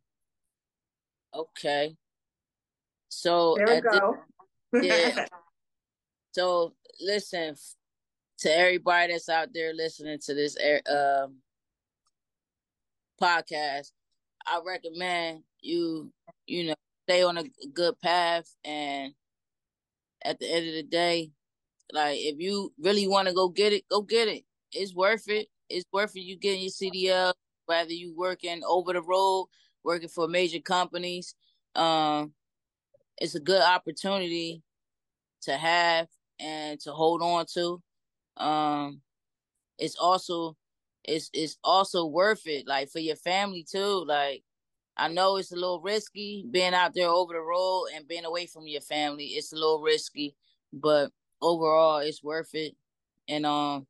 Okay. 1.35 1.97
So 3.09 3.57
there 3.57 3.77
we 3.77 3.81
go 3.81 4.19
yeah. 4.73 5.27
so 6.33 6.75
listen 7.01 7.55
to 8.39 8.57
everybody 8.57 9.13
that's 9.13 9.29
out 9.29 9.49
there 9.53 9.73
listening 9.75 10.19
to 10.27 10.35
this 10.35 10.57
um, 10.89 11.37
podcast. 13.21 13.91
I 14.47 14.61
recommend 14.65 15.43
you, 15.61 16.13
you 16.47 16.69
know, 16.69 16.75
stay 17.09 17.23
on 17.23 17.39
a 17.39 17.45
good 17.73 18.01
path. 18.01 18.55
And 18.65 19.13
at 20.25 20.39
the 20.39 20.51
end 20.51 20.69
of 20.69 20.75
the 20.75 20.83
day, 20.83 21.33
like 21.93 22.19
if 22.19 22.39
you 22.39 22.73
really 22.79 23.09
want 23.09 23.29
to 23.29 23.35
go 23.35 23.49
get 23.49 23.73
it, 23.73 23.89
go 23.89 24.03
get 24.03 24.29
it. 24.29 24.45
It's 24.73 24.95
worth 24.95 25.29
it. 25.29 25.49
It's 25.69 25.85
worth 25.93 26.17
it. 26.17 26.21
You 26.21 26.37
getting 26.37 26.63
your 26.63 26.71
CDL, 26.71 27.33
whether 27.69 27.93
you 27.93 28.15
working 28.17 28.63
over 28.67 28.95
the 28.95 29.03
road, 29.03 29.49
working 29.85 30.09
for 30.09 30.27
major 30.27 30.61
companies. 30.61 31.35
Um, 31.75 32.33
it's 33.19 33.35
a 33.35 33.41
good 33.41 33.63
opportunity 33.63 34.63
to 35.43 35.57
have 35.57 36.09
and 36.41 36.81
to 36.81 36.93
hold 36.93 37.23
on 37.23 37.47
to. 37.55 37.83
Um, 38.37 39.03
it's 39.79 39.97
also 39.97 40.57
it's 41.05 41.31
it's 41.35 41.59
also 41.65 42.07
worth 42.07 42.47
it, 42.47 42.67
like 42.69 42.91
for 42.91 43.01
your 43.01 43.17
family 43.17 43.67
too. 43.71 44.05
Like 44.07 44.43
I 44.97 45.09
know 45.09 45.37
it's 45.37 45.53
a 45.53 45.57
little 45.57 45.81
risky 45.81 46.47
being 46.51 46.75
out 46.75 46.95
there 46.95 47.09
over 47.09 47.35
the 47.35 47.41
road 47.41 47.87
and 47.95 48.09
being 48.09 48.25
away 48.25 48.47
from 48.47 48.67
your 48.67 48.83
family. 48.83 49.27
It's 49.27 49.53
a 49.53 49.57
little 49.57 49.83
risky, 49.83 50.37
but 50.73 51.11
overall, 51.43 51.99
it's 51.99 52.23
worth 52.25 52.55
it. 52.55 52.75
And 53.29 53.47
um, 53.47 53.87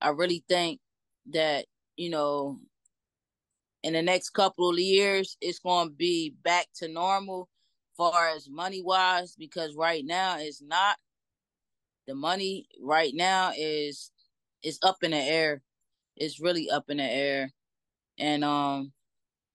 I 0.00 0.10
really 0.10 0.44
think 0.48 0.80
that 1.32 1.66
you 1.96 2.10
know, 2.10 2.58
in 3.82 3.92
the 3.92 4.02
next 4.02 4.30
couple 4.30 4.70
of 4.70 4.78
years, 4.78 5.36
it's 5.40 5.58
going 5.58 5.88
to 5.88 5.94
be 5.94 6.34
back 6.44 6.66
to 6.76 6.88
normal 6.88 7.48
far 7.96 8.28
as 8.28 8.48
money 8.48 8.82
wise 8.82 9.34
because 9.36 9.74
right 9.76 10.04
now 10.04 10.36
it's 10.38 10.62
not. 10.62 10.96
The 12.06 12.14
money 12.14 12.66
right 12.80 13.12
now 13.14 13.52
is 13.56 14.10
is 14.62 14.78
up 14.82 15.02
in 15.02 15.12
the 15.12 15.18
air. 15.18 15.62
It's 16.16 16.40
really 16.40 16.70
up 16.70 16.90
in 16.90 16.96
the 16.98 17.04
air. 17.04 17.52
And 18.18 18.44
um 18.44 18.92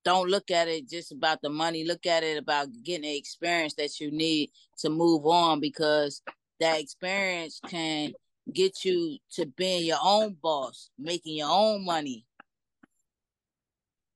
don't 0.05 0.29
look 0.29 0.51
at 0.51 0.69
it 0.69 0.89
just 0.89 1.11
about 1.11 1.41
the 1.41 1.49
money. 1.49 1.83
Look 1.83 2.05
at 2.05 2.23
it 2.23 2.37
about 2.37 2.69
getting 2.83 3.01
the 3.01 3.17
experience 3.17 3.73
that 3.73 3.99
you 3.99 4.11
need 4.11 4.51
to 4.79 4.89
move 4.89 5.25
on 5.25 5.59
because 5.59 6.21
that 6.61 6.79
experience 6.79 7.59
can 7.67 8.13
get 8.53 8.85
you 8.85 9.17
to 9.33 9.45
being 9.45 9.85
your 9.85 9.99
own 10.01 10.37
boss, 10.41 10.89
making 10.97 11.35
your 11.35 11.49
own 11.49 11.83
money, 11.83 12.25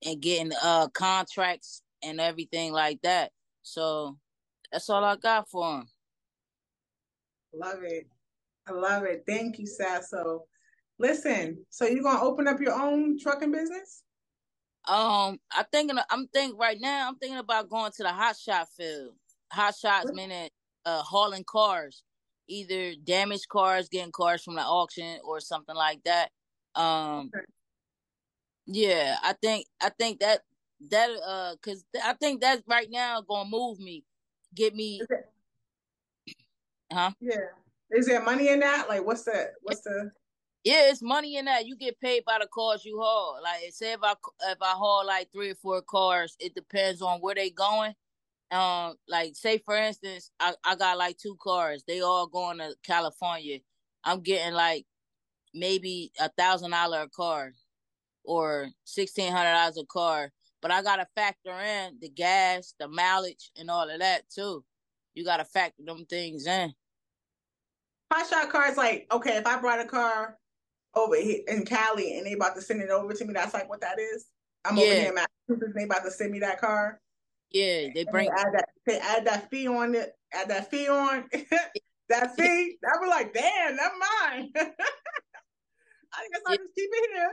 and 0.05 0.21
getting 0.21 0.51
uh 0.63 0.87
contracts 0.89 1.81
and 2.03 2.19
everything 2.19 2.73
like 2.73 3.01
that. 3.03 3.31
So 3.63 4.17
that's 4.71 4.89
all 4.89 5.03
I 5.03 5.15
got 5.15 5.49
for 5.49 5.79
him. 5.79 5.87
Love 7.53 7.83
it. 7.83 8.07
I 8.67 8.71
love 8.71 9.03
it. 9.03 9.23
Thank 9.27 9.59
you, 9.59 9.67
Sasso. 9.67 10.45
Listen, 10.99 11.65
so 11.69 11.85
you're 11.85 12.03
gonna 12.03 12.23
open 12.23 12.47
up 12.47 12.59
your 12.61 12.73
own 12.73 13.17
trucking 13.19 13.51
business? 13.51 14.03
Um, 14.87 15.39
I'm 15.51 15.65
thinking 15.71 15.97
I'm 16.09 16.27
thinking 16.27 16.57
right 16.57 16.77
now. 16.79 17.07
I'm 17.07 17.15
thinking 17.17 17.39
about 17.39 17.69
going 17.69 17.91
to 17.97 18.03
the 18.03 18.11
hot 18.11 18.37
shot 18.37 18.67
field. 18.77 19.13
Hot 19.51 19.75
shots 19.75 20.05
what? 20.05 20.15
meaning 20.15 20.49
uh 20.85 21.01
hauling 21.01 21.43
cars, 21.43 22.03
either 22.47 22.93
damaged 23.03 23.49
cars, 23.49 23.89
getting 23.89 24.11
cars 24.11 24.43
from 24.43 24.55
the 24.55 24.61
auction 24.61 25.19
or 25.23 25.39
something 25.39 25.75
like 25.75 26.01
that. 26.05 26.29
Um, 26.75 27.31
okay. 27.35 27.45
Yeah, 28.65 29.17
I 29.23 29.33
think 29.33 29.67
I 29.81 29.89
think 29.89 30.19
that 30.19 30.41
that 30.89 31.09
uh, 31.25 31.55
cause 31.61 31.83
I 32.03 32.13
think 32.13 32.41
that 32.41 32.63
right 32.67 32.89
now 32.89 33.21
gonna 33.21 33.49
move 33.49 33.79
me, 33.79 34.03
get 34.55 34.75
me. 34.75 35.01
Huh? 36.91 37.11
Yeah. 37.21 37.37
Is 37.91 38.05
there 38.05 38.23
money 38.23 38.49
in 38.49 38.59
that? 38.61 38.87
Like, 38.87 39.05
what's 39.05 39.23
that? 39.23 39.53
what's 39.63 39.81
the? 39.81 40.11
Yeah, 40.63 40.89
it's 40.91 41.01
money 41.01 41.37
in 41.37 41.45
that. 41.45 41.65
You 41.65 41.75
get 41.75 41.99
paid 41.99 42.23
by 42.23 42.37
the 42.39 42.47
cars 42.47 42.85
you 42.85 42.99
haul. 42.99 43.39
Like, 43.41 43.71
say 43.71 43.93
if 43.93 43.99
I 44.03 44.13
if 44.43 44.57
I 44.61 44.71
haul 44.71 45.05
like 45.05 45.31
three 45.31 45.51
or 45.51 45.55
four 45.55 45.81
cars, 45.81 46.35
it 46.39 46.55
depends 46.55 47.01
on 47.01 47.19
where 47.19 47.35
they 47.35 47.49
going. 47.49 47.93
Um, 48.51 48.95
like 49.07 49.35
say 49.35 49.57
for 49.57 49.75
instance, 49.75 50.31
I 50.39 50.53
I 50.63 50.75
got 50.75 50.97
like 50.97 51.17
two 51.17 51.37
cars. 51.41 51.83
They 51.87 52.01
all 52.01 52.27
going 52.27 52.59
to 52.59 52.75
California. 52.83 53.59
I'm 54.03 54.21
getting 54.21 54.53
like 54.53 54.85
maybe 55.53 56.11
a 56.19 56.29
thousand 56.29 56.71
dollar 56.71 57.01
a 57.01 57.09
car, 57.09 57.53
or 58.23 58.69
sixteen 58.83 59.31
hundred 59.31 59.53
dollars 59.53 59.77
a 59.77 59.85
car. 59.85 60.31
But 60.61 60.71
I 60.71 60.83
gotta 60.83 61.07
factor 61.15 61.51
in 61.59 61.97
the 61.99 62.09
gas, 62.09 62.75
the 62.79 62.87
mileage, 62.87 63.51
and 63.57 63.69
all 63.69 63.89
of 63.89 63.99
that 63.99 64.29
too. 64.29 64.63
You 65.13 65.25
gotta 65.25 65.45
factor 65.45 65.83
them 65.83 66.05
things 66.05 66.45
in. 66.45 66.73
Hot 68.11 68.29
shot 68.29 68.51
cars, 68.51 68.77
like 68.77 69.07
okay, 69.11 69.37
if 69.37 69.47
I 69.47 69.59
brought 69.59 69.79
a 69.79 69.85
car 69.85 70.37
over 70.95 71.15
here 71.15 71.41
in 71.47 71.65
Cali 71.65 72.17
and 72.17 72.25
they 72.25 72.33
about 72.33 72.55
to 72.55 72.61
send 72.61 72.81
it 72.81 72.89
over 72.89 73.13
to 73.13 73.25
me, 73.25 73.33
that's 73.33 73.53
like 73.53 73.69
what 73.69 73.81
that 73.81 73.99
is. 73.99 74.25
I'm 74.65 74.77
yeah. 74.77 74.83
over 74.83 74.93
here 74.93 75.09
in 75.09 75.15
Massachusetts, 75.15 75.73
they 75.75 75.83
about 75.83 76.03
to 76.03 76.11
send 76.11 76.31
me 76.31 76.39
that 76.39 76.59
car. 76.59 76.99
Yeah, 77.51 77.87
they 77.93 78.05
bring 78.09 78.29
they 78.29 78.41
add 78.41 78.53
that 78.53 78.69
they 78.85 78.99
add 78.99 79.25
that 79.25 79.49
fee 79.49 79.67
on 79.67 79.95
it, 79.95 80.13
add 80.33 80.49
that 80.49 80.69
fee 80.69 80.87
on 80.87 81.25
that 82.09 82.35
fee. 82.35 82.77
That 82.81 82.97
was 83.01 83.09
like, 83.09 83.33
damn, 83.33 83.75
never 83.75 83.95
mind. 84.21 84.49
I 86.13 86.27
guess 86.31 86.41
I'll 86.45 86.57
just 86.57 86.75
keep 86.75 86.89
it 86.91 87.09
here. 87.13 87.31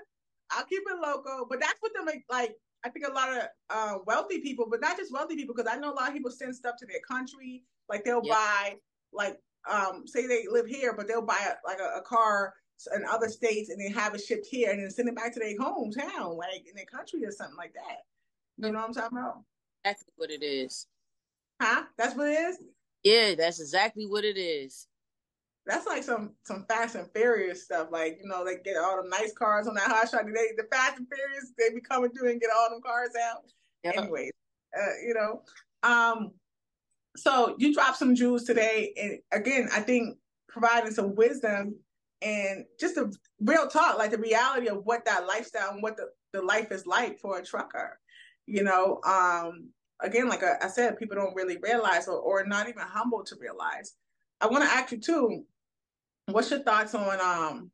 I'll 0.50 0.64
keep 0.64 0.82
it 0.86 1.00
local. 1.00 1.46
But 1.48 1.60
that's 1.60 1.76
what 1.80 1.92
them 1.94 2.06
like 2.30 2.56
I 2.84 2.88
think 2.88 3.06
a 3.06 3.12
lot 3.12 3.36
of 3.36 3.42
uh, 3.70 3.98
wealthy 4.06 4.40
people, 4.40 4.66
but 4.70 4.80
not 4.80 4.96
just 4.96 5.12
wealthy 5.12 5.36
people, 5.36 5.54
because 5.54 5.70
I 5.70 5.78
know 5.78 5.92
a 5.92 5.94
lot 5.94 6.08
of 6.08 6.14
people 6.14 6.30
send 6.30 6.54
stuff 6.54 6.76
to 6.78 6.86
their 6.86 7.00
country. 7.00 7.64
Like 7.88 8.04
they'll 8.04 8.22
buy 8.22 8.76
like 9.12 9.38
um 9.68 10.06
say 10.06 10.26
they 10.26 10.46
live 10.50 10.66
here, 10.66 10.94
but 10.94 11.08
they'll 11.08 11.22
buy 11.22 11.38
a, 11.46 11.66
like 11.66 11.80
a, 11.80 11.98
a, 11.98 12.02
car 12.02 12.54
in 12.94 13.04
other 13.10 13.28
states 13.28 13.70
and 13.70 13.80
they 13.80 13.90
have 13.90 14.14
it 14.14 14.20
shipped 14.20 14.46
here 14.46 14.70
and 14.70 14.80
then 14.80 14.90
send 14.90 15.08
it 15.08 15.16
back 15.16 15.32
to 15.34 15.40
their 15.40 15.56
hometown, 15.56 16.36
like 16.36 16.66
in 16.68 16.76
their 16.76 16.84
country 16.84 17.24
or 17.24 17.32
something 17.32 17.56
like 17.56 17.74
that. 17.74 18.02
You 18.56 18.72
know 18.72 18.78
what 18.78 18.88
I'm 18.88 18.94
talking 18.94 19.18
about? 19.18 19.42
That's 19.84 20.04
what 20.16 20.30
it 20.30 20.42
is. 20.42 20.86
Huh? 21.60 21.84
That's 21.96 22.16
what 22.16 22.28
it 22.28 22.38
is? 22.38 22.58
Yeah, 23.04 23.34
that's 23.36 23.60
exactly 23.60 24.06
what 24.06 24.24
it 24.24 24.36
is. 24.36 24.87
That's 25.68 25.86
like 25.86 26.02
some 26.02 26.32
some 26.44 26.64
Fast 26.66 26.94
and 26.94 27.08
Furious 27.14 27.64
stuff. 27.64 27.88
Like 27.92 28.18
you 28.22 28.28
know, 28.28 28.44
they 28.44 28.56
get 28.64 28.78
all 28.78 29.02
the 29.02 29.08
nice 29.08 29.32
cars 29.34 29.68
on 29.68 29.74
that 29.74 29.88
hot 29.88 30.08
shot. 30.08 30.24
They 30.24 30.32
the 30.56 30.66
Fast 30.72 30.96
and 30.96 31.06
Furious 31.14 31.52
they 31.58 31.74
be 31.74 31.82
coming 31.82 32.10
through 32.10 32.30
and 32.30 32.40
get 32.40 32.50
all 32.58 32.70
them 32.70 32.80
cars 32.80 33.10
out. 33.30 33.42
Yep. 33.84 33.96
Anyways, 33.96 34.32
uh, 34.76 34.92
you 35.06 35.14
know, 35.14 35.42
um, 35.82 36.32
so 37.16 37.54
you 37.58 37.74
dropped 37.74 37.98
some 37.98 38.14
jewels 38.14 38.44
today, 38.44 38.94
and 38.96 39.18
again, 39.30 39.68
I 39.72 39.80
think 39.80 40.16
providing 40.48 40.90
some 40.90 41.14
wisdom 41.14 41.76
and 42.22 42.64
just 42.80 42.96
a 42.96 43.12
real 43.40 43.68
talk, 43.68 43.98
like 43.98 44.10
the 44.10 44.18
reality 44.18 44.68
of 44.68 44.84
what 44.84 45.04
that 45.04 45.26
lifestyle 45.26 45.72
and 45.72 45.82
what 45.82 45.96
the, 45.96 46.08
the 46.32 46.42
life 46.42 46.72
is 46.72 46.86
like 46.86 47.18
for 47.18 47.38
a 47.38 47.44
trucker. 47.44 47.98
You 48.46 48.64
know, 48.64 49.00
um, 49.04 49.68
again, 50.00 50.28
like 50.28 50.42
I 50.42 50.68
said, 50.68 50.98
people 50.98 51.16
don't 51.16 51.36
really 51.36 51.58
realize 51.62 52.08
or, 52.08 52.18
or 52.18 52.44
not 52.46 52.68
even 52.68 52.82
humble 52.82 53.22
to 53.24 53.36
realize. 53.38 53.94
I 54.40 54.46
want 54.46 54.64
to 54.64 54.70
ask 54.70 54.92
you 54.92 54.98
too, 54.98 55.44
what's 56.28 56.50
your 56.50 56.60
thoughts 56.60 56.94
on 56.94 57.20
um 57.20 57.70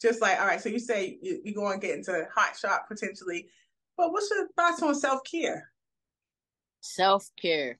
just 0.00 0.20
like 0.20 0.40
all 0.40 0.46
right, 0.46 0.60
so 0.60 0.68
you 0.68 0.78
say 0.78 1.18
you, 1.22 1.40
you 1.44 1.54
go 1.54 1.70
and 1.70 1.80
get 1.80 1.96
into 1.96 2.26
hot 2.34 2.56
shot 2.56 2.82
potentially, 2.88 3.48
but 3.96 4.12
what's 4.12 4.30
your 4.30 4.48
thoughts 4.56 4.82
on 4.82 4.94
self 4.94 5.20
care? 5.28 5.70
Self 6.80 7.28
care. 7.40 7.78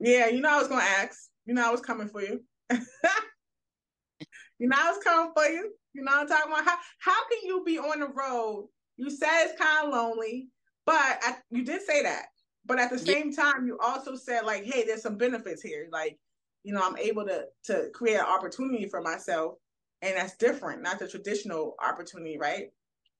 Yeah, 0.00 0.28
you 0.28 0.40
know 0.40 0.50
I 0.50 0.58
was 0.58 0.68
gonna 0.68 0.82
ask. 0.82 1.28
You 1.44 1.54
know 1.54 1.66
I 1.66 1.70
was 1.70 1.80
coming 1.80 2.08
for 2.08 2.22
you. 2.22 2.42
you 2.70 2.80
know 4.68 4.76
I 4.78 4.90
was 4.90 5.02
coming 5.04 5.32
for 5.34 5.44
you. 5.44 5.72
You 5.92 6.02
know 6.02 6.12
I'm 6.14 6.26
talking 6.26 6.50
about 6.50 6.64
how 6.64 6.76
how 7.00 7.28
can 7.28 7.40
you 7.44 7.62
be 7.64 7.78
on 7.78 8.00
the 8.00 8.08
road? 8.08 8.68
You 8.96 9.10
said 9.10 9.44
it's 9.44 9.60
kind 9.60 9.86
of 9.86 9.92
lonely, 9.92 10.48
but 10.86 10.94
I, 10.96 11.36
you 11.50 11.64
did 11.64 11.82
say 11.82 12.02
that. 12.02 12.26
But 12.64 12.78
at 12.78 12.90
the 12.90 12.98
same 12.98 13.30
yeah. 13.30 13.42
time, 13.42 13.66
you 13.66 13.78
also 13.82 14.14
said 14.14 14.44
like, 14.44 14.64
hey, 14.64 14.84
there's 14.84 15.02
some 15.02 15.16
benefits 15.16 15.62
here. 15.62 15.88
Like, 15.90 16.18
you 16.64 16.74
know, 16.74 16.82
I'm 16.82 16.96
able 16.96 17.24
to 17.24 17.46
to 17.64 17.90
create 17.94 18.16
an 18.16 18.26
opportunity 18.26 18.88
for 18.88 19.00
myself, 19.00 19.54
and 20.02 20.16
that's 20.16 20.36
different, 20.36 20.82
not 20.82 20.98
the 20.98 21.08
traditional 21.08 21.74
opportunity, 21.82 22.38
right? 22.38 22.66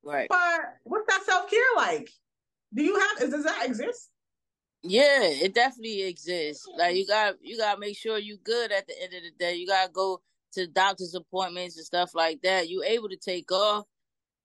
Right. 0.03 0.29
But 0.29 0.61
what's 0.85 1.07
that 1.09 1.25
self 1.25 1.51
care 1.51 1.61
like? 1.77 2.09
Do 2.75 2.83
you 2.83 2.99
have? 2.99 3.31
Does 3.31 3.45
that 3.45 3.65
exist? 3.65 4.11
Yeah, 4.83 5.23
it 5.23 5.55
definitely 5.55 6.03
exists. 6.03 6.67
Like 6.77 6.97
you 6.97 7.07
got 7.07 7.35
you 7.43 7.59
gotta 7.59 7.81
make 7.81 7.97
sure 7.97 8.19
you 8.19 8.39
good 8.43 8.71
at 8.71 8.87
the 8.87 8.95
end 9.03 9.15
of 9.15 9.23
the 9.23 9.33
day. 9.39 9.57
You 9.57 9.67
gotta 9.67 9.91
go 9.91 10.21
to 10.53 10.67
doctor's 10.67 11.15
appointments 11.15 11.77
and 11.77 11.87
stuff 11.87 12.15
like 12.15 12.41
that. 12.43 12.69
You 12.69 12.83
able 12.85 13.09
to 13.09 13.17
take 13.17 13.51
off 13.51 13.85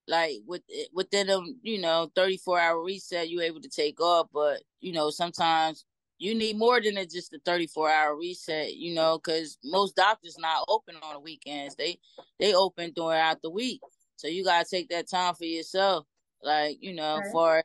like 0.08 0.38
with 0.46 0.64
within 0.94 1.28
them, 1.28 1.60
you 1.62 1.80
know, 1.80 2.12
34 2.16 2.60
hour 2.60 2.84
reset, 2.84 3.30
you 3.30 3.42
able 3.42 3.62
to 3.62 3.70
take 3.70 4.02
off, 4.02 4.28
but 4.34 4.62
you 4.82 4.92
know, 4.92 5.10
sometimes 5.10 5.86
you 6.24 6.34
need 6.34 6.58
more 6.58 6.80
than 6.80 6.96
just 7.10 7.34
a 7.34 7.40
34 7.40 7.90
hour 7.92 8.16
reset, 8.16 8.76
you 8.76 8.94
know, 8.94 9.18
because 9.18 9.58
most 9.62 9.98
doctors 9.98 10.38
not 10.40 10.64
open 10.70 10.96
on 11.04 11.16
the 11.16 11.20
weekends. 11.20 11.76
They 11.76 12.00
they 12.40 12.54
open 12.54 12.94
throughout 12.94 13.42
the 13.42 13.50
week. 13.50 13.82
So 14.16 14.30
you 14.30 14.46
gotta 14.46 14.66
take 14.70 14.88
that 14.90 15.10
time 15.10 15.36
for 15.36 15.44
yourself. 15.44 16.08
Like, 16.42 16.78
you 16.80 16.96
know, 16.96 17.18
right. 17.18 17.32
for 17.32 17.64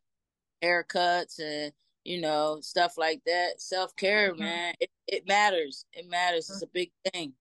haircuts 0.61 1.39
and 1.39 1.73
you 2.03 2.21
know, 2.21 2.59
stuff 2.61 2.99
like 2.99 3.21
that. 3.27 3.61
Self 3.61 3.95
care, 3.95 4.33
mm-hmm. 4.33 4.43
man, 4.43 4.75
it, 4.81 4.91
it 5.07 5.29
matters. 5.29 5.85
It 5.93 6.09
matters. 6.09 6.47
Mm-hmm. 6.47 6.55
It's 6.55 6.63
a 6.63 6.67
big 6.67 6.91
thing. 7.13 7.35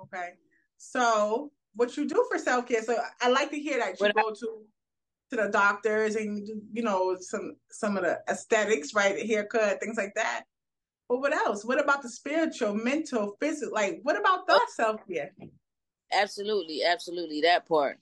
Okay. 0.00 0.34
So, 0.76 1.50
what 1.74 1.96
you 1.96 2.06
do 2.06 2.24
for 2.30 2.38
self 2.38 2.68
care? 2.68 2.82
So, 2.82 2.96
I 3.20 3.28
like 3.28 3.50
to 3.50 3.58
hear 3.58 3.80
that 3.80 3.98
you 3.98 4.06
what 4.06 4.14
go 4.14 4.30
I, 4.30 4.34
to 4.34 4.58
to 5.30 5.36
the 5.36 5.48
doctors 5.48 6.16
and 6.16 6.48
you 6.72 6.82
know 6.82 7.16
some 7.20 7.56
some 7.70 7.96
of 7.96 8.04
the 8.04 8.20
aesthetics, 8.28 8.94
right? 8.94 9.16
A 9.16 9.26
haircut, 9.26 9.80
things 9.80 9.96
like 9.96 10.14
that. 10.14 10.44
But 11.08 11.20
what 11.20 11.32
else? 11.32 11.64
What 11.64 11.80
about 11.80 12.02
the 12.02 12.08
spiritual, 12.08 12.74
mental, 12.74 13.36
physical? 13.40 13.74
Like, 13.74 14.00
what 14.02 14.18
about 14.18 14.46
that 14.48 14.66
self 14.74 15.00
care? 15.08 15.32
Absolutely, 16.12 16.82
absolutely, 16.84 17.40
that 17.42 17.66
part. 17.66 17.98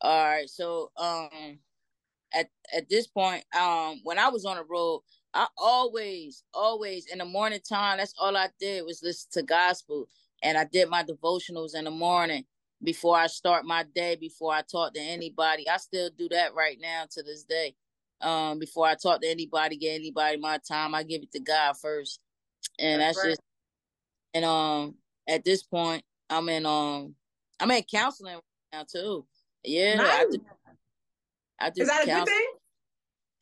All 0.00 0.24
right, 0.24 0.48
so 0.48 0.90
um, 0.96 1.58
at 2.32 2.50
at 2.76 2.88
this 2.88 3.06
point, 3.06 3.44
um, 3.58 4.00
when 4.04 4.18
I 4.18 4.28
was 4.28 4.44
on 4.44 4.56
the 4.56 4.64
road, 4.64 5.02
I 5.34 5.46
always, 5.56 6.44
always 6.54 7.06
in 7.06 7.18
the 7.18 7.24
morning 7.24 7.60
time, 7.68 7.98
that's 7.98 8.14
all 8.18 8.36
I 8.36 8.48
did 8.60 8.84
was 8.84 9.02
listen 9.02 9.30
to 9.32 9.42
gospel, 9.42 10.08
and 10.42 10.56
I 10.56 10.64
did 10.64 10.88
my 10.88 11.02
devotionals 11.02 11.74
in 11.74 11.84
the 11.84 11.90
morning 11.90 12.44
before 12.82 13.16
I 13.16 13.26
start 13.26 13.64
my 13.64 13.84
day, 13.94 14.16
before 14.16 14.52
I 14.52 14.62
talk 14.62 14.94
to 14.94 15.00
anybody. 15.00 15.68
I 15.68 15.78
still 15.78 16.10
do 16.16 16.28
that 16.30 16.54
right 16.54 16.78
now 16.80 17.04
to 17.10 17.22
this 17.22 17.44
day. 17.44 17.74
Um, 18.20 18.58
before 18.58 18.86
I 18.86 18.94
talk 18.94 19.20
to 19.20 19.28
anybody, 19.28 19.76
get 19.76 19.94
anybody 19.94 20.38
my 20.38 20.58
time, 20.66 20.94
I 20.94 21.02
give 21.02 21.22
it 21.22 21.32
to 21.32 21.40
God 21.40 21.76
first, 21.76 22.18
and 22.78 23.00
that's, 23.00 23.16
that's 23.16 23.24
right. 23.24 23.30
just. 23.30 23.40
And 24.34 24.44
um, 24.44 24.94
at 25.28 25.44
this 25.44 25.62
point, 25.62 26.04
I'm 26.28 26.48
in 26.48 26.66
um, 26.66 27.14
I'm 27.60 27.70
in 27.70 27.82
counseling 27.82 28.34
right 28.34 28.42
now 28.72 28.84
too. 28.90 29.26
Yeah, 29.64 29.96
nice. 29.96 30.10
I, 30.10 30.24
do, 30.24 30.40
I 31.60 31.70
just 31.70 31.80
Is 31.80 31.88
that 31.88 32.02
a 32.08 32.10
good 32.10 32.26
thing? 32.26 32.46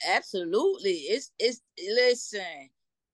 Absolutely. 0.07 0.93
It's 0.93 1.33
it's 1.39 1.63
listen, 1.79 2.71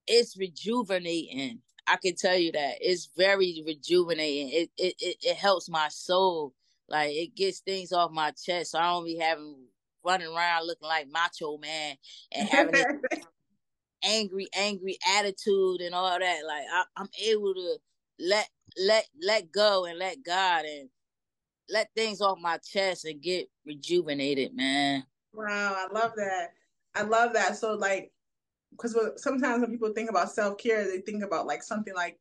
it's 0.07 0.37
rejuvenating. 0.37 1.61
I 1.87 1.97
can 1.97 2.15
tell 2.15 2.37
you 2.37 2.53
that. 2.53 2.77
It's 2.81 3.09
very 3.17 3.63
rejuvenating. 3.67 4.51
It 4.51 4.71
it 4.77 4.95
it, 4.99 5.17
it 5.23 5.37
helps 5.37 5.69
my 5.69 5.89
soul. 5.89 6.55
Like 6.89 7.13
it 7.13 7.35
gets 7.35 7.61
things 7.61 7.93
off 7.93 8.11
my 8.11 8.33
chest. 8.33 8.73
So 8.73 8.79
I 8.79 8.91
don't 8.91 9.05
be 9.05 9.19
having 9.19 9.57
running 10.05 10.29
around 10.29 10.67
looking 10.67 10.89
like 10.89 11.09
Macho 11.11 11.57
Man 11.59 11.97
and 12.33 12.49
having 12.49 12.77
an 12.77 12.85
angry, 14.05 14.49
angry 14.57 14.99
attitude 15.17 15.81
and 15.81 15.95
all 15.95 16.19
that. 16.19 16.41
Like 16.47 16.65
I, 16.73 16.85
I'm 16.97 17.09
able 17.25 17.55
to 17.55 17.77
let 18.19 18.49
let 18.85 19.07
let 19.23 19.53
go 19.53 19.85
and 19.85 19.99
let 19.99 20.23
God 20.25 20.65
and 20.65 20.89
let 21.69 21.91
things 21.95 22.21
off 22.21 22.39
my 22.41 22.59
chest 22.59 23.05
and 23.05 23.23
get 23.23 23.49
rejuvenated, 23.67 24.55
man. 24.55 25.05
Wow, 25.33 25.77
I 25.77 25.93
love 25.93 26.13
that. 26.17 26.53
I 26.95 27.03
love 27.03 27.33
that. 27.33 27.57
So 27.57 27.75
like, 27.75 28.13
because 28.73 28.97
sometimes 29.17 29.61
when 29.61 29.71
people 29.71 29.93
think 29.93 30.11
about 30.11 30.33
self 30.33 30.59
care, 30.59 30.85
they 30.85 31.01
think 31.01 31.23
about 31.23 31.47
like 31.47 31.63
something 31.63 31.95
like 31.95 32.19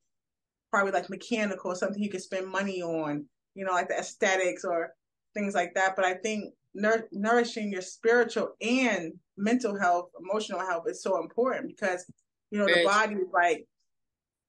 probably 0.71 0.91
like 0.91 1.09
mechanical, 1.09 1.75
something 1.75 2.01
you 2.01 2.09
can 2.09 2.19
spend 2.19 2.47
money 2.47 2.81
on, 2.81 3.25
you 3.55 3.65
know, 3.65 3.73
like 3.73 3.89
the 3.89 3.97
aesthetics 3.97 4.63
or 4.63 4.93
things 5.33 5.55
like 5.55 5.73
that. 5.75 5.95
But 5.95 6.05
I 6.05 6.13
think 6.15 6.53
nur- 6.73 7.07
nourishing 7.11 7.71
your 7.71 7.81
spiritual 7.81 8.55
and 8.61 9.13
mental 9.37 9.77
health, 9.77 10.09
emotional 10.19 10.59
health 10.59 10.85
is 10.87 11.01
so 11.01 11.21
important 11.21 11.67
because 11.67 12.05
you 12.51 12.59
know 12.59 12.65
the 12.65 12.83
body 12.85 13.15
is 13.15 13.27
like 13.33 13.67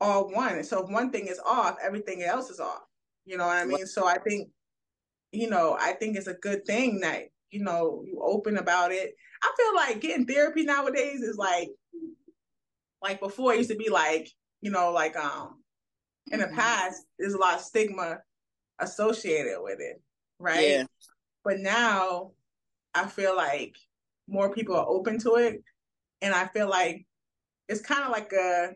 all 0.01 0.29
one. 0.31 0.57
And 0.57 0.67
so 0.67 0.85
if 0.85 0.91
one 0.91 1.11
thing 1.11 1.29
is 1.29 1.41
off, 1.47 1.77
everything 1.83 2.23
else 2.23 2.51
is 2.51 2.61
off. 2.61 2.83
You 3.25 3.37
know 3.37 3.47
what 3.47 3.57
I 3.57 3.65
mean? 3.65 3.87
So 3.87 4.07
I 4.07 4.19
think, 4.19 4.49
you 5.31 5.49
know, 5.49 5.77
I 5.81 5.93
think 5.93 6.17
it's 6.17 6.27
a 6.27 6.35
good 6.35 6.67
thing 6.67 7.01
that, 7.01 7.23
you 7.53 7.63
know, 7.63 8.03
you 8.05 8.21
open 8.21 8.57
about 8.57 8.91
it. 8.91 9.15
I 9.43 9.53
feel 9.57 9.75
like 9.77 10.01
getting 10.01 10.27
therapy 10.27 10.65
nowadays 10.65 11.21
is 11.21 11.37
like 11.37 11.69
like 13.01 13.21
before 13.21 13.53
it 13.53 13.59
used 13.59 13.71
to 13.71 13.77
be 13.77 13.91
like, 13.91 14.29
you 14.61 14.71
know, 14.71 14.91
like 14.91 15.17
um 15.17 15.63
in 16.31 16.41
the 16.41 16.47
mm-hmm. 16.47 16.57
past, 16.57 17.05
there's 17.19 17.35
a 17.35 17.39
lot 17.39 17.55
of 17.55 17.61
stigma 17.61 18.19
associated 18.79 19.59
with 19.61 19.81
it, 19.81 20.01
right? 20.39 20.69
Yeah. 20.69 20.85
But 21.45 21.59
now 21.59 22.33
I 22.95 23.07
feel 23.07 23.37
like 23.37 23.77
more 24.29 24.53
people 24.53 24.77
are 24.77 24.89
open 24.89 25.19
to 25.21 25.35
it. 25.37 25.63
And 26.23 26.33
I 26.35 26.47
feel 26.47 26.69
like 26.69 27.05
it's 27.69 27.81
kind 27.81 28.05
of 28.05 28.11
like 28.11 28.33
a, 28.33 28.71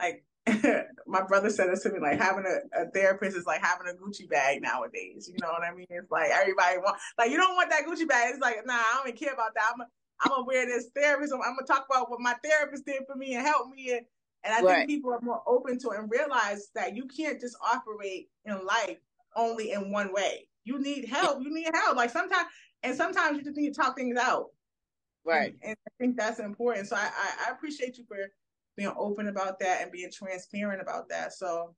like 0.00 0.24
my 1.06 1.22
brother 1.22 1.48
said 1.48 1.70
this 1.70 1.82
to 1.82 1.90
me, 1.90 1.98
like 2.00 2.20
having 2.20 2.44
a, 2.44 2.82
a, 2.82 2.90
therapist 2.90 3.36
is 3.36 3.46
like 3.46 3.62
having 3.62 3.86
a 3.88 3.94
Gucci 3.94 4.28
bag 4.28 4.60
nowadays. 4.60 5.28
You 5.28 5.36
know 5.40 5.50
what 5.50 5.62
I 5.62 5.74
mean? 5.74 5.86
It's 5.88 6.10
like 6.10 6.30
everybody 6.30 6.78
want, 6.78 6.98
like 7.16 7.30
you 7.30 7.38
don't 7.38 7.54
want 7.54 7.70
that 7.70 7.86
Gucci 7.86 8.06
bag. 8.06 8.30
It's 8.30 8.42
like, 8.42 8.56
nah, 8.66 8.74
I 8.74 8.92
don't 8.96 9.08
even 9.08 9.18
care 9.18 9.32
about 9.32 9.54
that. 9.54 9.72
I'm, 9.72 9.80
a, 9.80 9.86
I'm 10.20 10.30
gonna 10.30 10.44
wear 10.44 10.66
this 10.66 10.90
therapist. 10.94 11.32
I'm, 11.32 11.40
I'm, 11.40 11.54
gonna 11.54 11.66
talk 11.66 11.86
about 11.90 12.10
what 12.10 12.20
my 12.20 12.34
therapist 12.44 12.84
did 12.84 13.02
for 13.06 13.16
me 13.16 13.34
and 13.34 13.46
help 13.46 13.68
me. 13.74 13.92
And, 13.92 14.06
and 14.44 14.54
I 14.54 14.60
right. 14.60 14.76
think 14.78 14.90
people 14.90 15.12
are 15.12 15.20
more 15.22 15.42
open 15.46 15.78
to 15.78 15.90
it 15.90 15.98
and 15.98 16.10
realize 16.10 16.68
that 16.74 16.94
you 16.94 17.06
can't 17.06 17.40
just 17.40 17.56
operate 17.64 18.28
in 18.44 18.66
life 18.66 18.98
only 19.36 19.72
in 19.72 19.90
one 19.90 20.12
way. 20.12 20.48
You 20.64 20.78
need 20.78 21.06
help. 21.06 21.42
You 21.42 21.52
need 21.54 21.70
help. 21.72 21.96
Like 21.96 22.10
sometimes, 22.10 22.48
and 22.82 22.94
sometimes 22.94 23.38
you 23.38 23.44
just 23.44 23.56
need 23.56 23.72
to 23.72 23.80
talk 23.80 23.96
things 23.96 24.18
out. 24.18 24.48
Right. 25.24 25.54
And, 25.62 25.70
and 25.70 25.76
I 25.88 25.90
think 25.98 26.16
that's 26.18 26.38
important. 26.38 26.86
So 26.86 26.96
I, 26.96 27.08
I, 27.08 27.48
I 27.48 27.52
appreciate 27.52 27.96
you 27.96 28.04
for 28.06 28.18
being 28.76 28.92
open 28.96 29.28
about 29.28 29.58
that 29.60 29.82
and 29.82 29.92
being 29.92 30.10
transparent 30.12 30.80
about 30.80 31.08
that. 31.08 31.32
So 31.32 31.74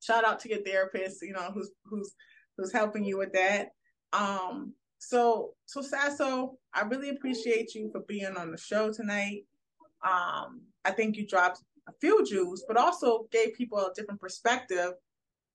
shout 0.00 0.24
out 0.24 0.40
to 0.40 0.48
your 0.48 0.62
therapist, 0.62 1.22
you 1.22 1.32
know, 1.32 1.50
who's 1.52 1.70
who's 1.84 2.14
who's 2.56 2.72
helping 2.72 3.04
you 3.04 3.18
with 3.18 3.32
that. 3.32 3.70
Um, 4.12 4.74
so 4.98 5.54
so 5.66 5.82
Sasso, 5.82 6.58
I 6.72 6.82
really 6.82 7.10
appreciate 7.10 7.74
you 7.74 7.90
for 7.90 8.00
being 8.00 8.36
on 8.36 8.50
the 8.50 8.58
show 8.58 8.92
tonight. 8.92 9.44
Um, 10.04 10.62
I 10.84 10.90
think 10.90 11.16
you 11.16 11.26
dropped 11.26 11.62
a 11.88 11.92
few 12.00 12.24
jewels, 12.24 12.64
but 12.66 12.76
also 12.76 13.26
gave 13.32 13.54
people 13.54 13.78
a 13.78 13.92
different 13.94 14.20
perspective 14.20 14.92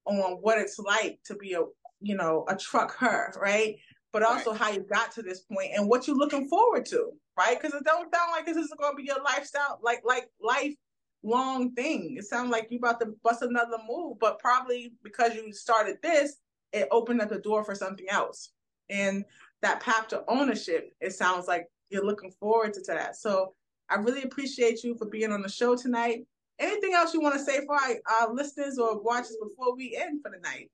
on 0.05 0.37
what 0.41 0.57
it's 0.57 0.79
like 0.79 1.19
to 1.25 1.35
be 1.35 1.53
a 1.53 1.61
you 2.01 2.15
know 2.15 2.45
a 2.47 2.55
truck 2.55 2.95
her, 2.97 3.33
right? 3.41 3.77
But 4.11 4.23
also 4.23 4.51
right. 4.51 4.59
how 4.59 4.71
you 4.71 4.85
got 4.91 5.11
to 5.13 5.21
this 5.21 5.41
point 5.41 5.71
and 5.75 5.87
what 5.87 6.07
you're 6.07 6.17
looking 6.17 6.47
forward 6.47 6.85
to, 6.87 7.11
right? 7.37 7.59
Because 7.59 7.75
it 7.79 7.85
don't 7.85 8.13
sound 8.13 8.31
like 8.31 8.45
this 8.45 8.57
is 8.57 8.73
going 8.79 8.93
to 8.93 8.97
be 8.97 9.03
your 9.03 9.23
lifestyle, 9.23 9.79
like 9.83 10.01
like 10.03 10.29
lifelong 10.41 11.73
thing. 11.73 12.15
It 12.17 12.25
sounds 12.25 12.49
like 12.49 12.67
you 12.71 12.79
about 12.79 12.99
to 13.01 13.13
bust 13.23 13.43
another 13.43 13.77
move, 13.87 14.17
but 14.19 14.39
probably 14.39 14.93
because 15.03 15.35
you 15.35 15.53
started 15.53 15.97
this, 16.01 16.37
it 16.73 16.87
opened 16.91 17.21
up 17.21 17.29
the 17.29 17.39
door 17.39 17.63
for 17.63 17.75
something 17.75 18.07
else. 18.09 18.51
And 18.89 19.25
that 19.61 19.81
path 19.81 20.07
to 20.09 20.23
ownership, 20.27 20.91
it 21.01 21.13
sounds 21.13 21.47
like 21.47 21.67
you're 21.89 22.05
looking 22.05 22.31
forward 22.39 22.73
to, 22.73 22.81
to 22.81 22.91
that. 22.93 23.15
So 23.15 23.53
I 23.89 23.95
really 23.95 24.23
appreciate 24.23 24.83
you 24.83 24.95
for 24.95 25.05
being 25.05 25.31
on 25.31 25.41
the 25.41 25.49
show 25.49 25.75
tonight. 25.75 26.25
Anything 26.59 26.93
else 26.93 27.13
you 27.13 27.21
want 27.21 27.35
to 27.35 27.43
say 27.43 27.65
for 27.65 27.75
our, 27.75 27.95
our 28.19 28.33
listeners 28.33 28.77
or 28.77 29.01
watchers 29.01 29.37
before 29.41 29.75
we 29.75 29.97
end 29.99 30.21
for 30.21 30.31
the 30.31 30.39
night? 30.39 30.69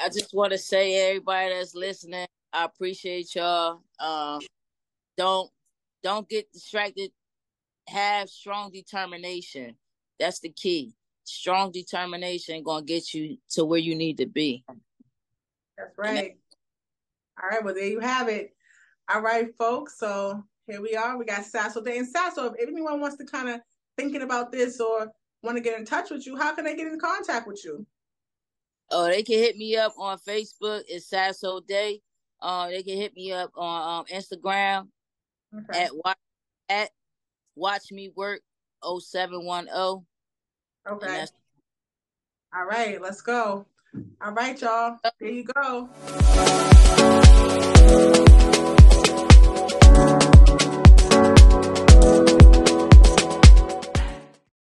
I 0.00 0.08
just 0.08 0.32
want 0.32 0.52
to 0.52 0.58
say, 0.58 1.08
everybody 1.08 1.54
that's 1.54 1.74
listening, 1.74 2.26
I 2.52 2.64
appreciate 2.64 3.34
y'all. 3.34 3.82
Um, 3.98 4.40
don't 5.16 5.50
don't 6.02 6.28
get 6.28 6.52
distracted. 6.52 7.10
Have 7.88 8.28
strong 8.28 8.70
determination. 8.70 9.74
That's 10.20 10.40
the 10.40 10.50
key. 10.50 10.94
Strong 11.24 11.72
determination 11.72 12.62
gonna 12.62 12.84
get 12.84 13.12
you 13.12 13.38
to 13.50 13.64
where 13.64 13.80
you 13.80 13.94
need 13.94 14.18
to 14.18 14.26
be. 14.26 14.64
That's 15.76 15.96
right. 15.98 16.36
All 17.42 17.48
right. 17.48 17.64
Well, 17.64 17.74
there 17.74 17.86
you 17.86 18.00
have 18.00 18.28
it. 18.28 18.54
All 19.12 19.20
right, 19.20 19.54
folks. 19.56 19.98
So 19.98 20.42
here 20.66 20.80
we 20.80 20.94
are. 20.96 21.18
We 21.18 21.24
got 21.24 21.44
Sasso 21.44 21.82
Day. 21.82 21.98
And 21.98 22.06
Sasso, 22.06 22.52
if 22.52 22.68
anyone 22.68 23.00
wants 23.00 23.16
to 23.16 23.24
kind 23.24 23.48
of 23.48 23.60
thinking 23.96 24.22
about 24.22 24.52
this 24.52 24.80
or 24.80 25.10
want 25.42 25.56
to 25.56 25.62
get 25.62 25.78
in 25.78 25.84
touch 25.84 26.10
with 26.10 26.26
you, 26.26 26.36
how 26.36 26.54
can 26.54 26.64
they 26.64 26.76
get 26.76 26.86
in 26.86 26.98
contact 26.98 27.46
with 27.46 27.64
you? 27.64 27.86
Oh, 28.90 29.06
they 29.06 29.22
can 29.22 29.38
hit 29.38 29.56
me 29.56 29.76
up 29.76 29.94
on 29.98 30.18
Facebook. 30.18 30.82
It's 30.88 31.06
Sasso 31.06 31.60
Day. 31.60 32.00
Uh, 32.40 32.68
they 32.68 32.82
can 32.82 32.96
hit 32.96 33.14
me 33.14 33.32
up 33.32 33.50
on 33.56 34.00
um, 34.00 34.06
Instagram 34.06 34.88
okay. 35.54 35.84
at 35.84 35.90
watch 35.94 36.16
at 36.68 36.90
Watch 37.54 37.90
Me 37.90 38.10
Work 38.14 38.40
0710. 38.82 40.04
Okay. 40.90 41.26
All 42.54 42.64
right, 42.64 43.00
let's 43.02 43.20
go. 43.20 43.66
All 44.22 44.32
right, 44.32 44.60
y'all. 44.60 44.98
There 45.20 45.28
you 45.28 45.44
go. 45.44 45.88